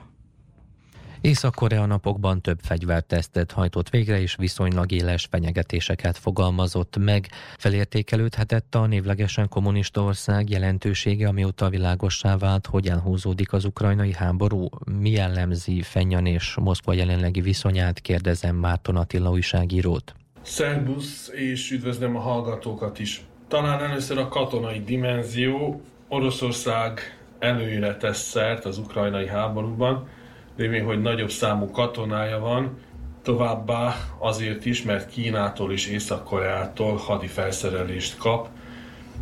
Észak-Korea 1.25 1.85
napokban 1.85 2.41
több 2.41 2.59
fegyvertesztet 2.61 3.51
hajtott 3.51 3.89
végre, 3.89 4.21
és 4.21 4.35
viszonylag 4.35 4.91
éles 4.91 5.27
fenyegetéseket 5.31 6.17
fogalmazott 6.17 6.97
meg. 6.97 7.27
Felértékelődhetett 7.57 8.75
a 8.75 8.85
névlegesen 8.85 9.49
kommunista 9.49 10.01
ország 10.01 10.49
jelentősége, 10.49 11.27
amióta 11.27 11.69
világossá 11.69 12.37
vált, 12.37 12.65
hogy 12.65 12.87
elhúzódik 12.87 13.53
az 13.53 13.65
ukrajnai 13.65 14.13
háború. 14.13 14.67
Mi 14.99 15.09
jellemzi 15.09 15.81
Fennyan 15.81 16.25
és 16.25 16.55
Moszkva 16.59 16.93
jelenlegi 16.93 17.41
viszonyát, 17.41 17.99
kérdezem 17.99 18.55
Márton 18.55 18.95
Attila 18.95 19.29
újságírót. 19.29 20.15
Szerbusz, 20.41 21.29
és 21.33 21.71
üdvözlöm 21.71 22.15
a 22.15 22.19
hallgatókat 22.19 22.99
is. 22.99 23.21
Talán 23.47 23.83
először 23.83 24.17
a 24.17 24.27
katonai 24.27 24.79
dimenzió. 24.79 25.81
Oroszország 26.07 26.99
előre 27.39 27.97
tesz 27.97 28.21
szert 28.21 28.65
az 28.65 28.77
ukrajnai 28.77 29.27
háborúban, 29.27 30.07
lévén, 30.57 30.85
hogy 30.85 31.01
nagyobb 31.01 31.29
számú 31.29 31.71
katonája 31.71 32.39
van, 32.39 32.77
továbbá 33.23 33.95
azért 34.19 34.65
is, 34.65 34.83
mert 34.83 35.09
Kínától 35.09 35.71
és 35.71 35.87
Észak-Koreától 35.87 36.95
hadi 36.95 37.27
felszerelést 37.27 38.17
kap, 38.17 38.47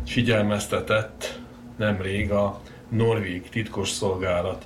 figyelmeztetett 0.06 1.40
nemrég 1.76 2.30
a 2.30 2.60
norvég 2.88 3.48
titkos 3.48 3.88
szolgálat. 3.88 4.64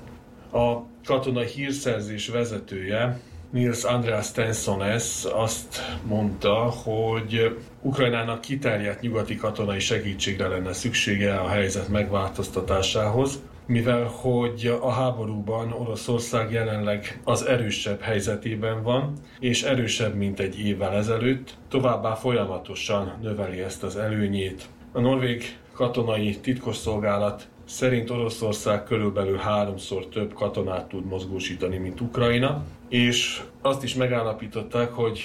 A 0.52 0.76
katonai 1.04 1.46
hírszerzés 1.46 2.28
vezetője, 2.28 3.20
Nils 3.50 3.84
Andreas 3.84 4.32
Tensones 4.32 5.24
azt 5.24 5.98
mondta, 6.02 6.54
hogy 6.54 7.56
Ukrajnának 7.82 8.40
kiterjedt 8.40 9.00
nyugati 9.00 9.36
katonai 9.36 9.78
segítségre 9.78 10.48
lenne 10.48 10.72
szüksége 10.72 11.34
a 11.34 11.48
helyzet 11.48 11.88
megváltoztatásához, 11.88 13.42
mivel 13.68 14.04
hogy 14.04 14.78
a 14.80 14.90
háborúban 14.90 15.72
Oroszország 15.72 16.52
jelenleg 16.52 17.20
az 17.24 17.46
erősebb 17.46 18.00
helyzetében 18.00 18.82
van, 18.82 19.12
és 19.40 19.62
erősebb, 19.62 20.14
mint 20.14 20.40
egy 20.40 20.60
évvel 20.60 20.92
ezelőtt, 20.92 21.54
továbbá 21.68 22.14
folyamatosan 22.14 23.12
növeli 23.22 23.60
ezt 23.60 23.82
az 23.82 23.96
előnyét. 23.96 24.68
A 24.92 25.00
norvég 25.00 25.58
katonai 25.72 26.36
titkosszolgálat 26.36 27.48
szerint 27.64 28.10
Oroszország 28.10 28.84
körülbelül 28.84 29.36
háromszor 29.36 30.06
több 30.06 30.34
katonát 30.34 30.88
tud 30.88 31.04
mozgósítani, 31.04 31.76
mint 31.76 32.00
Ukrajna, 32.00 32.64
és 32.88 33.42
azt 33.62 33.82
is 33.82 33.94
megállapították, 33.94 34.92
hogy 34.92 35.20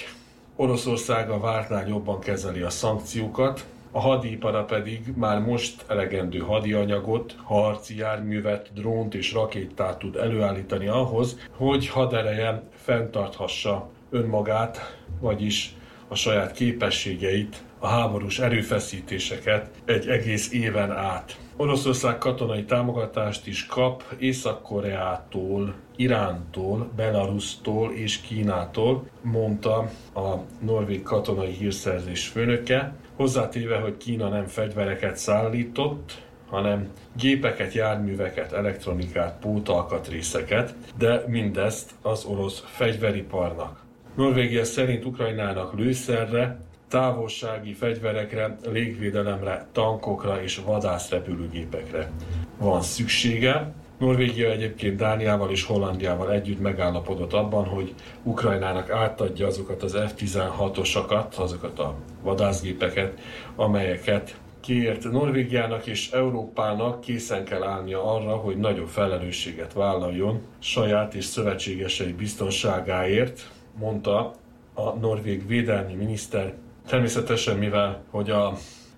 Oroszország 0.56 1.30
a 1.30 1.40
vártnál 1.40 1.88
jobban 1.88 2.20
kezeli 2.20 2.60
a 2.60 2.70
szankciókat, 2.70 3.64
a 3.96 4.00
hadipara 4.00 4.64
pedig 4.64 5.00
már 5.16 5.40
most 5.40 5.84
elegendő 5.88 6.38
hadianyagot, 6.38 7.36
harci 7.42 7.98
járművet, 7.98 8.70
drónt 8.74 9.14
és 9.14 9.32
rakétát 9.32 9.98
tud 9.98 10.16
előállítani 10.16 10.86
ahhoz, 10.86 11.38
hogy 11.56 11.88
hadereje 11.88 12.62
fenntarthassa 12.74 13.90
önmagát, 14.10 14.96
vagyis 15.20 15.74
a 16.08 16.14
saját 16.14 16.52
képességeit, 16.52 17.62
a 17.78 17.86
háborús 17.86 18.38
erőfeszítéseket 18.38 19.70
egy 19.84 20.08
egész 20.08 20.52
éven 20.52 20.90
át. 20.90 21.36
Oroszország 21.56 22.18
katonai 22.18 22.64
támogatást 22.64 23.46
is 23.46 23.66
kap 23.66 24.04
Észak-Koreától, 24.18 25.74
Irántól, 25.96 26.90
Belarusztól 26.96 27.92
és 27.92 28.20
Kínától, 28.20 29.08
mondta 29.22 29.90
a 30.14 30.34
norvég 30.60 31.02
katonai 31.02 31.52
hírszerzés 31.52 32.26
főnöke, 32.26 32.94
hozzátéve, 33.16 33.76
hogy 33.76 33.96
Kína 33.96 34.28
nem 34.28 34.46
fegyvereket 34.46 35.16
szállított, 35.16 36.22
hanem 36.48 36.88
gépeket, 37.16 37.72
járműveket, 37.72 38.52
elektronikát, 38.52 39.38
pótalkatrészeket, 39.40 40.74
de 40.98 41.22
mindezt 41.26 41.90
az 42.02 42.24
orosz 42.24 42.62
fegyveriparnak. 42.66 43.82
Norvégia 44.14 44.64
szerint 44.64 45.04
Ukrajnának 45.04 45.78
lőszerre, 45.78 46.58
távolsági 46.88 47.72
fegyverekre, 47.72 48.56
légvédelemre, 48.64 49.66
tankokra 49.72 50.42
és 50.42 50.60
vadászrepülőgépekre 50.64 52.10
van 52.58 52.82
szüksége. 52.82 53.72
Norvégia 53.98 54.50
egyébként 54.50 54.96
Dániával 54.96 55.50
és 55.50 55.64
Hollandiával 55.64 56.32
együtt 56.32 56.60
megállapodott 56.60 57.32
abban, 57.32 57.64
hogy 57.64 57.94
Ukrajnának 58.22 58.90
átadja 58.90 59.46
azokat 59.46 59.82
az 59.82 59.96
F-16-osakat, 60.06 61.36
azokat 61.36 61.78
a 61.78 61.94
vadászgépeket, 62.22 63.18
amelyeket 63.56 64.36
kiért 64.60 65.10
Norvégiának 65.10 65.86
és 65.86 66.10
Európának 66.10 67.00
készen 67.00 67.44
kell 67.44 67.62
állnia 67.62 68.14
arra, 68.14 68.36
hogy 68.36 68.56
nagyobb 68.56 68.88
felelősséget 68.88 69.72
vállaljon 69.72 70.40
saját 70.58 71.14
és 71.14 71.24
szövetségesei 71.24 72.12
biztonságáért, 72.12 73.50
mondta 73.78 74.34
a 74.74 74.90
norvég 74.90 75.46
védelmi 75.46 75.94
miniszter. 75.94 76.54
Természetesen, 76.86 77.56
mivel 77.56 78.02
hogy 78.10 78.30
a 78.30 78.52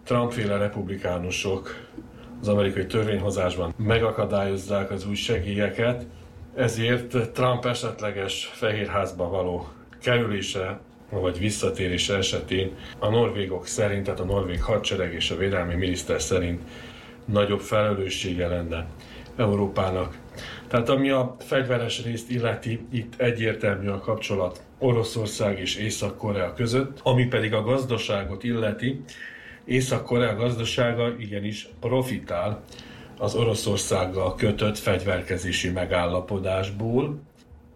Trumpféle 0.04 0.56
republikánusok 0.56 1.74
az 2.46 2.52
amerikai 2.52 2.86
törvényhozásban 2.86 3.74
megakadályozzák 3.76 4.90
az 4.90 5.06
új 5.06 5.14
segélyeket, 5.14 6.06
ezért 6.54 7.30
Trump 7.32 7.64
esetleges 7.64 8.50
Fehérházba 8.52 9.28
való 9.28 9.68
kerülése 10.02 10.80
vagy 11.10 11.38
visszatérése 11.38 12.16
esetén 12.16 12.70
a 12.98 13.08
norvégok 13.08 13.66
szerint, 13.66 14.04
tehát 14.04 14.20
a 14.20 14.24
norvég 14.24 14.62
hadsereg 14.62 15.12
és 15.12 15.30
a 15.30 15.36
védelmi 15.36 15.74
miniszter 15.74 16.22
szerint 16.22 16.60
nagyobb 17.24 17.60
felelőssége 17.60 18.48
lenne 18.48 18.86
Európának. 19.36 20.18
Tehát 20.68 20.88
ami 20.88 21.10
a 21.10 21.36
fegyveres 21.38 22.04
részt 22.04 22.30
illeti, 22.30 22.86
itt 22.90 23.20
egyértelmű 23.20 23.88
a 23.88 23.98
kapcsolat 24.00 24.62
Oroszország 24.78 25.58
és 25.58 25.76
Észak-Korea 25.76 26.52
között, 26.52 27.00
ami 27.02 27.26
pedig 27.26 27.54
a 27.54 27.62
gazdaságot 27.62 28.44
illeti, 28.44 29.04
Észak-Korea 29.66 30.36
gazdasága 30.36 31.14
igenis 31.18 31.68
profitál 31.80 32.62
az 33.18 33.34
Oroszországgal 33.34 34.34
kötött 34.34 34.78
fegyverkezési 34.78 35.70
megállapodásból, 35.70 37.20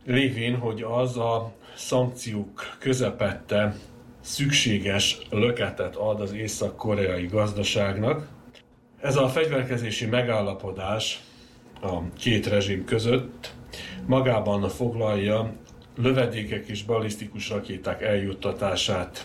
lévén, 0.07 0.57
hogy 0.57 0.83
az 0.83 1.17
a 1.17 1.53
szankciók 1.77 2.77
közepette 2.79 3.77
szükséges 4.21 5.19
löketet 5.31 5.97
ad 5.97 6.21
az 6.21 6.33
észak-koreai 6.33 7.27
gazdaságnak. 7.27 8.29
Ez 9.01 9.17
a 9.17 9.29
fegyverkezési 9.29 10.07
megállapodás 10.07 11.21
a 11.83 12.13
két 12.19 12.47
rezsim 12.47 12.85
között 12.85 13.55
magában 14.07 14.69
foglalja 14.69 15.53
lövedékek 15.97 16.69
és 16.69 16.83
balisztikus 16.83 17.49
rakéták 17.49 18.03
eljuttatását, 18.03 19.25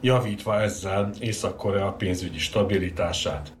javítva 0.00 0.60
ezzel 0.60 1.10
Észak-Korea 1.20 1.92
pénzügyi 1.92 2.38
stabilitását. 2.38 3.52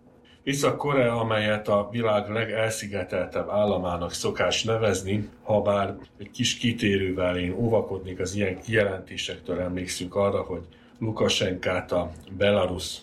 Észak-Korea, 0.42 1.20
amelyet 1.20 1.68
a 1.68 1.88
világ 1.90 2.28
legelszigeteltebb 2.28 3.48
államának 3.48 4.12
szokás 4.12 4.64
nevezni, 4.64 5.28
ha 5.42 5.62
bár 5.62 5.96
egy 6.18 6.30
kis 6.30 6.56
kitérővel 6.56 7.38
én 7.38 7.52
óvakodnék 7.52 8.18
az 8.20 8.34
ilyen 8.34 8.60
kijelentésektől, 8.60 9.60
emlékszünk 9.60 10.14
arra, 10.14 10.42
hogy 10.42 10.62
Lukasenkát 10.98 11.92
a 11.92 12.10
Belarus 12.36 12.98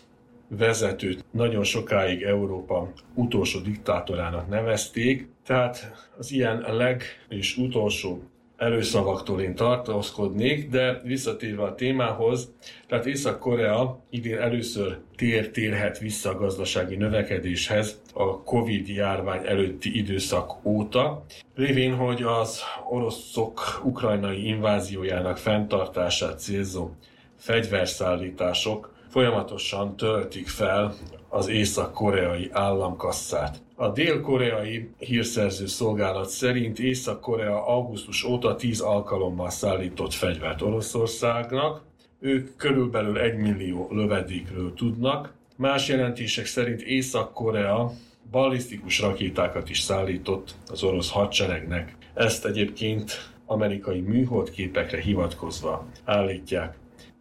vezetőt 0.47 1.25
nagyon 1.31 1.63
sokáig 1.63 2.21
Európa 2.21 2.91
utolsó 3.13 3.59
diktátorának 3.59 4.47
nevezték, 4.47 5.27
tehát 5.45 5.91
az 6.17 6.31
ilyen 6.31 6.65
leg 6.67 7.03
és 7.29 7.57
utolsó 7.57 8.23
erőszavaktól 8.58 9.41
én 9.41 9.55
tartózkodnék, 9.55 10.70
de 10.70 11.01
visszatérve 11.03 11.64
a 11.64 11.76
témához, 11.76 12.51
tehát 12.88 13.05
Észak-Korea 13.05 13.99
idén 14.10 14.38
először 14.38 14.97
tér-térhet 15.16 15.99
vissza 15.99 16.30
a 16.30 16.38
gazdasági 16.38 16.95
növekedéshez 16.95 18.01
a 18.14 18.43
Covid 18.43 18.88
járvány 18.88 19.41
előtti 19.45 19.97
időszak 19.97 20.66
óta, 20.66 21.26
lévén, 21.55 21.95
hogy 21.95 22.22
az 22.24 22.62
oroszok 22.89 23.82
ukrajnai 23.84 24.47
inváziójának 24.47 25.38
fenntartását 25.38 26.39
célzó 26.39 26.89
fegyverszállítások 27.38 28.93
folyamatosan 29.10 29.95
töltik 29.95 30.47
fel 30.47 30.93
az 31.30 31.47
észak-koreai 31.47 32.49
államkasszát. 32.51 33.58
A 33.80 33.89
dél-koreai 33.89 34.89
hírszerző 34.97 35.65
szolgálat 35.65 36.30
szerint 36.30 36.80
Észak-Korea 36.80 37.67
augusztus 37.67 38.23
óta 38.23 38.55
10 38.55 38.82
alkalommal 38.82 39.49
szállított 39.49 40.13
fegyvert 40.13 40.61
Oroszországnak. 40.61 41.82
Ők 42.19 42.55
körülbelül 42.55 43.19
1 43.19 43.38
millió 43.38 43.88
lövedékről 43.91 44.73
tudnak. 44.73 45.34
Más 45.55 45.88
jelentések 45.88 46.45
szerint 46.45 46.82
Észak-Korea 46.82 47.91
ballisztikus 48.32 48.99
rakétákat 48.99 49.69
is 49.69 49.80
szállított 49.80 50.55
az 50.71 50.84
orosz 50.84 51.11
hadseregnek. 51.11 51.95
Ezt 52.13 52.45
egyébként 52.45 53.32
amerikai 53.45 53.99
műholdképekre 53.99 55.01
hivatkozva 55.01 55.88
állítják. 56.05 56.78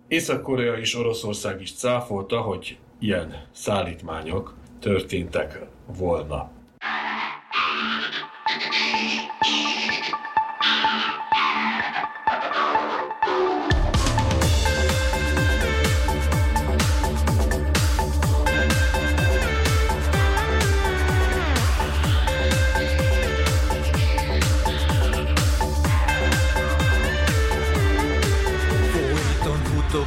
Észak-Korea 0.08 0.78
és 0.78 0.94
Oroszország 0.94 1.60
is 1.60 1.72
cáfolta, 1.74 2.40
hogy 2.40 2.78
ilyen 2.98 3.46
szállítmányok 3.52 4.54
történtek 4.80 5.60
volna. 5.86 6.50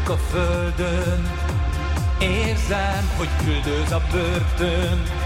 A 0.09 0.17
földön, 0.17 1.31
érzem, 2.19 3.09
hogy 3.17 3.27
küldöz 3.43 3.91
a 3.91 4.01
börtön. 4.11 5.18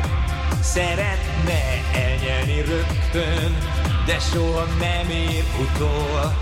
Szeretne 0.73 1.81
elnyelni 1.93 2.61
rögtön, 2.61 3.57
de 4.05 4.19
soha 4.19 4.63
nem 4.63 5.09
ér 5.09 5.43
utol. 5.61 6.35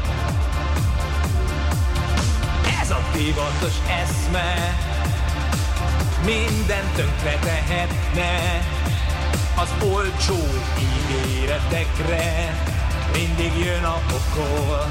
Ez 2.82 2.92
a 2.92 3.02
divatos 3.14 3.74
eszme, 4.02 4.78
minden 6.26 6.92
tönkre 6.96 7.40
tehetne. 7.40 8.62
Az 9.56 9.88
olcsó 9.94 10.40
ígéretekre 10.80 12.56
mindig 13.14 13.66
jön 13.66 13.84
a 13.84 14.02
pokol. 14.08 14.90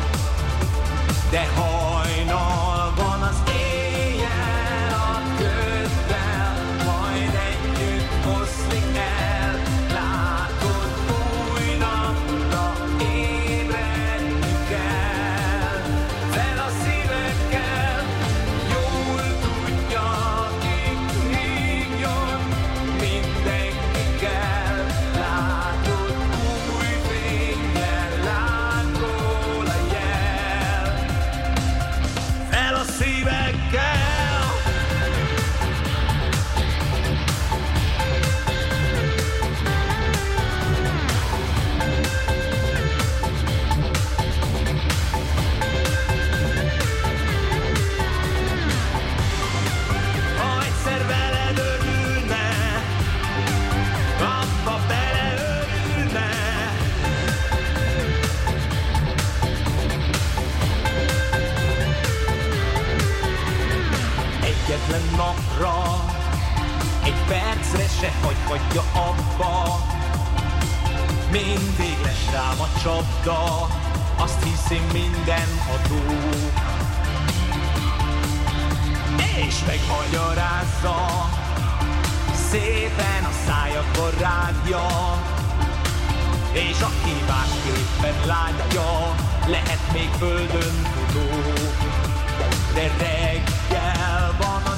De 1.31 1.47
hajnalban 1.57 2.00
se 68.01 68.13
hagyhatja 68.23 68.83
abba. 68.93 69.81
Mindig 71.31 71.97
lesz 72.05 72.31
rám 72.33 72.61
a 72.61 72.69
csapda, 72.83 73.69
azt 74.17 74.43
hiszi 74.43 74.81
minden 74.93 75.49
adó. 75.75 76.19
És 79.47 79.55
megmagyarázza, 79.67 81.29
szépen 82.51 83.25
a 83.25 83.33
szájakon 83.47 84.11
rágja, 84.19 84.87
és 86.53 86.81
aki 86.81 87.15
másképpen 87.29 88.27
látja, 88.27 89.15
lehet 89.47 89.93
még 89.93 90.09
földön 90.19 90.75
futó. 90.93 91.29
De 92.75 92.91
reggel 92.99 94.35
van 94.39 94.70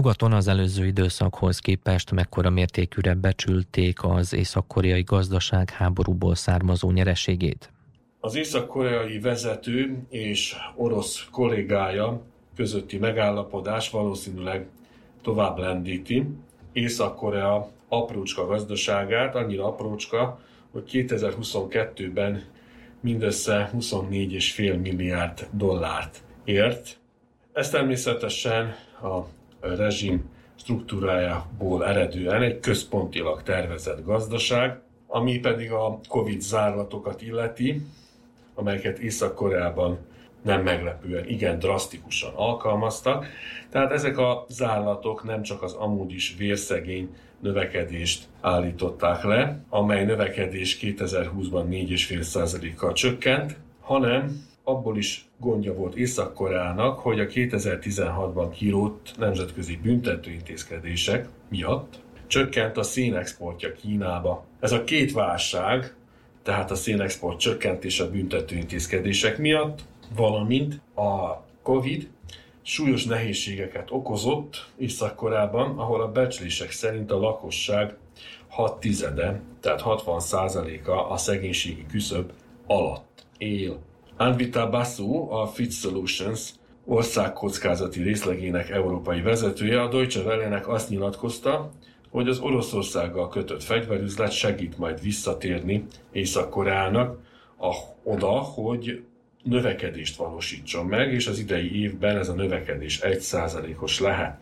Nyugaton 0.00 0.32
az 0.32 0.48
előző 0.48 0.86
időszakhoz 0.86 1.58
képest 1.58 2.10
mekkora 2.10 2.50
mértékűre 2.50 3.14
becsülték 3.14 4.04
az 4.04 4.32
észak-koreai 4.34 5.02
gazdaság 5.02 5.70
háborúból 5.70 6.34
származó 6.34 6.90
nyereségét. 6.90 7.72
Az 8.20 8.34
észak-koreai 8.34 9.18
vezető 9.18 10.06
és 10.08 10.56
orosz 10.76 11.26
kollégája 11.30 12.22
közötti 12.56 12.98
megállapodás 12.98 13.90
valószínűleg 13.90 14.66
tovább 15.22 15.58
lendíti 15.58 16.26
Észak-Korea 16.72 17.70
aprócska 17.88 18.46
gazdaságát, 18.46 19.34
annyira 19.34 19.66
aprócska, 19.66 20.40
hogy 20.70 20.90
2022-ben 20.92 22.44
mindössze 23.00 23.70
24,5 23.74 24.80
milliárd 24.80 25.48
dollárt 25.50 26.22
ért. 26.44 26.98
Ez 27.52 27.70
természetesen 27.70 28.74
a 29.02 29.38
rezsim 29.60 30.30
struktúrájából 30.56 31.86
eredően 31.86 32.42
egy 32.42 32.60
központilag 32.60 33.42
tervezett 33.42 34.04
gazdaság, 34.04 34.80
ami 35.06 35.38
pedig 35.38 35.72
a 35.72 36.00
Covid 36.08 36.40
zárlatokat 36.40 37.22
illeti, 37.22 37.82
amelyeket 38.54 38.98
Észak-Koreában 38.98 39.98
nem 40.42 40.62
meglepően 40.62 41.28
igen 41.28 41.58
drasztikusan 41.58 42.32
alkalmaztak. 42.34 43.26
Tehát 43.70 43.92
ezek 43.92 44.18
a 44.18 44.44
zárlatok 44.48 45.24
nem 45.24 45.42
csak 45.42 45.62
az 45.62 45.72
amúgy 45.72 46.12
is 46.12 46.34
vérszegény 46.38 47.14
növekedést 47.40 48.26
állították 48.40 49.24
le, 49.24 49.64
amely 49.68 50.04
növekedés 50.04 50.78
2020-ban 50.82 51.64
4,5%-kal 51.70 52.92
csökkent, 52.92 53.56
hanem 53.80 54.48
abból 54.70 54.96
is 54.96 55.28
gondja 55.36 55.74
volt 55.74 55.96
Észak-Koreának, 55.96 56.98
hogy 56.98 57.20
a 57.20 57.26
2016-ban 57.26 58.48
kirótt 58.52 59.14
nemzetközi 59.18 59.76
büntetőintézkedések 59.76 61.28
miatt 61.48 62.00
csökkent 62.26 62.76
a 62.76 62.82
szénexportja 62.82 63.72
Kínába. 63.72 64.44
Ez 64.60 64.72
a 64.72 64.84
két 64.84 65.12
válság, 65.12 65.94
tehát 66.42 66.70
a 66.70 66.74
szénexport 66.74 67.38
csökkentés 67.38 68.00
a 68.00 68.10
büntetőintézkedések 68.10 69.38
miatt, 69.38 69.80
valamint 70.16 70.80
a 70.94 71.42
Covid 71.62 72.08
súlyos 72.62 73.04
nehézségeket 73.04 73.90
okozott 73.90 74.66
Észak-Koreában, 74.76 75.78
ahol 75.78 76.00
a 76.00 76.12
becslések 76.12 76.70
szerint 76.70 77.10
a 77.10 77.18
lakosság 77.18 77.96
6 78.48 78.80
tizede, 78.80 79.40
tehát 79.60 79.80
60 79.80 80.20
százaléka 80.20 81.08
a 81.08 81.16
szegénységi 81.16 81.86
küszöb 81.86 82.32
alatt 82.66 83.26
él. 83.38 83.78
Anvita 84.20 84.68
Basu, 84.68 85.30
a 85.30 85.46
Fit 85.46 85.72
Solutions 85.72 86.50
országkockázati 86.84 88.02
részlegének 88.02 88.70
európai 88.70 89.20
vezetője 89.20 89.82
a 89.82 89.88
Deutsche 89.88 90.22
Welle-nek 90.22 90.68
azt 90.68 90.88
nyilatkozta, 90.88 91.70
hogy 92.10 92.28
az 92.28 92.38
Oroszországgal 92.38 93.28
kötött 93.28 93.62
fegyverüzlet 93.62 94.32
segít 94.32 94.78
majd 94.78 95.02
visszatérni 95.02 95.84
Észak-Koreának 96.12 97.18
a, 97.58 97.74
oda, 98.02 98.30
hogy 98.30 99.02
növekedést 99.42 100.16
valósítson 100.16 100.86
meg, 100.86 101.12
és 101.12 101.26
az 101.26 101.38
idei 101.38 101.80
évben 101.82 102.16
ez 102.16 102.28
a 102.28 102.34
növekedés 102.34 103.00
1%-os 103.02 104.00
lehet. 104.00 104.40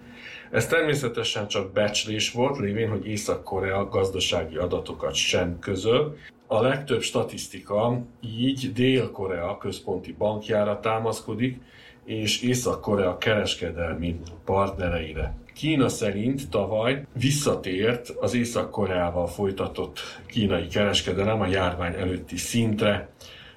Ez 0.51 0.67
természetesen 0.67 1.49
csak 1.49 1.73
becslés 1.73 2.33
volt, 2.33 2.59
lévén, 2.59 2.89
hogy 2.89 3.07
Észak-Korea 3.07 3.89
gazdasági 3.89 4.57
adatokat 4.57 5.15
sem 5.15 5.59
közöl. 5.59 6.17
A 6.51 6.61
legtöbb 6.63 7.01
statisztika 7.01 8.03
így 8.21 8.73
Dél-Korea 8.73 9.59
központi 9.59 10.15
bankjára 10.19 10.81
támaszkodik, 10.81 11.61
és 12.05 12.43
Észak-Korea 12.43 13.19
kereskedelmi 13.19 14.21
partnereire. 14.45 15.35
Kína 15.55 15.89
szerint 15.89 16.51
tavaly 16.51 17.07
visszatért 17.13 18.09
az 18.09 18.35
Észak-Koreával 18.35 19.27
folytatott 19.27 20.01
kínai 20.27 20.67
kereskedelem 20.67 21.41
a 21.41 21.47
járvány 21.47 21.95
előtti 21.95 22.37
szintre. 22.37 23.09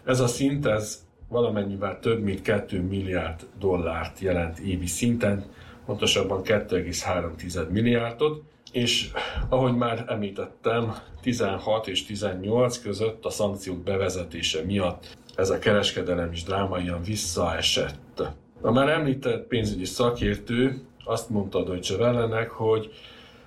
Ez 0.06 0.20
a 0.20 0.28
szint 0.28 0.66
ez 0.66 1.06
valamennyivel 1.28 2.00
több 2.00 2.24
mint 2.24 2.42
2 2.42 2.82
milliárd 2.82 3.48
dollárt 3.60 4.20
jelent 4.20 4.60
évi 4.60 4.88
szinten, 4.88 5.46
pontosabban 5.86 6.42
2,3 6.44 7.70
milliárdot, 7.70 8.44
és 8.72 9.12
ahogy 9.50 9.76
már 9.76 10.06
említettem, 10.08 10.96
16 11.22 11.88
és 11.88 12.06
18 12.06 12.82
között 12.82 13.26
a 13.26 13.30
szankciók 13.30 13.78
bevezetése 13.78 14.64
miatt 14.64 15.20
ez 15.36 15.50
a 15.50 15.60
kereskedelem 15.60 16.32
is 16.32 16.44
drámaian 16.44 17.04
visszaesett. 17.04 18.24
A 18.62 18.72
már 18.72 18.90
említett 18.90 19.48
pénzügyi 19.48 19.86
szakértő 19.86 20.82
azt 21.04 21.30
mondta 21.30 21.60
a 21.60 21.64
Deutsche 21.64 21.96
Welle-nek, 21.96 22.50
hogy 22.50 22.94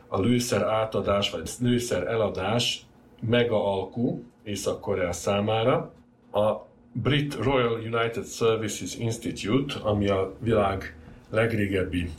a 0.08 0.20
lőszer 0.20 0.62
átadás 0.62 1.30
vagy 1.30 1.50
lőszer 1.60 2.06
eladás 2.06 2.86
mega 3.20 3.72
alkú 3.72 4.24
Észak-Korea 4.44 5.12
számára. 5.12 5.92
A 6.32 6.52
Brit 6.92 7.34
Royal 7.34 7.72
United 7.72 8.26
Services 8.26 8.96
Institute, 8.96 9.74
ami 9.82 10.08
a 10.08 10.34
világ 10.38 10.96
legrégebbi 11.30 12.10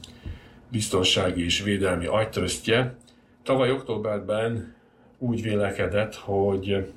biztonsági 0.76 1.44
és 1.44 1.62
védelmi 1.62 2.06
agytröztje, 2.06 2.96
tavaly 3.44 3.72
októberben 3.72 4.76
úgy 5.18 5.42
vélekedett, 5.42 6.16
hogy 6.16 6.94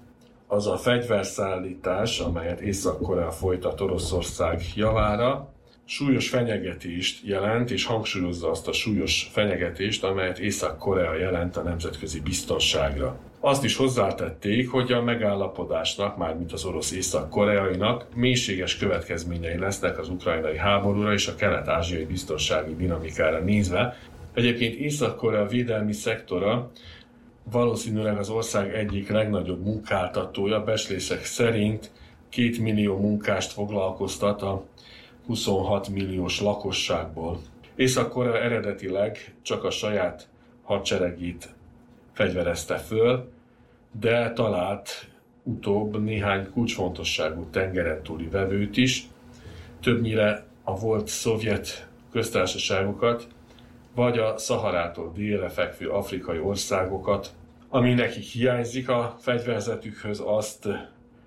az 0.47 0.67
a 0.67 0.77
fegyverszállítás, 0.77 2.19
amelyet 2.19 2.61
Észak-Korea 2.61 3.31
folytat 3.31 3.81
Oroszország 3.81 4.63
javára, 4.75 5.53
súlyos 5.85 6.29
fenyegetést 6.29 7.27
jelent, 7.27 7.71
és 7.71 7.85
hangsúlyozza 7.85 8.51
azt 8.51 8.69
a 8.69 8.73
súlyos 8.73 9.29
fenyegetést, 9.33 10.05
amelyet 10.05 10.39
Észak-Korea 10.39 11.15
jelent 11.15 11.57
a 11.57 11.63
nemzetközi 11.63 12.21
biztonságra. 12.21 13.19
Azt 13.41 13.65
is 13.65 13.77
hozzátették, 13.77 14.71
hogy 14.71 14.93
a 14.93 15.03
megállapodásnak, 15.03 16.17
mármint 16.17 16.53
az 16.53 16.65
orosz 16.65 16.93
észak-koreainak 16.93 18.07
mélységes 18.15 18.77
következményei 18.77 19.59
lesznek 19.59 19.99
az 19.99 20.09
ukrajnai 20.09 20.57
háborúra 20.57 21.13
és 21.13 21.27
a 21.27 21.35
kelet-ázsiai 21.35 22.05
biztonsági 22.05 22.77
dinamikára 22.77 23.39
nézve. 23.39 23.97
Egyébként 24.35 24.75
Észak-Korea 24.75 25.47
védelmi 25.47 25.93
szektora 25.93 26.71
valószínűleg 27.51 28.19
az 28.19 28.29
ország 28.29 28.75
egyik 28.75 29.09
legnagyobb 29.09 29.65
munkáltatója, 29.65 30.65
beslések 30.65 31.25
szerint 31.25 31.91
két 32.29 32.59
millió 32.59 32.97
munkást 32.97 33.53
foglalkoztat 33.53 34.43
a 34.43 34.65
26 35.27 35.89
milliós 35.89 36.41
lakosságból. 36.41 37.41
Észak-Korea 37.77 38.43
eredetileg 38.43 39.35
csak 39.43 39.65
a 39.65 39.71
saját 39.71 40.29
hadseregét 40.63 41.57
fegyverezte 42.19 42.77
föl, 42.77 43.29
de 44.01 44.33
talált 44.33 45.09
utóbb 45.43 46.03
néhány 46.03 46.51
kulcsfontosságú 46.53 47.47
tengeren 47.51 48.03
túli 48.03 48.29
vevőt 48.29 48.77
is, 48.77 49.07
többnyire 49.81 50.45
a 50.65 50.79
volt 50.79 51.07
szovjet 51.07 51.89
köztársaságokat, 52.13 53.27
vagy 53.95 54.19
a 54.19 54.39
Szaharától 54.39 55.13
délre 55.15 55.49
fekvő 55.49 55.89
afrikai 55.89 56.39
országokat, 56.39 57.31
ami 57.69 57.95
nekik 57.95 58.25
hiányzik 58.25 58.89
a 58.89 59.17
fegyverzetükhöz, 59.21 60.23
azt 60.25 60.69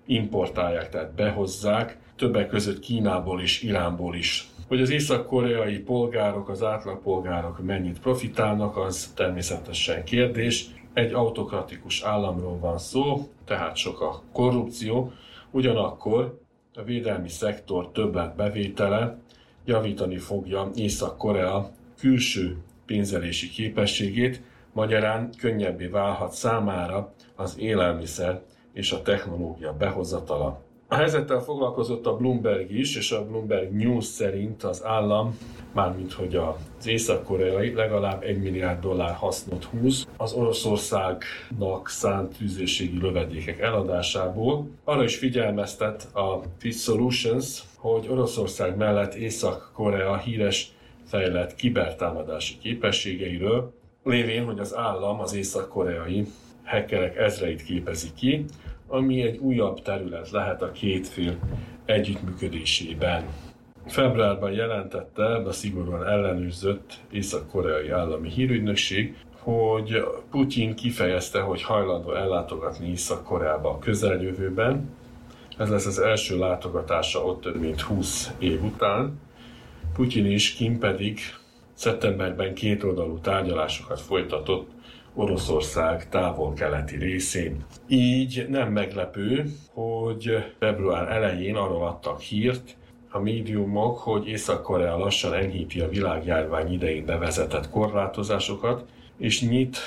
importálják, 0.06 0.90
tehát 0.90 1.14
behozzák, 1.14 1.98
többek 2.16 2.48
között 2.48 2.80
Kínából 2.80 3.42
és 3.42 3.62
Iránból 3.62 4.16
is. 4.16 4.48
Hogy 4.68 4.82
az 4.82 4.90
észak-koreai 4.90 5.80
polgárok, 5.80 6.50
az 6.50 6.64
átlagpolgárok 6.64 7.64
mennyit 7.64 8.00
profitálnak, 8.00 8.78
az 8.78 9.12
természetesen 9.16 10.04
kérdés. 10.04 10.70
Egy 10.94 11.14
autokratikus 11.14 12.02
államról 12.02 12.60
van 12.60 12.78
szó, 12.78 13.28
tehát 13.46 13.76
sok 13.76 14.02
a 14.02 14.22
korrupció, 14.32 15.12
ugyanakkor 15.52 16.40
a 16.74 16.84
védelmi 16.84 17.30
szektor 17.30 17.92
többlet 17.92 18.36
bevétele 18.36 19.18
javítani 19.66 20.18
fogja 20.18 20.70
Észak-Korea 20.76 21.72
külső 21.98 22.58
pénzelési 22.86 23.50
képességét, 23.50 24.42
magyarán 24.74 25.30
könnyebbé 25.38 25.86
válhat 25.86 26.32
számára 26.32 27.14
az 27.36 27.60
élelmiszer 27.60 28.42
és 28.74 28.92
a 28.92 29.02
technológia 29.02 29.74
behozatala. 29.74 30.62
A 30.92 30.96
helyzettel 30.96 31.40
foglalkozott 31.40 32.06
a 32.06 32.16
Bloomberg 32.16 32.72
is, 32.72 32.96
és 32.96 33.12
a 33.12 33.26
Bloomberg 33.26 33.72
News 33.72 34.06
szerint 34.06 34.64
az 34.64 34.86
állam, 34.86 35.38
mármint 35.74 36.14
hogy 36.14 36.36
az 36.36 36.88
észak-koreai 36.88 37.74
legalább 37.74 38.24
1 38.24 38.42
milliárd 38.42 38.82
dollár 38.82 39.14
hasznot 39.14 39.64
húz 39.64 40.08
az 40.18 40.34
Oroszországnak 40.34 41.90
szánt 41.90 42.38
tűzérségi 42.38 42.98
lövedékek 43.00 43.60
eladásából. 43.60 44.68
Arra 44.84 45.04
is 45.04 45.18
figyelmeztet 45.18 46.16
a 46.16 46.42
Fit 46.58 46.80
Solutions, 46.80 47.64
hogy 47.78 48.08
Oroszország 48.10 48.78
mellett 48.78 49.14
Észak-Korea 49.14 50.18
híres 50.18 50.72
fejlett 51.06 51.56
kibertámadási 51.56 52.58
képességeiről, 52.58 53.74
lévén, 54.04 54.46
hogy 54.46 54.60
az 54.60 54.76
állam 54.76 55.20
az 55.20 55.34
észak-koreai 55.34 56.28
hackerek 56.64 57.18
ezreit 57.18 57.64
képezi 57.64 58.08
ki, 58.16 58.46
ami 58.92 59.22
egy 59.22 59.38
újabb 59.38 59.82
terület 59.82 60.30
lehet 60.30 60.62
a 60.62 60.72
két 60.72 61.08
fél 61.08 61.38
együttműködésében. 61.86 63.24
Februárban 63.88 64.52
jelentette 64.52 65.36
a 65.36 65.52
szigorúan 65.52 66.08
ellenőrzött 66.08 67.00
észak-koreai 67.12 67.90
állami 67.90 68.30
hírügynökség, 68.30 69.16
hogy 69.40 70.04
Putyin 70.32 70.76
kifejezte, 70.76 71.42
hogy 71.42 71.64
hajlandó 71.64 72.14
ellátogatni 72.14 72.90
Észak-Koreába 72.90 73.70
a 73.70 73.80
közeljövőben. 73.80 74.90
Ez 75.58 75.70
lesz 75.70 75.86
az 75.86 76.00
első 76.00 76.38
látogatása 76.38 77.26
ott 77.26 77.42
több 77.42 77.60
mint 77.60 77.82
20 77.82 78.32
év 78.40 78.64
után. 78.64 79.20
Putyin 79.94 80.26
és 80.26 80.54
Kim 80.54 80.80
pedig 80.80 81.20
szeptemberben 81.74 82.54
kétoldalú 82.54 83.20
tárgyalásokat 83.20 84.02
folytatott 84.02 84.70
Oroszország 85.14 86.10
távol-keleti 86.10 86.98
részén. 86.98 87.66
Így 87.88 88.46
nem 88.50 88.72
meglepő, 88.72 89.46
hogy 89.74 90.54
február 90.60 91.12
elején 91.12 91.56
arról 91.56 91.88
adtak 91.88 92.20
hírt 92.20 92.78
a 93.10 93.20
médiumok, 93.20 93.98
hogy 93.98 94.28
Észak-Korea 94.28 94.98
lassan 94.98 95.34
enyhíti 95.34 95.80
a 95.80 95.90
világjárvány 95.90 96.74
idején 96.74 97.06
bevezetett 97.06 97.70
korlátozásokat, 97.70 98.86
és 99.18 99.42
nyit 99.42 99.78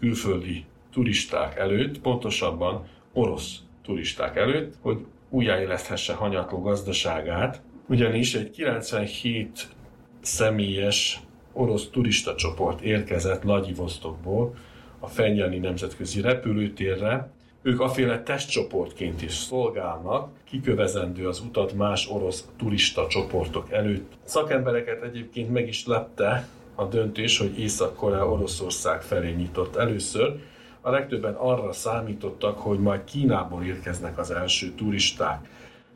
külföldi 0.00 0.64
turisták 0.92 1.58
előtt, 1.58 2.00
pontosabban 2.00 2.86
orosz 3.12 3.56
turisták 3.82 4.36
előtt, 4.36 4.74
hogy 4.80 5.06
újjáéleszthesse 5.30 6.14
hanyatló 6.14 6.60
gazdaságát, 6.60 7.62
ugyanis 7.88 8.34
egy 8.34 8.50
97 8.50 9.68
személyes 10.20 11.20
orosz 11.52 11.88
turista 11.90 12.34
csoport 12.34 12.80
érkezett 12.80 13.42
Vladivostokból 13.42 14.54
a 15.00 15.06
Fenyani 15.06 15.58
Nemzetközi 15.58 16.20
Repülőtérre. 16.20 17.30
Ők 17.62 17.80
aféle 17.80 18.22
testcsoportként 18.22 19.22
is 19.22 19.32
szolgálnak, 19.32 20.28
kikövezendő 20.44 21.28
az 21.28 21.40
utat 21.40 21.72
más 21.72 22.08
orosz 22.10 22.48
turista 22.56 23.06
csoportok 23.06 23.72
előtt. 23.72 24.12
Szakembereket 24.24 25.02
egyébként 25.02 25.50
meg 25.52 25.68
is 25.68 25.86
lepte 25.86 26.48
a 26.74 26.84
döntés, 26.84 27.38
hogy 27.38 27.58
Észak-Korea 27.58 28.30
Oroszország 28.30 29.02
felé 29.02 29.30
nyitott 29.30 29.76
először. 29.76 30.34
A 30.80 30.90
legtöbben 30.90 31.34
arra 31.34 31.72
számítottak, 31.72 32.58
hogy 32.58 32.78
majd 32.78 33.04
Kínából 33.04 33.64
érkeznek 33.64 34.18
az 34.18 34.30
első 34.30 34.70
turisták. 34.70 35.48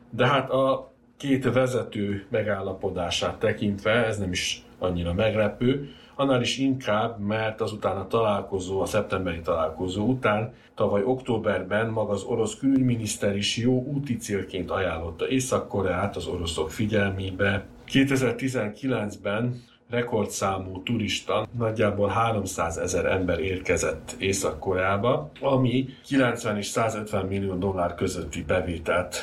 De 0.09 0.27
hát 0.27 0.51
a 0.51 0.91
két 1.17 1.53
vezető 1.53 2.25
megállapodását 2.29 3.39
tekintve 3.39 3.91
ez 3.91 4.17
nem 4.17 4.31
is 4.31 4.63
annyira 4.79 5.13
meglepő, 5.13 5.89
annál 6.15 6.41
is 6.41 6.57
inkább, 6.57 7.19
mert 7.19 7.61
azután 7.61 7.97
a 7.97 8.07
találkozó, 8.07 8.81
a 8.81 8.85
szeptemberi 8.85 9.39
találkozó 9.39 10.05
után 10.05 10.53
tavaly 10.75 11.03
októberben 11.03 11.89
maga 11.89 12.11
az 12.11 12.23
orosz 12.23 12.57
külügyminiszter 12.57 13.35
is 13.35 13.57
jó 13.57 13.83
úti 13.83 14.17
célként 14.17 14.71
ajánlotta 14.71 15.27
Észak-Koreát 15.27 16.15
az 16.15 16.27
oroszok 16.27 16.71
figyelmébe. 16.71 17.65
2019-ben 17.91 19.63
rekordszámú 19.89 20.83
turista, 20.83 21.47
nagyjából 21.57 22.07
300 22.07 22.77
ezer 22.77 23.05
ember 23.05 23.39
érkezett 23.39 24.15
Észak-Koreába, 24.19 25.31
ami 25.39 25.85
90 26.07 26.57
és 26.57 26.65
150 26.65 27.25
millió 27.25 27.55
dollár 27.55 27.95
közötti 27.95 28.43
bevételt 28.43 29.15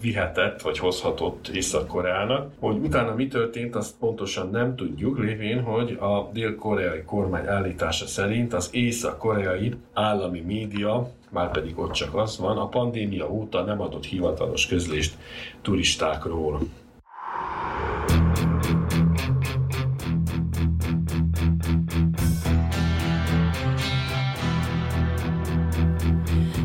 vihetett, 0.00 0.62
vagy 0.62 0.78
hozhatott 0.78 1.48
Észak-Koreának. 1.48 2.52
Hogy 2.58 2.76
utána 2.76 3.14
mi 3.14 3.26
történt, 3.26 3.76
azt 3.76 3.94
pontosan 3.98 4.50
nem 4.50 4.76
tudjuk, 4.76 5.18
lévén, 5.18 5.62
hogy 5.62 5.90
a 6.00 6.30
dél-koreai 6.32 7.02
kormány 7.02 7.46
állítása 7.46 8.06
szerint 8.06 8.52
az 8.52 8.68
észak-koreai 8.72 9.74
állami 9.92 10.40
média, 10.40 11.10
már 11.30 11.50
pedig 11.50 11.78
ott 11.78 11.92
csak 11.92 12.14
az 12.14 12.38
van, 12.38 12.58
a 12.58 12.68
pandémia 12.68 13.30
óta 13.30 13.62
nem 13.62 13.80
adott 13.80 14.04
hivatalos 14.04 14.66
közlést 14.66 15.16
turistákról. 15.62 16.60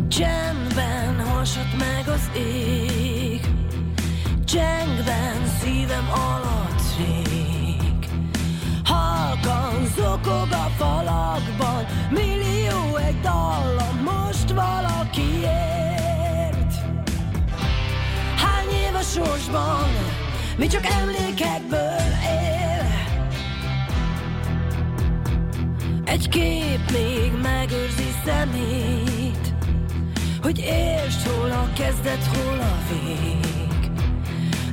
Csendben 0.07 1.19
hasad 1.19 1.67
meg 1.77 2.07
az 2.07 2.31
ég 2.37 2.82
Csengben 4.53 5.47
szívem 5.61 6.09
alatt 6.09 6.81
rég 6.97 8.09
Halkan 8.83 9.85
zokog 9.95 10.47
a 10.51 10.69
falakban 10.77 11.85
Millió 12.09 12.95
egy 12.95 13.19
dallam 13.21 13.97
most 14.03 14.49
valakiért. 14.49 15.93
Hány 18.35 18.69
év 18.87 18.95
a 18.95 19.01
sorsban 19.01 19.89
Mi 20.57 20.67
csak 20.67 20.85
emlékekből 20.85 22.11
él. 22.23 22.85
Egy 26.05 26.29
kép 26.29 26.91
még 26.91 27.31
megőrzi 27.41 28.13
szemét 28.25 29.53
hogy 30.41 30.59
értsd, 30.59 31.27
hol 31.27 31.51
a 31.51 31.69
kezdet, 31.73 32.23
hol 32.23 32.59
a 32.59 32.77
vég. 32.89 33.52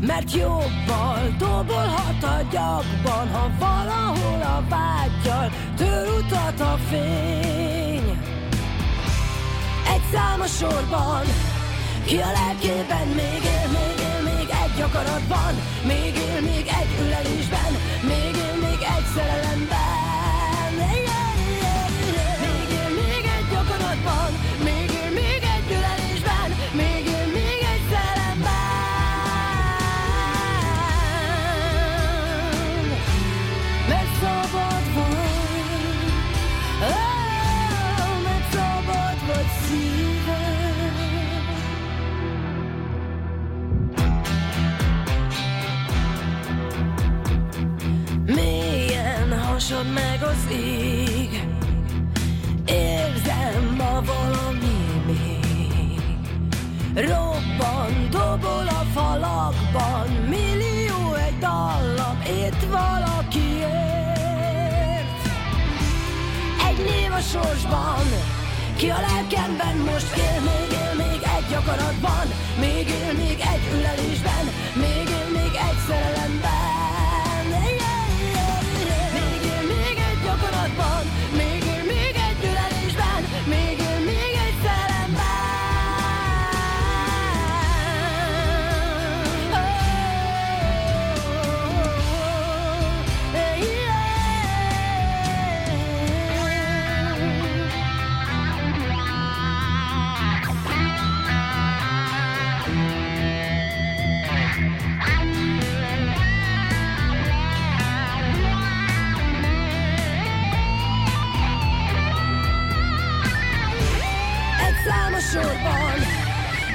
Mert 0.01 0.32
jobbal 0.32 1.35
dobolhat 1.39 2.22
a 2.22 2.40
gyakban, 2.51 3.28
ha 3.28 3.51
valahol 3.59 4.43
a 4.43 4.64
vágyal 4.68 5.51
tör 5.77 6.09
utat 6.18 6.60
a 6.60 6.78
fény. 6.89 8.18
Egy 9.94 10.02
szám 10.12 10.40
a 10.40 10.47
sorban, 10.47 11.24
ki 12.05 12.16
a 12.16 12.31
lelkében 12.32 13.06
még 13.06 13.43
él, 13.44 13.68
még 13.68 13.98
él, 14.10 14.35
még 14.35 14.48
egy 14.64 14.81
akaratban, 14.81 15.55
még 15.86 16.14
él, 16.16 16.40
még 16.40 16.66
egy 16.81 17.05
ülelésben, 17.05 17.72
még 18.02 18.36
él, 18.36 18.56
még 18.60 18.81
egy 18.97 19.06
szerelemben. 19.14 19.99
Ma 54.01 54.06
valami 54.06 55.02
még. 55.06 56.01
Robban, 56.94 58.09
dobol 58.10 58.68
a 58.68 58.85
falakban 58.93 60.09
Millió 60.28 61.14
egy 61.14 61.39
dallam 61.39 62.20
itt 62.27 62.62
valakiért. 62.70 63.70
Egy 66.68 66.78
név 66.85 67.12
a 67.12 67.20
sorsban 67.20 68.06
Ki 68.77 68.89
a 68.89 69.01
lelkemben 69.01 69.77
most 69.77 70.16
él, 70.16 70.40
még 70.40 70.78
él, 70.82 70.94
még 70.97 71.22
egy 71.36 71.52
akaratban 71.55 72.27
Még 72.60 72.89
él, 72.89 73.12
még 73.12 73.39
egy 73.52 73.64
ülelésben 73.74 74.44
Még 74.74 75.09
él, 75.09 75.28
még 75.32 75.55
egy 75.68 75.78
szerelemben 75.89 76.69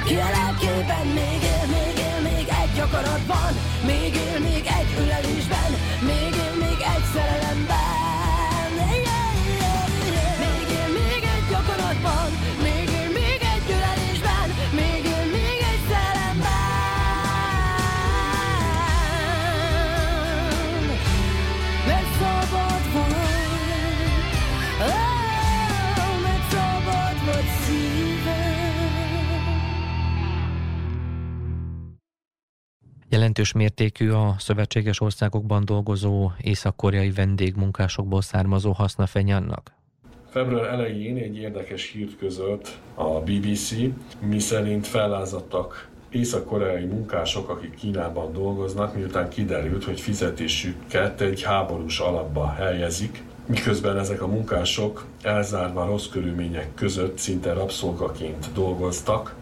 Ki 0.06 0.14
a 0.14 0.30
lelkében 0.30 1.06
még 1.06 1.42
él, 1.42 1.66
még 1.66 1.98
él, 1.98 2.20
még 2.22 2.48
egy 2.62 2.78
akaratban 2.80 3.52
Még 3.86 4.14
él, 4.14 4.40
még 4.40 4.66
egy 4.66 4.90
ülelésben 5.00 5.25
Jelentős 33.26 33.54
mértékű 33.54 34.10
a 34.10 34.34
szövetséges 34.38 35.00
országokban 35.00 35.64
dolgozó 35.64 36.30
észak-koreai 36.40 37.10
vendégmunkásokból 37.10 38.22
származó 38.22 38.72
haszna 38.72 39.06
annak? 39.14 39.72
Február 40.28 40.66
elején 40.66 41.16
egy 41.16 41.36
érdekes 41.36 41.90
hírt 41.90 42.18
közölt 42.18 42.78
a 42.94 43.04
BBC, 43.04 43.74
miszerint 44.20 44.86
fellázadtak 44.86 45.88
észak-koreai 46.10 46.84
munkások, 46.84 47.48
akik 47.48 47.74
Kínában 47.74 48.32
dolgoznak, 48.32 48.94
miután 48.94 49.28
kiderült, 49.28 49.84
hogy 49.84 50.00
fizetésüket 50.00 51.20
egy 51.20 51.42
háborús 51.42 51.98
alapba 51.98 52.52
helyezik, 52.52 53.22
miközben 53.46 53.98
ezek 53.98 54.22
a 54.22 54.26
munkások 54.26 55.06
elzárva 55.22 55.84
rossz 55.84 56.08
körülmények 56.08 56.74
között 56.74 57.18
szinte 57.18 57.52
rabszolgaként 57.52 58.52
dolgoztak. 58.54 59.34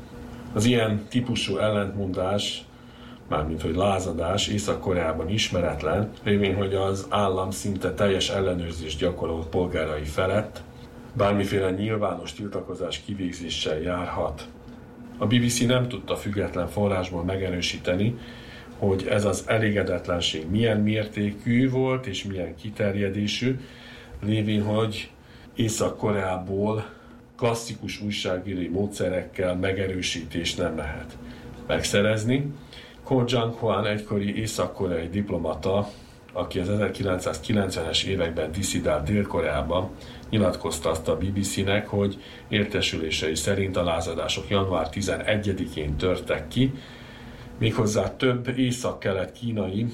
Az 0.52 0.64
ilyen 0.64 1.06
típusú 1.08 1.56
ellentmondás 1.56 2.64
mármint 3.28 3.62
hogy 3.62 3.74
lázadás 3.74 4.48
Észak-Koreában 4.48 5.28
ismeretlen, 5.28 6.10
lévén, 6.24 6.54
hogy 6.54 6.74
az 6.74 7.06
állam 7.08 7.50
szinte 7.50 7.92
teljes 7.92 8.30
ellenőrzést 8.30 8.98
gyakorolt 8.98 9.46
polgárai 9.46 10.04
felett, 10.04 10.62
bármiféle 11.16 11.70
nyilvános 11.70 12.32
tiltakozás 12.32 13.00
kivégzéssel 13.00 13.78
járhat. 13.78 14.48
A 15.18 15.26
BBC 15.26 15.66
nem 15.66 15.88
tudta 15.88 16.16
független 16.16 16.68
forrásból 16.68 17.24
megerősíteni, 17.24 18.18
hogy 18.78 19.06
ez 19.10 19.24
az 19.24 19.44
elégedetlenség 19.46 20.50
milyen 20.50 20.80
mértékű 20.80 21.70
volt 21.70 22.06
és 22.06 22.24
milyen 22.24 22.56
kiterjedésű, 22.56 23.60
lévén, 24.22 24.62
hogy 24.62 25.10
Észak-Koreából 25.54 26.84
klasszikus 27.36 28.00
újságírói 28.00 28.68
módszerekkel 28.68 29.56
megerősítést 29.56 30.58
nem 30.58 30.76
lehet 30.76 31.16
megszerezni. 31.66 32.52
Ko 33.04 33.24
Jang-hwan 33.26 33.86
egykori 33.86 34.40
észak-koreai 34.40 35.08
diplomata, 35.08 35.88
aki 36.32 36.58
az 36.58 36.68
1990-es 36.70 38.04
években 38.04 38.52
diszidált 38.52 39.04
Dél-Koreában, 39.04 39.90
nyilatkozta 40.30 40.90
azt 40.90 41.08
a 41.08 41.16
BBC-nek, 41.16 41.88
hogy 41.88 42.22
értesülései 42.48 43.34
szerint 43.34 43.76
a 43.76 43.84
lázadások 43.84 44.48
január 44.48 44.88
11-én 44.92 45.96
törtek 45.96 46.48
ki, 46.48 46.72
méghozzá 47.58 48.16
több 48.16 48.58
észak-kelet 48.58 49.32
kínai 49.32 49.86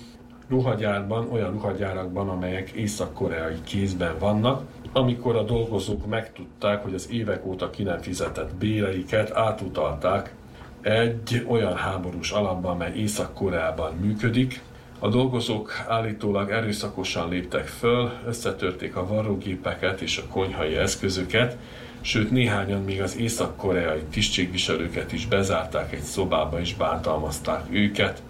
ruhagyárban, 0.48 1.28
olyan 1.32 1.50
ruhagyárakban, 1.50 2.28
amelyek 2.28 2.70
észak-koreai 2.70 3.60
kézben 3.64 4.18
vannak, 4.18 4.62
amikor 4.92 5.36
a 5.36 5.42
dolgozók 5.42 6.06
megtudták, 6.06 6.82
hogy 6.82 6.94
az 6.94 7.10
évek 7.10 7.46
óta 7.46 7.70
ki 7.70 7.82
nem 7.82 7.98
fizetett 7.98 8.54
béreiket 8.54 9.30
átutalták 9.30 10.34
egy 10.82 11.44
olyan 11.48 11.76
háborús 11.76 12.30
alapban, 12.30 12.76
mely 12.76 12.92
Észak-Koreában 12.96 13.94
működik. 13.94 14.62
A 14.98 15.08
dolgozók 15.08 15.84
állítólag 15.88 16.50
erőszakosan 16.50 17.28
léptek 17.28 17.66
föl, 17.66 18.10
összetörték 18.26 18.96
a 18.96 19.06
varrógépeket 19.06 20.00
és 20.00 20.18
a 20.18 20.32
konyhai 20.32 20.76
eszközöket, 20.76 21.56
sőt 22.00 22.30
néhányan 22.30 22.84
még 22.84 23.02
az 23.02 23.16
észak-koreai 23.16 24.02
tisztségviselőket 24.10 25.12
is 25.12 25.26
bezárták 25.26 25.92
egy 25.92 26.02
szobába 26.02 26.60
és 26.60 26.74
bántalmazták 26.74 27.64
őket. 27.70 28.22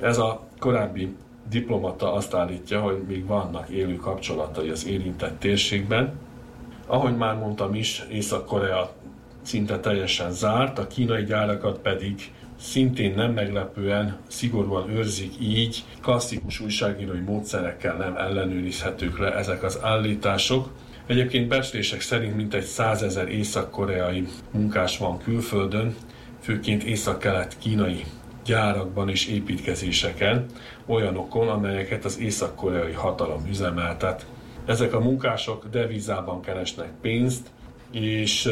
Ez 0.00 0.18
a 0.18 0.46
korábbi 0.58 1.14
diplomata 1.48 2.12
azt 2.12 2.34
állítja, 2.34 2.80
hogy 2.80 3.02
még 3.08 3.26
vannak 3.26 3.68
élő 3.68 3.96
kapcsolatai 3.96 4.68
az 4.68 4.86
érintett 4.86 5.38
térségben. 5.38 6.12
Ahogy 6.86 7.16
már 7.16 7.36
mondtam 7.36 7.74
is, 7.74 8.04
Észak-Korea 8.10 8.92
szinte 9.48 9.78
teljesen 9.78 10.32
zárt, 10.32 10.78
a 10.78 10.86
kínai 10.86 11.24
gyárakat 11.24 11.78
pedig 11.78 12.32
szintén 12.60 13.14
nem 13.14 13.32
meglepően 13.32 14.18
szigorúan 14.26 14.90
őrzik 14.90 15.32
így, 15.40 15.84
klasszikus 16.02 16.60
újságírói 16.60 17.20
módszerekkel 17.20 17.96
nem 17.96 18.16
ellenőrizhetők 18.16 19.18
le 19.18 19.34
ezek 19.34 19.62
az 19.62 19.78
állítások. 19.82 20.70
Egyébként 21.06 21.48
becslések 21.48 22.00
szerint 22.00 22.36
mintegy 22.36 22.64
százezer 22.64 23.28
észak-koreai 23.28 24.26
munkás 24.50 24.98
van 24.98 25.18
külföldön, 25.18 25.94
főként 26.40 26.82
észak-kelet 26.82 27.58
kínai 27.58 28.04
gyárakban 28.44 29.08
és 29.08 29.26
építkezéseken, 29.26 30.44
olyanokon, 30.86 31.48
amelyeket 31.48 32.04
az 32.04 32.18
észak-koreai 32.18 32.92
hatalom 32.92 33.46
üzemeltet. 33.48 34.26
Ezek 34.66 34.94
a 34.94 35.00
munkások 35.00 35.68
devizában 35.70 36.40
keresnek 36.40 36.90
pénzt, 37.00 37.50
és 37.90 38.48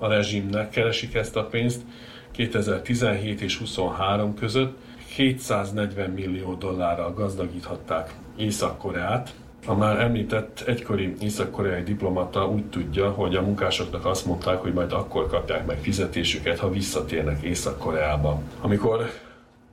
a 0.00 0.08
rezsimnek 0.08 0.70
keresik 0.70 1.14
ezt 1.14 1.36
a 1.36 1.44
pénzt. 1.44 1.82
2017 2.30 3.40
és 3.40 3.58
23 3.58 4.34
között 4.34 4.78
240 5.14 6.10
millió 6.10 6.54
dollárral 6.54 7.14
gazdagíthatták 7.14 8.14
Észak-Koreát. 8.36 9.34
A 9.66 9.74
már 9.74 10.00
említett 10.00 10.62
egykori 10.66 11.14
észak-koreai 11.20 11.82
diplomata 11.82 12.48
úgy 12.48 12.64
tudja, 12.64 13.10
hogy 13.10 13.36
a 13.36 13.42
munkásoknak 13.42 14.04
azt 14.04 14.26
mondták, 14.26 14.58
hogy 14.58 14.72
majd 14.72 14.92
akkor 14.92 15.26
kapják 15.26 15.66
meg 15.66 15.78
fizetésüket, 15.78 16.58
ha 16.58 16.70
visszatérnek 16.70 17.42
Észak-Koreába. 17.42 18.42
Amikor 18.60 19.10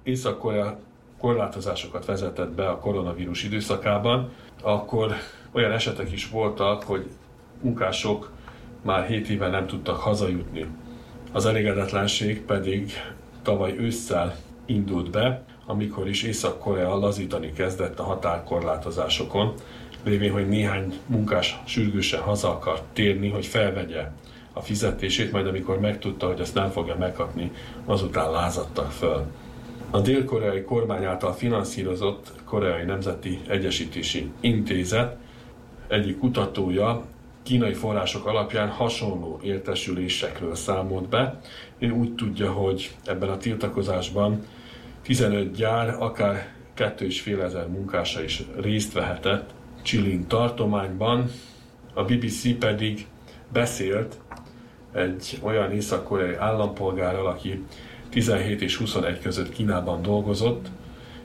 Észak-Korea 0.03 0.79
korlátozásokat 1.19 2.05
vezetett 2.05 2.49
be 2.49 2.69
a 2.69 2.79
koronavírus 2.79 3.43
időszakában, 3.43 4.31
akkor 4.61 5.15
olyan 5.51 5.71
esetek 5.71 6.11
is 6.11 6.29
voltak, 6.29 6.83
hogy 6.83 7.09
munkások 7.61 8.31
már 8.81 9.07
7 9.07 9.29
éve 9.29 9.47
nem 9.47 9.67
tudtak 9.67 9.97
hazajutni. 9.97 10.65
Az 11.31 11.45
elégedetlenség 11.45 12.41
pedig 12.41 12.91
tavaly 13.41 13.75
ősszel 13.77 14.35
indult 14.65 15.11
be, 15.11 15.43
amikor 15.65 16.07
is 16.07 16.23
Észak-Korea 16.23 16.97
lazítani 16.97 17.53
kezdett 17.53 17.99
a 17.99 18.03
határkorlátozásokon, 18.03 19.53
lévén, 20.03 20.31
hogy 20.31 20.47
néhány 20.47 20.93
munkás 21.05 21.59
sürgősen 21.65 22.21
haza 22.21 22.49
akart 22.49 22.83
térni, 22.93 23.29
hogy 23.29 23.45
felvegye 23.45 24.11
a 24.53 24.61
fizetését, 24.61 25.31
majd 25.31 25.47
amikor 25.47 25.79
megtudta, 25.79 26.27
hogy 26.27 26.39
ezt 26.39 26.53
nem 26.53 26.69
fogja 26.69 26.95
megkapni, 26.97 27.51
azután 27.85 28.31
lázadtak 28.31 28.91
föl. 28.91 29.25
A 29.89 29.99
dél-koreai 29.99 30.61
kormány 30.61 31.05
által 31.05 31.33
finanszírozott 31.33 32.31
Koreai 32.45 32.83
Nemzeti 32.83 33.39
Egyesítési 33.47 34.31
Intézet 34.39 35.17
egyik 35.87 36.17
kutatója 36.19 37.03
kínai 37.47 37.73
források 37.73 38.25
alapján 38.25 38.69
hasonló 38.69 39.39
értesülésekről 39.43 40.55
számolt 40.55 41.09
be. 41.09 41.39
Ő 41.77 41.89
úgy 41.89 42.15
tudja, 42.15 42.51
hogy 42.51 42.95
ebben 43.05 43.29
a 43.29 43.37
tiltakozásban 43.37 44.45
15 45.01 45.51
gyár, 45.55 45.95
akár 45.99 46.53
2,5 46.77 47.41
ezer 47.43 47.67
munkása 47.67 48.23
is 48.23 48.43
részt 48.61 48.93
vehetett 48.93 49.49
Csilin 49.81 50.27
tartományban. 50.27 51.31
A 51.93 52.03
BBC 52.03 52.57
pedig 52.57 53.07
beszélt 53.53 54.17
egy 54.93 55.39
olyan 55.41 55.71
észak-koreai 55.71 56.35
állampolgárral, 56.35 57.27
aki 57.27 57.63
17 58.09 58.61
és 58.61 58.75
21 58.75 59.19
között 59.19 59.49
Kínában 59.49 60.01
dolgozott, 60.01 60.67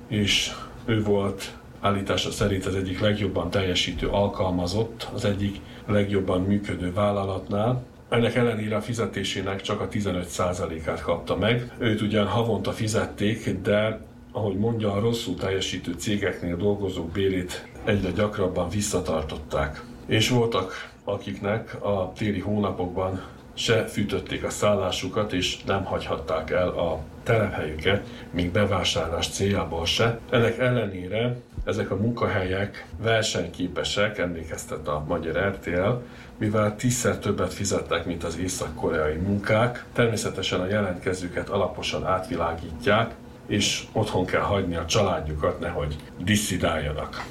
és 0.08 0.52
ő 0.84 1.02
volt 1.02 1.52
állítása 1.82 2.30
szerint 2.30 2.66
az 2.66 2.74
egyik 2.74 3.00
legjobban 3.00 3.50
teljesítő 3.50 4.08
alkalmazott, 4.08 5.08
az 5.14 5.24
egyik 5.24 5.60
legjobban 5.86 6.40
működő 6.40 6.92
vállalatnál. 6.92 7.84
Ennek 8.08 8.34
ellenére 8.34 8.76
a 8.76 8.80
fizetésének 8.80 9.60
csak 9.60 9.80
a 9.80 9.88
15%-át 9.88 11.02
kapta 11.02 11.36
meg. 11.36 11.72
Őt 11.78 12.00
ugyan 12.00 12.26
havonta 12.26 12.72
fizették, 12.72 13.60
de 13.62 14.00
ahogy 14.32 14.56
mondja, 14.56 14.92
a 14.92 15.00
rosszul 15.00 15.34
teljesítő 15.34 15.92
cégeknél 15.92 16.56
dolgozók 16.56 17.10
bérét 17.10 17.68
egyre 17.84 18.10
gyakrabban 18.10 18.68
visszatartották. 18.68 19.84
És 20.06 20.28
voltak, 20.28 20.90
akiknek 21.04 21.84
a 21.84 22.12
téli 22.16 22.40
hónapokban 22.40 23.22
se 23.54 23.84
fűtötték 23.84 24.44
a 24.44 24.50
szállásukat, 24.50 25.32
és 25.32 25.62
nem 25.62 25.84
hagyhatták 25.84 26.50
el 26.50 26.68
a 26.68 26.98
telephelyüket, 27.22 28.06
még 28.30 28.50
bevásárlás 28.50 29.28
céljából 29.28 29.86
se. 29.86 30.18
Ennek 30.30 30.58
ellenére 30.58 31.36
ezek 31.64 31.90
a 31.90 31.96
munkahelyek 31.96 32.86
versenyképesek, 33.02 34.18
emlékeztet 34.18 34.88
a 34.88 35.04
magyar 35.08 35.36
RTL, 35.48 35.92
mivel 36.36 36.76
tízszer 36.76 37.18
többet 37.18 37.54
fizetnek, 37.54 38.04
mint 38.04 38.24
az 38.24 38.38
észak-koreai 38.38 39.16
munkák. 39.16 39.84
Természetesen 39.92 40.60
a 40.60 40.66
jelentkezőket 40.66 41.48
alaposan 41.48 42.06
átvilágítják, 42.06 43.14
és 43.46 43.84
otthon 43.92 44.26
kell 44.26 44.40
hagyni 44.40 44.76
a 44.76 44.86
családjukat, 44.86 45.60
nehogy 45.60 45.96
disszidáljanak. 46.18 47.24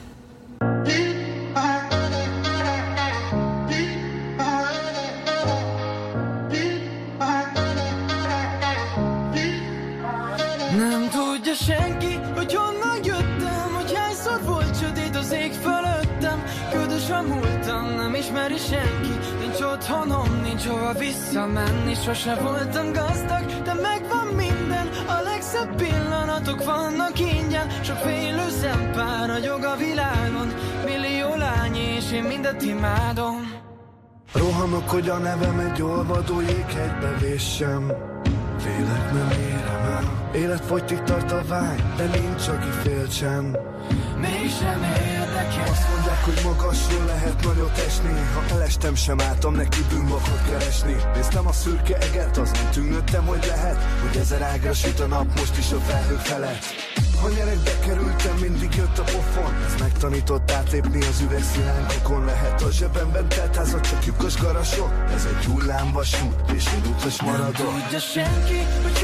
Otthonom, 19.82 20.42
nincs 20.44 20.66
hova 20.66 20.94
visszamenni 20.94 21.94
Sose 21.94 22.36
voltam 22.36 22.94
gazdag, 22.94 23.46
de 23.64 23.74
megvan 23.74 24.28
minden 24.36 24.88
A 25.08 25.22
legszebb 25.24 25.76
pillanatok 25.76 26.64
vannak 26.64 27.20
ingyen. 27.20 27.70
Sok 27.84 27.96
félő 27.96 28.50
szempár 28.62 29.28
ragyog 29.28 29.64
a 29.64 29.76
világon 29.76 30.54
Millió 30.86 31.36
lány 31.36 31.76
és 31.76 32.12
én 32.12 32.24
mindet 32.24 32.62
imádom. 32.62 33.60
Rohanok, 34.34 34.90
hogy 34.90 35.10
a 35.10 35.18
nevem 35.18 35.60
egy 35.60 35.82
olvadó 35.82 36.42
jéghegybe 36.42 37.18
véssem 37.20 37.92
Vélek 38.64 39.12
nem 39.14 39.30
el 39.30 39.61
Életfogytig 40.36 41.02
tart 41.02 41.32
a 41.32 41.44
vágy, 41.48 41.84
de 41.98 42.06
nincs, 42.06 42.48
aki 42.48 42.70
féltsen 42.84 43.58
Mégsem 44.22 44.84
érdekel 44.84 45.68
Azt 45.70 45.90
mondják, 45.94 46.24
hogy 46.24 46.42
magasról 46.44 47.06
lehet 47.06 47.44
nagyot 47.44 47.78
esni. 47.88 48.14
Ha 48.34 48.56
elestem 48.56 48.96
sem 48.96 49.20
álltam 49.20 49.56
neki 49.56 49.80
bűnbakot 49.90 50.42
keresni. 50.50 50.96
Néztem 51.16 51.48
a 51.48 51.52
szürke 51.52 51.98
eget, 51.98 52.38
azon 52.38 52.70
tűnődtem, 52.72 53.26
hogy 53.26 53.46
lehet 53.48 53.78
Hogy 54.02 54.18
ezer 54.20 54.42
ágra 54.42 54.74
süt 54.74 55.00
a 55.00 55.08
nap 55.08 55.40
most 55.40 55.58
is 55.58 55.72
a 55.72 55.80
felhők 55.80 56.20
felett 56.20 56.66
ha 57.22 57.30
nyerekbe 57.30 57.80
kerültem, 57.86 58.36
mindig 58.42 58.76
jött 58.76 58.98
a 58.98 59.04
pofon. 59.04 59.54
Ez 59.66 59.76
megtanított 59.80 60.52
átlépni 60.52 61.02
az 61.02 61.22
üvegszilánkokon 61.22 62.26
Lehet 62.26 62.62
a 62.62 62.72
zsebemben 62.72 63.28
telt 63.30 63.56
házat, 63.56 63.90
csak 63.90 64.06
lyukos 64.06 64.38
garasok. 64.38 64.92
Ez 65.14 65.26
egy 65.26 65.46
hullámvasút, 65.46 66.52
és 66.56 66.66
én 66.74 66.92
utas 66.92 67.22
maradok. 67.22 67.72
Nem 67.72 67.82
tudja 67.82 68.00
senki, 68.00 68.60
hogy 68.84 69.01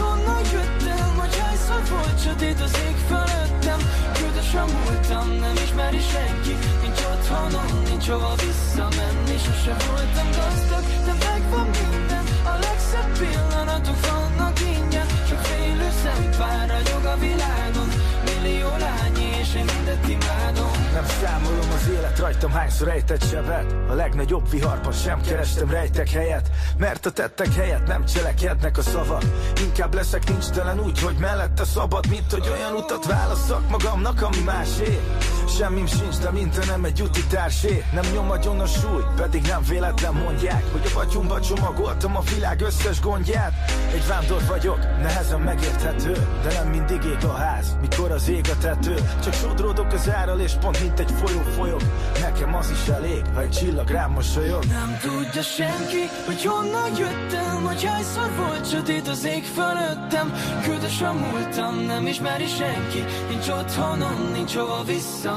volt 1.98 2.20
sötét 2.26 2.60
az 2.68 2.74
ég 2.88 2.98
fölöttem. 3.10 3.80
Ködös 4.20 4.54
a 4.62 4.66
múltam, 4.74 5.28
nem 5.44 5.56
ismeri 5.66 6.02
senki. 6.14 6.56
Nincs 6.84 7.02
otthonom, 7.12 7.72
nincs 7.90 8.08
hova 8.14 8.34
visszamenni. 8.46 9.38
Sose 9.46 9.74
voltam 9.88 10.30
gazdag, 10.38 10.84
de 11.06 11.14
megvan 11.26 11.68
minden. 11.80 12.26
A 12.54 12.56
legszebb 12.66 13.12
pillanatok 13.20 14.00
vannak 14.10 14.58
ingyen. 14.74 15.08
Csak 15.30 15.42
félő 15.48 15.90
szempár 16.04 16.68
a 17.14 17.20
világon. 17.20 17.90
Millió 18.26 18.70
lány 18.80 19.18
és 19.42 19.56
én 19.56 19.66
mindet 19.66 20.08
imádom. 20.08 20.77
Számolom 21.22 21.72
az 21.76 21.90
élet 21.90 22.20
rajtam 22.20 22.52
hányszor 22.52 22.88
ejtett 22.88 23.24
sebet. 23.30 23.76
A 23.90 23.94
legnagyobb 23.94 24.50
viharban 24.50 24.92
sem 24.92 25.22
kerestem 25.22 25.70
rejtek 25.70 26.10
helyet 26.10 26.50
Mert 26.78 27.06
a 27.06 27.12
tettek 27.12 27.54
helyett 27.54 27.88
nem 27.88 28.06
cselekednek 28.06 28.78
a 28.78 28.82
szavak. 28.82 29.24
Inkább 29.62 29.94
leszek 29.94 30.30
nincs 30.30 30.46
telen 30.46 30.80
úgy, 30.80 31.00
hogy 31.00 31.16
mellette 31.20 31.64
szabad 31.64 32.08
Mint 32.10 32.32
hogy 32.32 32.50
olyan 32.50 32.74
utat 32.74 33.06
válasszak 33.06 33.70
magamnak, 33.70 34.22
ami 34.22 34.42
másé 34.46 35.00
Semmim 35.48 35.86
sincs, 35.86 36.18
de 36.18 36.32
mint 36.32 36.68
nem 36.68 36.84
egy 36.84 37.02
úti 37.02 37.24
társé. 37.26 37.84
Nem 37.94 38.06
nyom 38.14 38.32
agyon 38.32 38.60
a 38.60 38.66
súly, 38.66 39.04
pedig 39.16 39.46
nem 39.48 39.64
véletlen 39.70 40.14
mondják 40.14 40.64
Hogy 40.72 40.82
a 40.86 40.90
batyumba 40.94 41.40
csomagoltam 41.40 42.16
a 42.18 42.22
világ 42.36 42.62
összes 42.62 43.02
gondját. 43.02 43.54
Egy 43.94 44.08
vándor 44.08 44.42
vagyok, 44.48 44.80
nehezen 44.80 45.42
megérthető 45.42 46.12
De 46.44 46.54
nem 46.54 46.68
mindig 46.68 47.04
ég 47.04 47.26
a 47.26 47.34
ház, 47.34 47.78
mikor 47.82 48.12
az 48.12 48.30
ég 48.30 48.46
a 48.50 48.58
tető. 48.58 48.96
Csak 49.24 49.34
sodródok 49.34 49.92
az 49.92 50.10
árral 50.10 50.40
és 50.40 50.54
pont 50.60 50.82
mint 50.82 51.00
egy 51.00 51.12
folyó 51.12 51.42
folyok. 51.56 51.82
Nekem 52.22 52.56
az 52.56 52.72
is 52.72 52.88
elég, 52.88 53.22
ha 53.34 53.42
egy 53.42 53.52
csillag 53.52 53.90
rám 53.90 54.12
mosolyog. 54.12 54.64
Nem 54.64 54.98
tudja 55.02 55.42
senki, 55.42 56.04
hogy 56.26 56.44
honnan 56.46 56.90
jöttem 56.98 57.66
Hogy 57.66 57.84
hányszor 57.84 58.32
volt 58.36 58.70
sötét 58.70 59.08
az 59.08 59.26
ég 59.26 59.44
fölöttem. 59.44 60.34
Ködös 60.64 61.02
a 61.02 61.14
múltam, 61.14 61.86
nem 61.86 62.08
ismeri 62.08 62.48
senki 62.48 63.04
Nincs 63.30 63.48
otthonom, 63.48 64.32
nincs 64.34 64.56
hova 64.56 64.84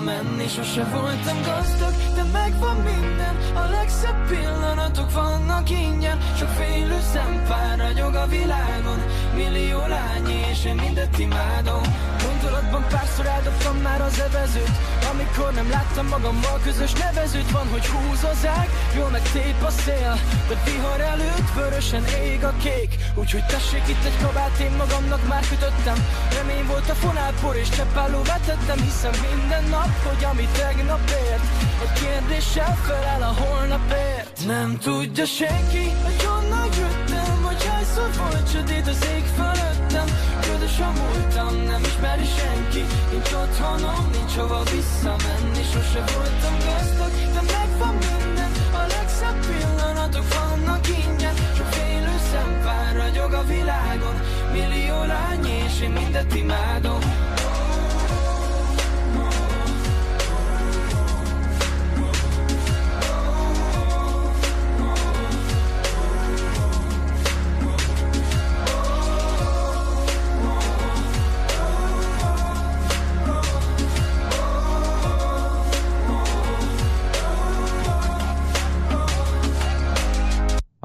visszamenni 0.01 0.49
Sose 0.49 0.85
voltam 0.85 1.43
gazdag, 1.43 1.95
de 2.15 2.23
megvan 2.33 2.77
minden. 2.77 3.37
A 3.55 3.71
legszebb 3.71 4.29
pillanatok 4.29 5.13
vannak 5.13 5.71
ingyen. 5.71 6.19
Sok 6.39 6.49
félő 6.49 6.99
szempár 7.13 7.79
ragyog 7.79 8.15
a 8.15 8.27
világon. 8.27 9.01
Millió 9.35 9.79
lány 9.87 10.29
és 10.51 10.65
én 10.65 10.75
mindet 10.75 11.19
imádom. 11.19 11.83
Gondolatban 12.27 12.85
párszor 12.89 13.27
eldobtam 13.27 13.77
már 13.77 14.01
az 14.01 14.21
evezőt. 14.21 14.77
Amikor 15.13 15.53
nem 15.53 15.71
láttam 15.71 16.07
magammal 16.07 16.59
közös 16.65 16.93
nevezőt 16.93 17.51
Van, 17.51 17.69
hogy 17.69 17.87
húz 17.87 18.25
az 18.25 18.47
ág, 18.47 18.69
jól 18.97 19.11
meg 19.11 19.23
tép 19.33 19.63
a 19.63 19.71
szél 19.71 20.15
De 20.49 20.57
vihar 20.65 21.01
előtt 21.01 21.49
vörösen 21.55 22.05
ég 22.05 22.45
a 22.45 22.53
kék. 22.63 22.91
Úgyhogy 23.15 23.45
tessék 23.47 23.89
itt 23.89 24.05
egy 24.05 24.19
kabát, 24.23 24.59
én 24.59 24.75
magamnak 24.77 25.29
már 25.29 25.45
kötöttem. 25.49 25.99
Remény 26.37 26.67
volt 26.67 26.89
a 26.89 26.95
fonálpor 26.95 27.57
és 27.57 27.69
cseppálló 27.69 28.23
vetettem 28.23 28.79
Hiszem 28.81 29.15
minden 29.31 29.65
nap, 29.65 29.90
hogy 30.07 30.25
ami 30.31 30.47
tegnap 30.63 31.01
ért 31.09 31.45
Egy 31.83 31.93
kérdéssel 32.03 32.77
felel 32.87 33.23
a 33.23 33.33
holnapért. 33.43 34.47
Nem 34.47 34.79
tudja 34.79 35.25
senki, 35.25 35.87
hogy 36.05 36.25
honnan 36.25 36.69
jöttem 36.79 37.43
Hogy 37.43 37.65
hányszor 37.67 38.11
volt 38.19 38.51
sötét 38.51 38.87
az 38.87 39.07
ég 39.17 39.25
fölöttem. 39.39 40.09
Ködös 40.41 40.79
a 40.89 40.91
múltam, 40.99 41.55
nem 41.71 41.83
ismeri 41.91 42.29
senki 42.39 42.85
Nincs 43.11 43.33
otthonom, 43.43 44.05
nincs 44.17 44.35
hova 44.41 44.63
visszamenni. 44.75 45.63
Sose 45.73 46.03
voltam 46.15 46.57
gazdag, 46.67 47.13
de 47.35 47.43
megvan 47.55 47.95
minden 48.07 48.53
A 48.81 48.83
legszebb 48.95 49.39
pillanatok 49.47 50.27
vannak 50.39 50.85
ingyen. 50.89 51.35
Sok 51.57 51.67
félő 51.67 52.17
szempár 52.33 52.95
ragyog 52.97 53.33
a 53.33 53.45
világon 53.45 54.17
Millió 54.53 54.99
lány 55.05 55.47
és 55.67 55.81
én 55.81 55.91
mindet 55.91 56.35
imádom 56.35 57.20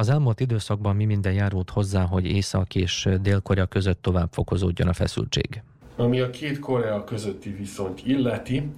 Az 0.05 0.11
elmúlt 0.11 0.39
időszakban 0.39 0.95
mi 0.95 1.05
minden 1.05 1.33
járult 1.33 1.69
hozzá, 1.69 2.03
hogy 2.03 2.25
Észak 2.25 2.75
és 2.75 3.09
Dél-Korea 3.21 3.65
között 3.65 4.01
tovább 4.01 4.27
fokozódjon 4.31 4.87
a 4.87 4.93
feszültség? 4.93 5.61
Ami 5.95 6.19
a 6.19 6.29
két 6.29 6.59
Korea 6.59 7.03
közötti 7.03 7.49
viszonyt 7.49 8.01
illeti, 8.05 8.69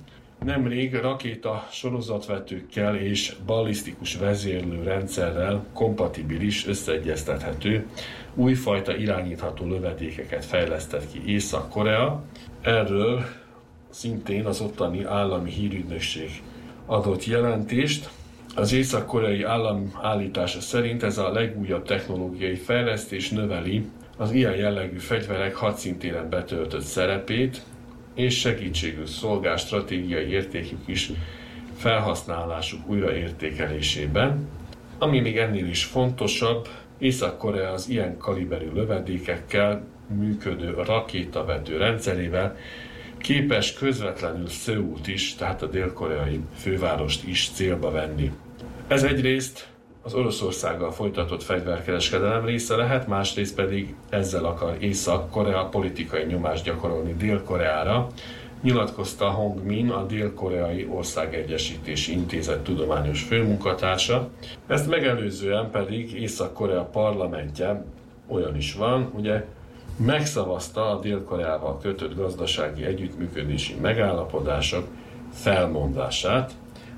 nemrég 0.43 0.95
rakéta 0.95 1.67
sorozatvetőkkel 1.71 2.95
és 2.95 3.35
ballisztikus 3.45 4.15
vezérlő 4.15 4.83
rendszerrel 4.83 5.65
kompatibilis, 5.73 6.67
összeegyeztethető, 6.67 7.87
újfajta 8.33 8.95
irányítható 8.95 9.65
lövedékeket 9.65 10.45
fejlesztett 10.45 11.11
ki 11.11 11.21
Észak-Korea. 11.25 12.23
Erről 12.61 13.25
szintén 13.89 14.45
az 14.45 14.61
ottani 14.61 15.03
állami 15.03 15.51
hírügynökség 15.51 16.41
adott 16.85 17.25
jelentést. 17.25 18.09
Az 18.57 18.73
észak-koreai 18.73 19.43
állam 19.43 19.91
állítása 20.01 20.61
szerint 20.61 21.03
ez 21.03 21.17
a 21.17 21.31
legújabb 21.31 21.85
technológiai 21.85 22.55
fejlesztés 22.55 23.29
növeli 23.29 23.85
az 24.17 24.31
ilyen 24.31 24.55
jellegű 24.55 24.97
fegyverek 24.97 25.55
hadszintéren 25.55 26.29
betöltött 26.29 26.81
szerepét, 26.81 27.61
és 28.13 28.39
segítségül 28.39 29.05
szolgál 29.05 29.57
stratégiai 29.57 30.29
értékük 30.29 30.79
is 30.85 31.11
felhasználásuk 31.75 32.89
újraértékelésében. 32.89 34.47
Ami 34.97 35.19
még 35.19 35.37
ennél 35.37 35.67
is 35.67 35.83
fontosabb, 35.83 36.67
Észak-Korea 36.97 37.71
az 37.71 37.89
ilyen 37.89 38.17
kaliberű 38.17 38.69
lövedékekkel 38.73 39.85
működő 40.07 40.73
rakétavető 40.85 41.77
rendszerével 41.77 42.57
képes 43.17 43.73
közvetlenül 43.73 44.47
Szöult 44.47 45.07
is, 45.07 45.35
tehát 45.35 45.61
a 45.61 45.67
dél-koreai 45.67 46.39
fővárost 46.55 47.27
is 47.27 47.49
célba 47.53 47.91
venni. 47.91 48.31
Ez 48.87 49.03
egyrészt 49.03 49.67
az 50.01 50.13
Oroszországgal 50.13 50.91
folytatott 50.91 51.43
fegyverkereskedelem 51.43 52.45
része 52.45 52.75
lehet, 52.75 53.07
másrészt 53.07 53.55
pedig 53.55 53.95
ezzel 54.09 54.45
akar 54.45 54.75
Észak-Korea 54.79 55.65
politikai 55.65 56.23
nyomást 56.23 56.63
gyakorolni 56.63 57.13
Dél-Koreára, 57.13 58.07
nyilatkozta 58.61 59.29
Hong 59.29 59.65
Min, 59.65 59.89
a 59.89 60.05
Dél-Koreai 60.05 60.87
Országegyesítési 60.91 62.11
Intézet 62.11 62.63
tudományos 62.63 63.21
főmunkatársa. 63.23 64.29
Ezt 64.67 64.89
megelőzően 64.89 65.71
pedig 65.71 66.13
Észak-Korea 66.13 66.83
parlamentje 66.83 67.85
olyan 68.27 68.55
is 68.55 68.73
van, 68.73 69.11
ugye 69.13 69.45
megszavazta 69.97 70.89
a 70.89 70.99
Dél-Koreával 70.99 71.79
kötött 71.79 72.15
gazdasági 72.15 72.83
együttműködési 72.83 73.75
megállapodások 73.81 74.87
felmondását, 75.33 76.51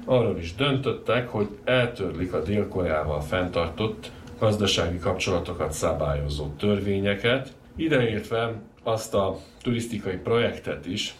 arról 0.10 0.38
is 0.38 0.56
döntöttek, 0.56 1.28
hogy 1.28 1.48
eltörlik 1.64 2.34
a 2.34 2.42
Dél-Koreával 2.42 3.22
fenntartott 3.22 4.12
gazdasági 4.40 4.98
kapcsolatokat 4.98 5.72
szabályozó 5.72 6.48
törvényeket, 6.58 7.54
ideértve 7.76 8.62
azt 8.84 9.14
a 9.14 9.38
turisztikai 9.62 10.16
projektet 10.16 10.86
is, 10.86 11.16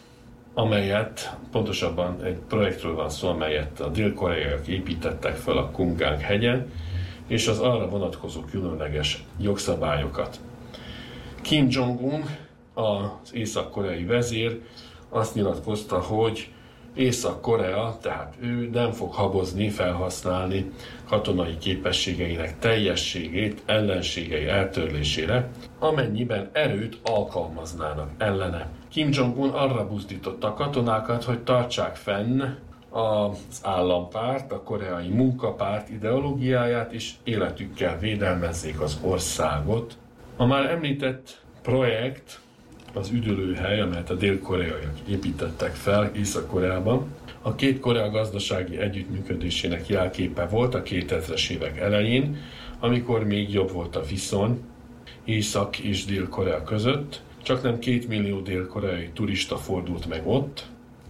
amelyet, 0.54 1.36
pontosabban 1.50 2.22
egy 2.22 2.36
projektről 2.48 2.94
van 2.94 3.10
szó, 3.10 3.28
amelyet 3.28 3.80
a 3.80 3.88
dél-koreaiak 3.88 4.66
építettek 4.66 5.36
fel 5.36 5.56
a 5.56 5.70
Kungang 5.70 6.20
hegyen, 6.20 6.70
és 7.26 7.48
az 7.48 7.58
arra 7.58 7.88
vonatkozó 7.88 8.40
különleges 8.40 9.24
jogszabályokat. 9.40 10.40
Kim 11.42 11.66
Jong-un, 11.70 12.24
az 12.74 13.34
észak-koreai 13.34 14.04
vezér 14.04 14.60
azt 15.08 15.34
nyilatkozta, 15.34 16.00
hogy 16.00 16.50
Észak-Korea, 16.94 17.98
tehát 18.02 18.34
ő 18.40 18.68
nem 18.72 18.92
fog 18.92 19.12
habozni 19.12 19.68
felhasználni 19.68 20.70
katonai 21.08 21.58
képességeinek 21.58 22.58
teljességét 22.58 23.62
ellenségei 23.66 24.46
eltörlésére, 24.46 25.48
amennyiben 25.78 26.50
erőt 26.52 26.98
alkalmaznának 27.02 28.10
ellene. 28.18 28.68
Kim 28.88 29.08
Jong-un 29.12 29.50
arra 29.50 29.88
buzdította 29.88 30.46
a 30.46 30.54
katonákat, 30.54 31.24
hogy 31.24 31.38
tartsák 31.38 31.96
fenn 31.96 32.42
az 32.90 33.60
állampárt, 33.62 34.52
a 34.52 34.62
koreai 34.62 35.08
munkapárt 35.08 35.88
ideológiáját, 35.88 36.92
és 36.92 37.12
életükkel 37.24 37.98
védelmezzék 37.98 38.80
az 38.80 38.98
országot. 39.02 39.96
A 40.36 40.46
már 40.46 40.70
említett 40.70 41.40
projekt 41.62 42.39
az 42.92 43.10
üdülőhely, 43.10 43.80
amelyet 43.80 44.10
a 44.10 44.14
dél-koreaiak 44.14 44.94
építettek 45.08 45.74
fel 45.74 46.10
Észak-Koreában. 46.14 47.06
A 47.42 47.54
két 47.54 47.80
Korea 47.80 48.10
gazdasági 48.10 48.78
együttműködésének 48.78 49.88
jelképe 49.88 50.46
volt 50.46 50.74
a 50.74 50.82
2000-es 50.82 51.50
évek 51.50 51.78
elején, 51.78 52.36
amikor 52.80 53.24
még 53.24 53.52
jobb 53.52 53.72
volt 53.72 53.96
a 53.96 54.02
viszony 54.02 54.60
Észak 55.24 55.78
és 55.78 56.04
Dél-Korea 56.04 56.62
között, 56.62 57.20
csak 57.42 57.62
nem 57.62 57.78
két 57.78 58.08
millió 58.08 58.40
dél-koreai 58.40 59.08
turista 59.14 59.56
fordult 59.56 60.06
meg 60.08 60.26
ott, 60.26 60.66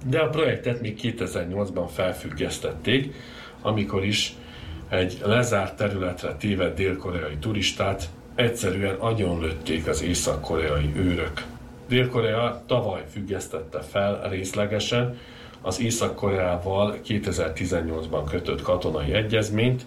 de 0.06 0.18
a 0.18 0.28
projektet 0.28 0.80
még 0.80 0.98
2008-ban 1.02 1.86
felfüggesztették, 1.92 3.14
amikor 3.62 4.04
is 4.04 4.34
egy 4.88 5.20
lezárt 5.24 5.76
területre 5.76 6.34
tévedt 6.34 6.76
dél-koreai 6.76 7.36
turistát 7.40 8.08
egyszerűen 8.34 8.94
agyonlőtték 8.94 9.86
az 9.86 10.02
észak-koreai 10.02 10.92
őrök. 10.96 11.44
Dél-Korea 11.90 12.62
tavaly 12.66 13.04
függesztette 13.08 13.80
fel 13.80 14.28
részlegesen 14.28 15.18
az 15.62 15.80
Észak-Koreával 15.80 16.98
2018-ban 17.06 18.22
kötött 18.30 18.62
katonai 18.62 19.12
egyezményt, 19.12 19.86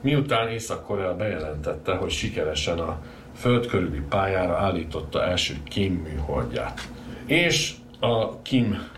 miután 0.00 0.48
Észak-Korea 0.48 1.16
bejelentette, 1.16 1.94
hogy 1.94 2.10
sikeresen 2.10 2.78
a 2.78 2.98
föld 3.36 3.66
körüli 3.66 4.00
pályára 4.08 4.56
állította 4.56 5.24
első 5.24 5.54
Kim 5.64 5.92
műholdját. 5.92 6.88
És 7.26 7.74
a 8.00 8.42
Kim 8.42 8.88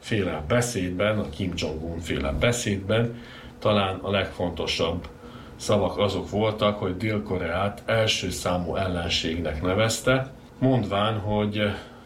féle 0.00 0.44
beszédben, 0.48 1.18
a 1.18 1.28
Kim 1.28 1.52
Jong-un 1.56 1.98
féle 2.00 2.32
beszédben 2.32 3.22
talán 3.58 3.98
a 4.02 4.10
legfontosabb 4.10 5.08
szavak 5.56 5.98
azok 5.98 6.30
voltak, 6.30 6.78
hogy 6.78 6.96
Dél-Koreát 6.96 7.82
első 7.86 8.30
számú 8.30 8.76
ellenségnek 8.76 9.62
nevezte, 9.62 10.36
mondván, 10.58 11.18
hogy 11.18 11.62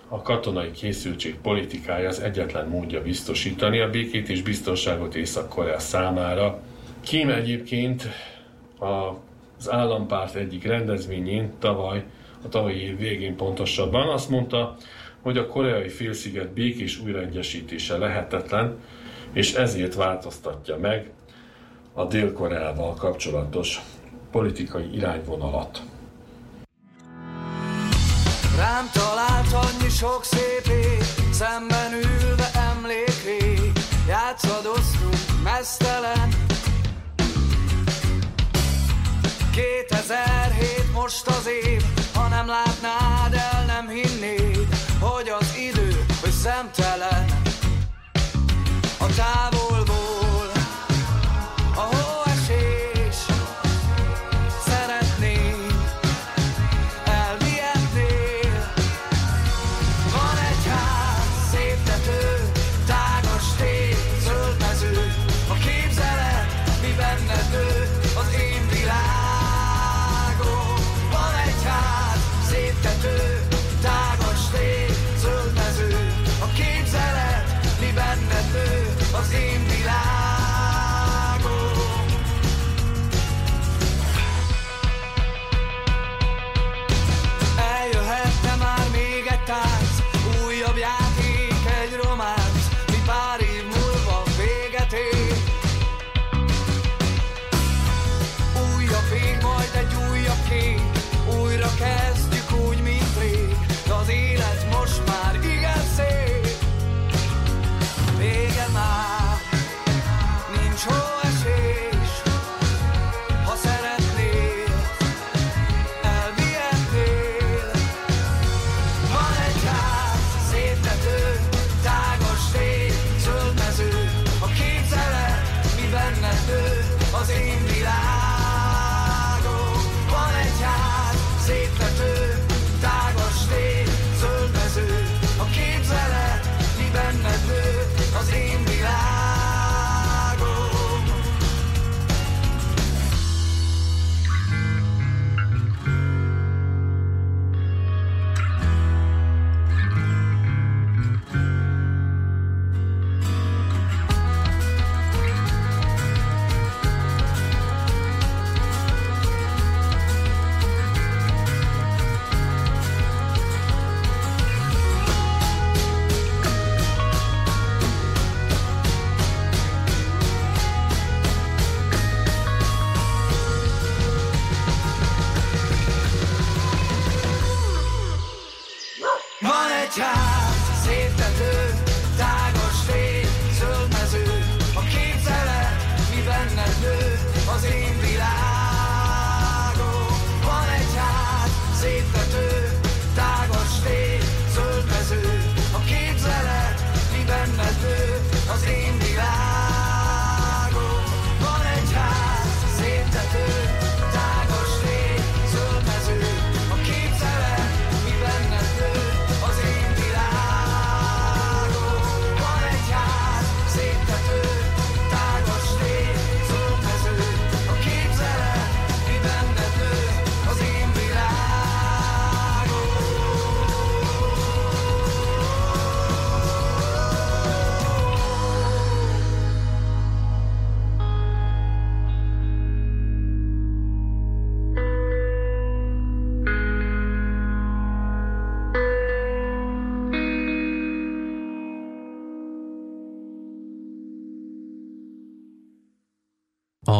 a 0.08 0.22
katonai 0.22 0.70
készültség 0.70 1.36
politikája 1.40 2.08
az 2.08 2.20
egyetlen 2.20 2.68
módja 2.68 3.02
biztosítani 3.02 3.80
a 3.80 3.90
békét 3.90 4.28
és 4.28 4.42
biztonságot 4.42 5.14
Észak-Korea 5.14 5.78
számára. 5.78 6.60
Kim 7.00 7.30
egyébként 7.30 8.08
az 9.58 9.70
állampárt 9.70 10.34
egyik 10.34 10.64
rendezvényén 10.64 11.52
tavaly, 11.58 12.04
a 12.44 12.48
tavalyi 12.48 12.80
év 12.80 12.98
végén 12.98 13.36
pontosabban 13.36 14.08
azt 14.08 14.28
mondta, 14.28 14.76
hogy 15.22 15.38
a 15.38 15.46
koreai 15.46 15.88
félsziget 15.88 16.52
békés 16.52 17.00
újraegyesítése 17.00 17.96
lehetetlen, 17.96 18.78
és 19.32 19.54
ezért 19.54 19.94
változtatja 19.94 20.76
meg 20.78 21.10
a 21.92 22.04
Dél-Koreával 22.04 22.94
kapcsolatos 22.94 23.80
politikai 24.30 24.94
irányvonalat. 24.94 25.82
Rám 28.72 28.90
talált 28.92 29.52
annyi 29.52 29.88
sok 29.88 30.24
szép 30.24 30.72
szemben 31.30 31.92
ülve 31.92 32.50
emlékrég, 32.54 33.72
játszadoztunk 34.08 35.16
mesztelen. 35.42 36.28
2007 39.50 40.92
most 40.92 41.26
az 41.26 41.48
év, 41.64 41.82
ha 42.14 42.28
nem 42.28 42.46
látnád 42.46 43.34
el, 43.34 43.64
nem 43.66 43.88
hinnéd, 43.88 44.66
hogy 45.00 45.28
az 45.28 45.56
idő, 45.56 46.04
hogy 46.20 46.30
szemtelen. 46.30 47.24
A 48.98 49.06
távolból, 49.16 49.71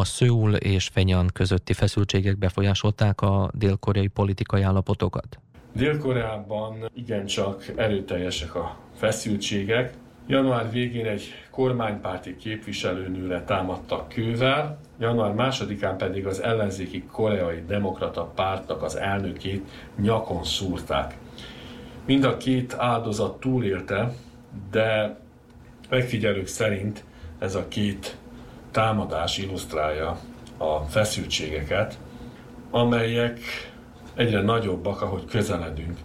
A 0.02 0.04
Szőul 0.04 0.54
és 0.54 0.88
Fenyan 0.92 1.30
közötti 1.32 1.72
feszültségek 1.72 2.38
befolyásolták 2.38 3.20
a 3.20 3.50
dél-koreai 3.54 4.06
politikai 4.06 4.62
állapotokat? 4.62 5.38
Dél-Koreában 5.72 6.90
igencsak 6.94 7.72
erőteljesek 7.76 8.54
a 8.54 8.76
feszültségek. 8.96 9.94
Január 10.26 10.70
végén 10.70 11.06
egy 11.06 11.22
kormánypárti 11.50 12.36
képviselőnőre 12.36 13.42
támadtak 13.44 14.08
kővel, 14.08 14.80
január 14.98 15.32
másodikán 15.32 15.96
pedig 15.96 16.26
az 16.26 16.42
ellenzéki 16.42 17.02
koreai 17.02 17.64
demokrata 17.66 18.24
pártnak 18.24 18.82
az 18.82 18.96
elnökét 18.96 19.68
nyakon 20.00 20.44
szúrták. 20.44 21.16
Mind 22.06 22.24
a 22.24 22.36
két 22.36 22.74
áldozat 22.78 23.40
túlélte, 23.40 24.12
de 24.70 25.16
megfigyelők 25.88 26.46
szerint 26.46 27.04
ez 27.38 27.54
a 27.54 27.68
két 27.68 28.16
támadás 28.72 29.38
illusztrálja 29.38 30.18
a 30.58 30.78
feszültségeket, 30.78 31.98
amelyek 32.70 33.38
egyre 34.14 34.40
nagyobbak, 34.40 35.02
ahogy 35.02 35.24
közeledünk 35.24 35.98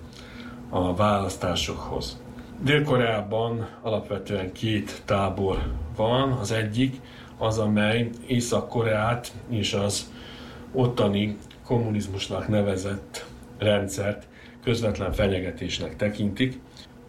a 0.70 0.96
választásokhoz. 0.96 2.22
Dél-Koreában 2.62 3.68
alapvetően 3.82 4.52
két 4.52 5.02
tábor 5.06 5.58
van. 5.96 6.32
Az 6.32 6.52
egyik 6.52 7.00
az, 7.38 7.58
amely 7.58 8.10
Észak-Koreát 8.28 9.32
és 9.50 9.74
az 9.74 10.12
ottani 10.72 11.38
kommunizmusnak 11.66 12.48
nevezett 12.48 13.26
rendszert 13.58 14.28
közvetlen 14.64 15.12
fenyegetésnek 15.12 15.96
tekintik, 15.96 16.60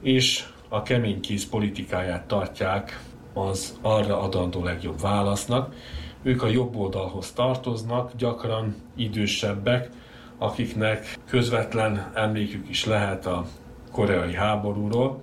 és 0.03 0.45
a 0.69 0.83
keménykész 0.83 1.45
politikáját 1.45 2.27
tartják 2.27 3.01
az 3.35 3.79
arra 3.81 4.21
adandó 4.21 4.65
legjobb 4.65 5.01
válasznak. 5.01 5.75
Ők 6.23 6.43
a 6.43 6.47
jobb 6.47 6.77
oldalhoz 6.77 7.33
tartoznak, 7.33 8.13
gyakran 8.17 8.75
idősebbek, 8.97 9.91
akiknek 10.39 11.19
közvetlen 11.29 12.11
emlékük 12.15 12.69
is 12.69 12.85
lehet 12.85 13.27
a 13.27 13.47
koreai 13.93 14.35
háborúról, 14.35 15.23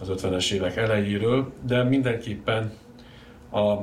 az 0.00 0.08
50-es 0.10 0.52
évek 0.52 0.76
elejéről, 0.76 1.52
de 1.66 1.82
mindenképpen 1.82 2.72
a 3.52 3.74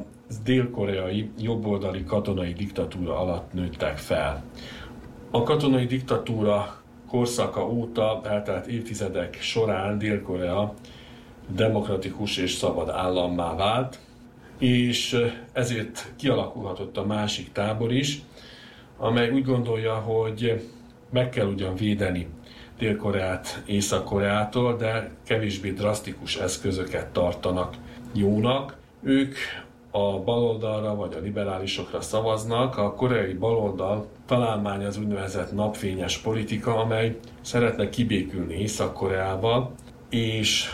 dél-koreai 0.44 1.30
jobboldali 1.40 2.04
katonai 2.04 2.54
diktatúra 2.54 3.20
alatt 3.20 3.54
nőttek 3.54 3.98
fel. 3.98 4.44
A 5.32 5.44
katonai 5.44 5.86
diktatúra 5.86 6.82
korszaka 7.08 7.68
óta 7.68 8.22
eltelt 8.24 8.68
évtizedek 8.68 9.42
során 9.42 9.98
Dél-Korea 9.98 10.74
demokratikus 11.48 12.38
és 12.38 12.52
szabad 12.52 12.90
állammá 12.90 13.56
vált, 13.56 14.00
és 14.58 15.18
ezért 15.52 16.12
kialakulhatott 16.16 16.98
a 16.98 17.06
másik 17.06 17.52
tábor 17.52 17.94
is, 17.94 18.22
amely 18.98 19.30
úgy 19.30 19.46
gondolja, 19.46 19.94
hogy 19.94 20.70
meg 21.10 21.30
kell 21.30 21.48
ugyan 21.48 21.76
védeni 21.76 22.28
Dél-Koreát 22.78 23.62
Észak-Koreától, 23.66 24.76
de 24.76 25.12
kevésbé 25.24 25.72
drasztikus 25.72 26.36
eszközöket 26.36 27.08
tartanak 27.08 27.74
jónak. 28.14 28.78
Ők 29.04 29.36
a 29.92 30.20
baloldalra 30.20 30.96
vagy 30.96 31.14
a 31.14 31.20
liberálisokra 31.20 32.02
szavaznak. 32.02 32.78
A 32.78 32.94
koreai 32.94 33.34
baloldal 33.34 34.08
találmány 34.26 34.86
az 34.86 34.98
úgynevezett 34.98 35.52
napfényes 35.52 36.18
politika, 36.18 36.78
amely 36.78 37.20
szeretne 37.42 37.90
kibékülni 37.90 38.54
Észak-Koreával, 38.54 39.72
és 40.10 40.70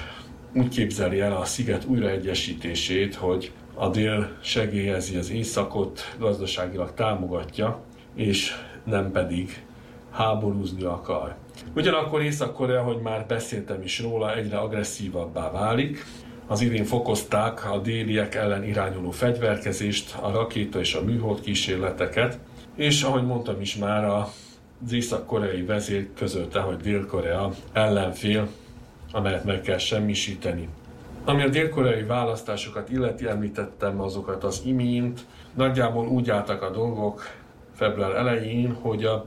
úgy 0.53 0.67
képzeli 0.67 1.19
el 1.19 1.35
a 1.35 1.45
sziget 1.45 1.85
újraegyesítését, 1.85 3.15
hogy 3.15 3.51
a 3.73 3.89
dél 3.89 4.29
segélyezi 4.41 5.17
az 5.17 5.31
északot, 5.31 6.15
gazdaságilag 6.19 6.93
támogatja, 6.93 7.79
és 8.15 8.51
nem 8.83 9.11
pedig 9.11 9.63
háborúzni 10.11 10.83
akar. 10.83 11.35
Ugyanakkor 11.75 12.21
Észak-Korea, 12.21 12.81
hogy 12.81 13.01
már 13.01 13.25
beszéltem 13.27 13.81
is 13.81 13.99
róla, 13.99 14.35
egyre 14.35 14.57
agresszívabbá 14.57 15.51
válik. 15.51 16.05
Az 16.47 16.61
idén 16.61 16.85
fokozták 16.85 17.71
a 17.71 17.77
déliek 17.77 18.35
ellen 18.35 18.63
irányuló 18.63 19.11
fegyverkezést, 19.11 20.15
a 20.21 20.31
rakéta 20.31 20.79
és 20.79 20.93
a 20.93 21.03
műhold 21.03 21.41
kísérleteket, 21.41 22.39
és 22.75 23.03
ahogy 23.03 23.25
mondtam 23.25 23.61
is 23.61 23.75
már, 23.75 24.03
az 24.05 24.91
észak-koreai 24.91 25.61
vezér 25.61 26.07
közölte, 26.17 26.59
hogy 26.59 26.77
Dél-Korea 26.77 27.51
ellenfél, 27.73 28.47
amelyet 29.11 29.43
meg 29.43 29.61
kell 29.61 29.77
semmisíteni. 29.77 30.69
Ami 31.25 31.41
a 31.41 31.49
dél-koreai 31.49 32.03
választásokat 32.03 32.89
illeti, 32.89 33.27
említettem 33.27 34.01
azokat 34.01 34.43
az 34.43 34.61
imént, 34.65 35.25
nagyjából 35.53 36.07
úgy 36.07 36.29
álltak 36.29 36.61
a 36.61 36.69
dolgok 36.69 37.21
február 37.73 38.15
elején, 38.15 38.73
hogy 38.81 39.03
a 39.03 39.25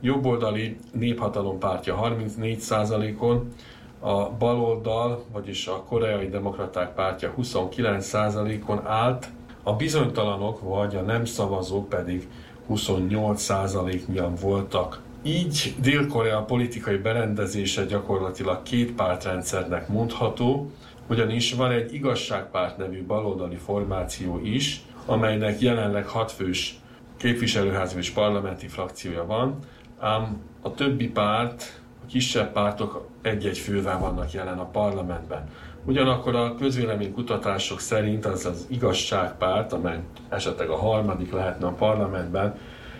jobboldali 0.00 0.76
néphatalom 0.92 1.58
pártja 1.58 2.00
34%-on, 2.02 3.52
a 4.00 4.30
baloldal, 4.30 5.24
vagyis 5.32 5.66
a 5.66 5.82
koreai 5.82 6.28
demokraták 6.28 6.94
pártja 6.94 7.34
29%-on 7.38 8.86
állt, 8.86 9.28
a 9.62 9.72
bizonytalanok 9.72 10.60
vagy 10.60 10.96
a 10.96 11.00
nem 11.00 11.24
szavazók 11.24 11.88
pedig 11.88 12.28
28%-nyian 12.70 14.34
voltak. 14.34 15.00
Így 15.26 15.74
Dél-Korea 15.80 16.42
politikai 16.42 16.96
berendezése 16.96 17.84
gyakorlatilag 17.84 18.62
két 18.62 18.92
pártrendszernek 18.92 19.88
mondható, 19.88 20.70
ugyanis 21.06 21.52
van 21.52 21.70
egy 21.70 21.94
igazságpárt 21.94 22.76
nevű 22.76 23.04
baloldali 23.04 23.56
formáció 23.56 24.40
is, 24.42 24.82
amelynek 25.06 25.60
jelenleg 25.60 26.06
hatfős 26.06 26.78
képviselőházi 27.16 27.96
és 27.96 28.10
parlamenti 28.10 28.66
frakciója 28.66 29.26
van, 29.26 29.58
ám 29.98 30.40
a 30.62 30.74
többi 30.74 31.08
párt, 31.08 31.80
a 32.02 32.06
kisebb 32.06 32.52
pártok 32.52 33.08
egy-egy 33.22 33.58
fővel 33.58 33.98
vannak 33.98 34.32
jelen 34.32 34.58
a 34.58 34.70
parlamentben. 34.70 35.48
Ugyanakkor 35.84 36.34
a 36.34 36.54
közvéleménykutatások 36.54 37.80
szerint 37.80 38.26
az 38.26 38.46
az 38.46 38.66
igazságpárt, 38.68 39.72
amely 39.72 40.00
esetleg 40.28 40.68
a 40.68 40.76
harmadik 40.76 41.32
lehetne 41.32 41.66
a 41.66 41.72
parlamentben, 41.72 42.58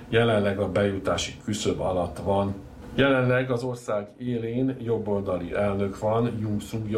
jelenleg 0.08 0.58
a 0.58 0.68
bejutási 0.68 1.32
küszöb 1.44 1.80
alatt 1.80 2.18
van. 2.18 2.54
Jelenleg 2.94 3.50
az 3.50 3.62
ország 3.62 4.08
élén 4.18 4.76
jobboldali 4.82 5.54
elnök 5.54 5.98
van, 5.98 6.38
Jung 6.40 6.60
sung 6.60 6.88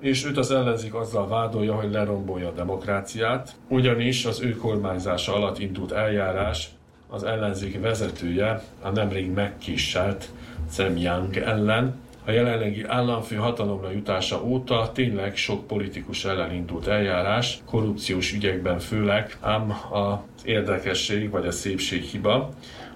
és 0.00 0.24
őt 0.24 0.38
az 0.38 0.50
ellenzék 0.50 0.94
azzal 0.94 1.28
vádolja, 1.28 1.74
hogy 1.74 1.90
lerombolja 1.90 2.48
a 2.48 2.52
demokráciát, 2.52 3.54
ugyanis 3.68 4.24
az 4.24 4.40
ő 4.40 4.56
kormányzása 4.56 5.34
alatt 5.34 5.58
indult 5.58 5.92
eljárás 5.92 6.70
az 7.08 7.22
ellenzék 7.24 7.80
vezetője, 7.80 8.62
a 8.82 8.90
nemrég 8.90 9.32
megkísért 9.32 10.28
Sam 10.70 10.96
Yang 10.96 11.36
ellen. 11.36 11.94
A 12.26 12.30
jelenlegi 12.30 12.84
államfő 12.86 13.36
hatalomra 13.36 13.90
jutása 13.90 14.44
óta 14.44 14.90
tényleg 14.92 15.36
sok 15.36 15.66
politikus 15.66 16.24
ellen 16.24 16.54
indult 16.54 16.86
eljárás, 16.86 17.58
korrupciós 17.64 18.32
ügyekben 18.32 18.78
főleg, 18.78 19.36
ám 19.40 19.74
az 19.90 20.44
érdekesség 20.44 21.30
vagy 21.30 21.46
a 21.46 21.50
szépség 21.50 22.02
hiba 22.02 22.48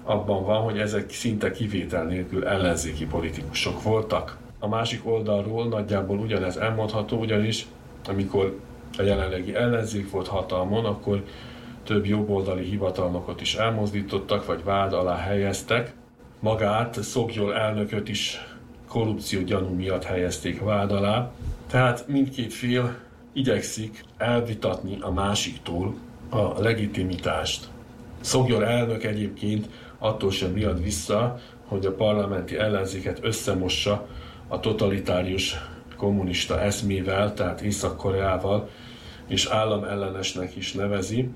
abban 0.02 0.44
van, 0.44 0.62
hogy 0.62 0.78
ezek 0.78 1.10
szinte 1.10 1.50
kivétel 1.50 2.04
nélkül 2.04 2.46
ellenzéki 2.46 3.06
politikusok 3.06 3.82
voltak. 3.82 4.36
A 4.58 4.68
másik 4.68 5.06
oldalról 5.06 5.68
nagyjából 5.68 6.18
ugyanez 6.18 6.56
elmondható, 6.56 7.18
ugyanis 7.18 7.66
amikor 8.06 8.58
a 8.98 9.02
jelenlegi 9.02 9.54
ellenzék 9.54 10.10
volt 10.10 10.28
hatalmon, 10.28 10.84
akkor 10.84 11.24
több 11.84 12.06
jobboldali 12.06 12.64
hivatalnokot 12.64 13.40
is 13.40 13.54
elmozdítottak, 13.54 14.46
vagy 14.46 14.64
vád 14.64 14.92
alá 14.92 15.16
helyeztek. 15.16 15.92
Magát, 16.40 17.02
Szogjól 17.02 17.54
elnököt 17.54 18.08
is 18.08 18.47
korrupció 18.88 19.42
gyanú 19.42 19.68
miatt 19.68 20.04
helyezték 20.04 20.60
vád 20.60 20.92
alá. 20.92 21.30
Tehát 21.66 22.08
mindkét 22.08 22.52
fél 22.52 22.96
igyekszik 23.32 24.04
elvitatni 24.16 24.98
a 25.00 25.10
másiktól 25.10 25.94
a 26.30 26.60
legitimitást. 26.60 27.68
Szogjól 28.20 28.64
elnök 28.64 29.04
egyébként 29.04 29.68
attól 29.98 30.30
sem 30.30 30.50
miatt 30.50 30.82
vissza, 30.82 31.40
hogy 31.66 31.86
a 31.86 31.94
parlamenti 31.94 32.56
ellenzéket 32.56 33.18
összemossa 33.22 34.06
a 34.48 34.60
totalitárius 34.60 35.56
kommunista 35.96 36.60
eszmével, 36.60 37.34
tehát 37.34 37.60
Észak-Koreával, 37.60 38.68
és 39.26 39.46
államellenesnek 39.46 40.56
is 40.56 40.72
nevezi. 40.72 41.28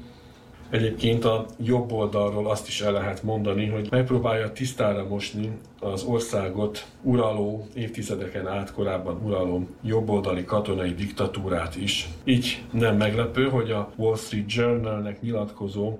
Egyébként 0.71 1.25
a 1.25 1.47
jobb 1.59 1.93
oldalról 1.93 2.51
azt 2.51 2.69
is 2.69 2.81
el 2.81 2.93
lehet 2.93 3.23
mondani, 3.23 3.67
hogy 3.67 3.87
megpróbálja 3.91 4.53
tisztára 4.53 5.07
mosni 5.09 5.53
az 5.83 6.03
országot 6.03 6.87
uraló, 7.03 7.67
évtizedeken 7.75 8.49
át 8.49 8.73
korábban 8.73 9.21
uraló 9.25 9.69
jobboldali 9.83 10.45
katonai 10.45 10.95
diktatúrát 10.95 11.77
is. 11.77 12.09
Így 12.25 12.63
nem 12.71 12.97
meglepő, 12.97 13.49
hogy 13.49 13.71
a 13.71 13.91
Wall 13.97 14.17
Street 14.17 14.53
Journalnek 14.53 15.21
nyilatkozó 15.21 15.99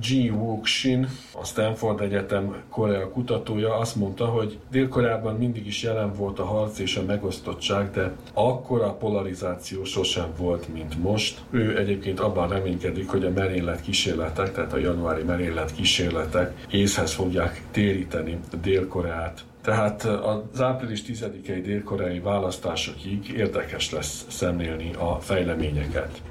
G. 0.00 0.32
Wook-shin, 0.32 1.08
a 1.32 1.44
Stanford 1.44 2.00
Egyetem 2.00 2.62
Korea 2.70 3.10
kutatója 3.10 3.76
azt 3.76 3.96
mondta, 3.96 4.26
hogy 4.26 4.58
Dél-Koreában 4.70 5.36
mindig 5.36 5.66
is 5.66 5.82
jelen 5.82 6.12
volt 6.12 6.38
a 6.38 6.44
harc 6.44 6.78
és 6.78 6.96
a 6.96 7.04
megosztottság, 7.04 7.90
de 7.90 8.12
akkora 8.32 8.92
polarizáció 8.92 9.84
sosem 9.84 10.28
volt, 10.38 10.72
mint 10.72 11.02
most. 11.02 11.42
Ő 11.50 11.78
egyébként 11.78 12.20
abban 12.20 12.48
reménykedik, 12.48 13.08
hogy 13.08 13.24
a 13.24 13.30
merénylet 13.30 13.80
kísérletek, 13.80 14.52
tehát 14.52 14.72
a 14.72 14.78
januári 14.78 15.22
merénylet 15.22 15.74
kísérletek 15.74 16.66
észhez 16.70 17.12
fogják 17.12 17.62
téríteni 17.70 18.38
Dél-Koreát 18.62 19.13
Dél-Koreát. 19.14 19.44
Tehát 19.62 20.04
az 20.52 20.60
április 20.60 21.02
10-i 21.06 21.60
dél-koreai 21.64 22.18
választásokig 22.18 23.28
érdekes 23.28 23.90
lesz 23.90 24.26
szemlélni 24.28 24.94
a 24.94 25.20
fejleményeket. 25.20 26.22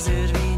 does 0.00 0.30
it? 0.30 0.49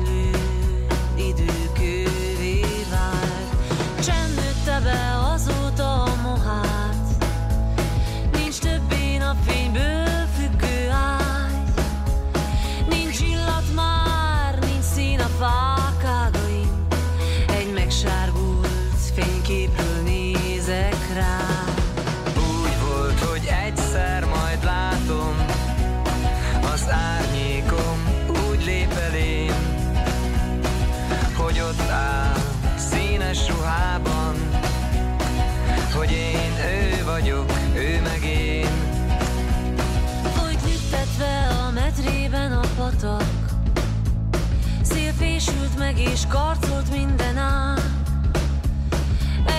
És 46.10 46.20
karcolt 46.28 46.90
minden 46.90 47.36
át. 47.36 47.90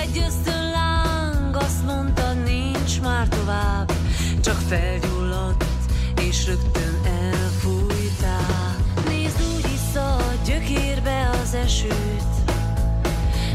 Egy 0.01 0.23
ösztön 0.27 0.71
láng 0.71 1.55
azt 1.55 1.85
mondta 1.85 2.33
nincs 2.33 3.01
már 3.01 3.27
tovább 3.27 3.91
Csak 4.41 4.55
felgyulladt 4.67 5.65
és 6.21 6.47
rögtön 6.47 6.99
elfújták. 7.05 8.77
Nézd 9.07 9.41
úgy 9.55 9.71
vissza 9.71 10.15
a 10.15 10.33
gyökérbe 10.45 11.29
az 11.43 11.53
esőt 11.53 12.33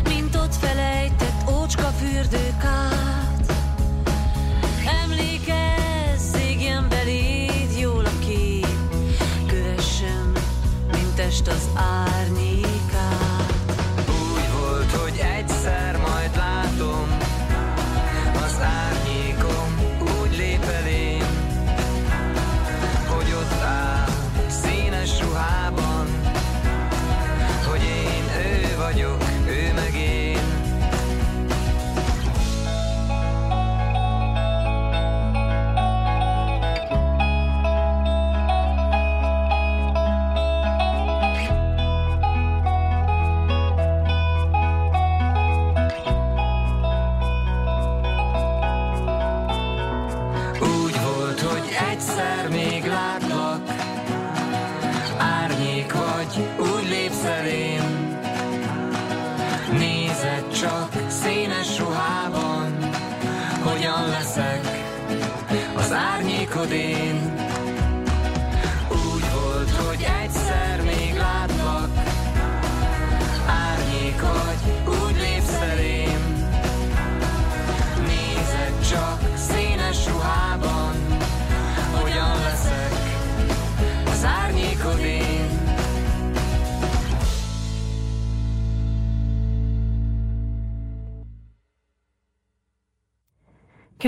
Mint 0.09 0.35
ott 0.35 0.55
felejtett 0.55 1.51
ócska 1.51 1.93
fürdőkát 1.99 2.58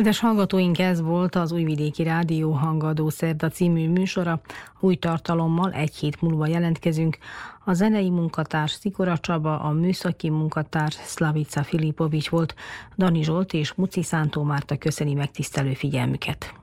Kedves 0.01 0.21
hallgatóink, 0.21 0.79
ez 0.79 1.01
volt 1.01 1.35
az 1.35 1.53
Újvidéki 1.53 2.03
Rádió 2.03 2.53
Hangadó 2.53 3.09
Szerda 3.09 3.49
című 3.49 3.89
műsora. 3.89 4.41
Új 4.79 4.95
tartalommal 4.97 5.73
egy 5.73 5.97
hét 5.97 6.21
múlva 6.21 6.47
jelentkezünk. 6.47 7.19
A 7.65 7.73
zenei 7.73 8.11
munkatárs 8.11 8.73
Szikora 8.73 9.19
Csaba, 9.19 9.61
a 9.61 9.71
műszaki 9.71 10.31
munkatárs 10.31 10.97
Slavica 11.07 11.63
Filipovics 11.63 12.29
volt. 12.29 12.55
Dani 12.97 13.23
Zsolt 13.23 13.53
és 13.53 13.73
Muci 13.73 14.03
Szántó 14.03 14.43
Márta 14.43 14.77
köszöni 14.77 15.15
megtisztelő 15.15 15.73
figyelmüket. 15.73 16.55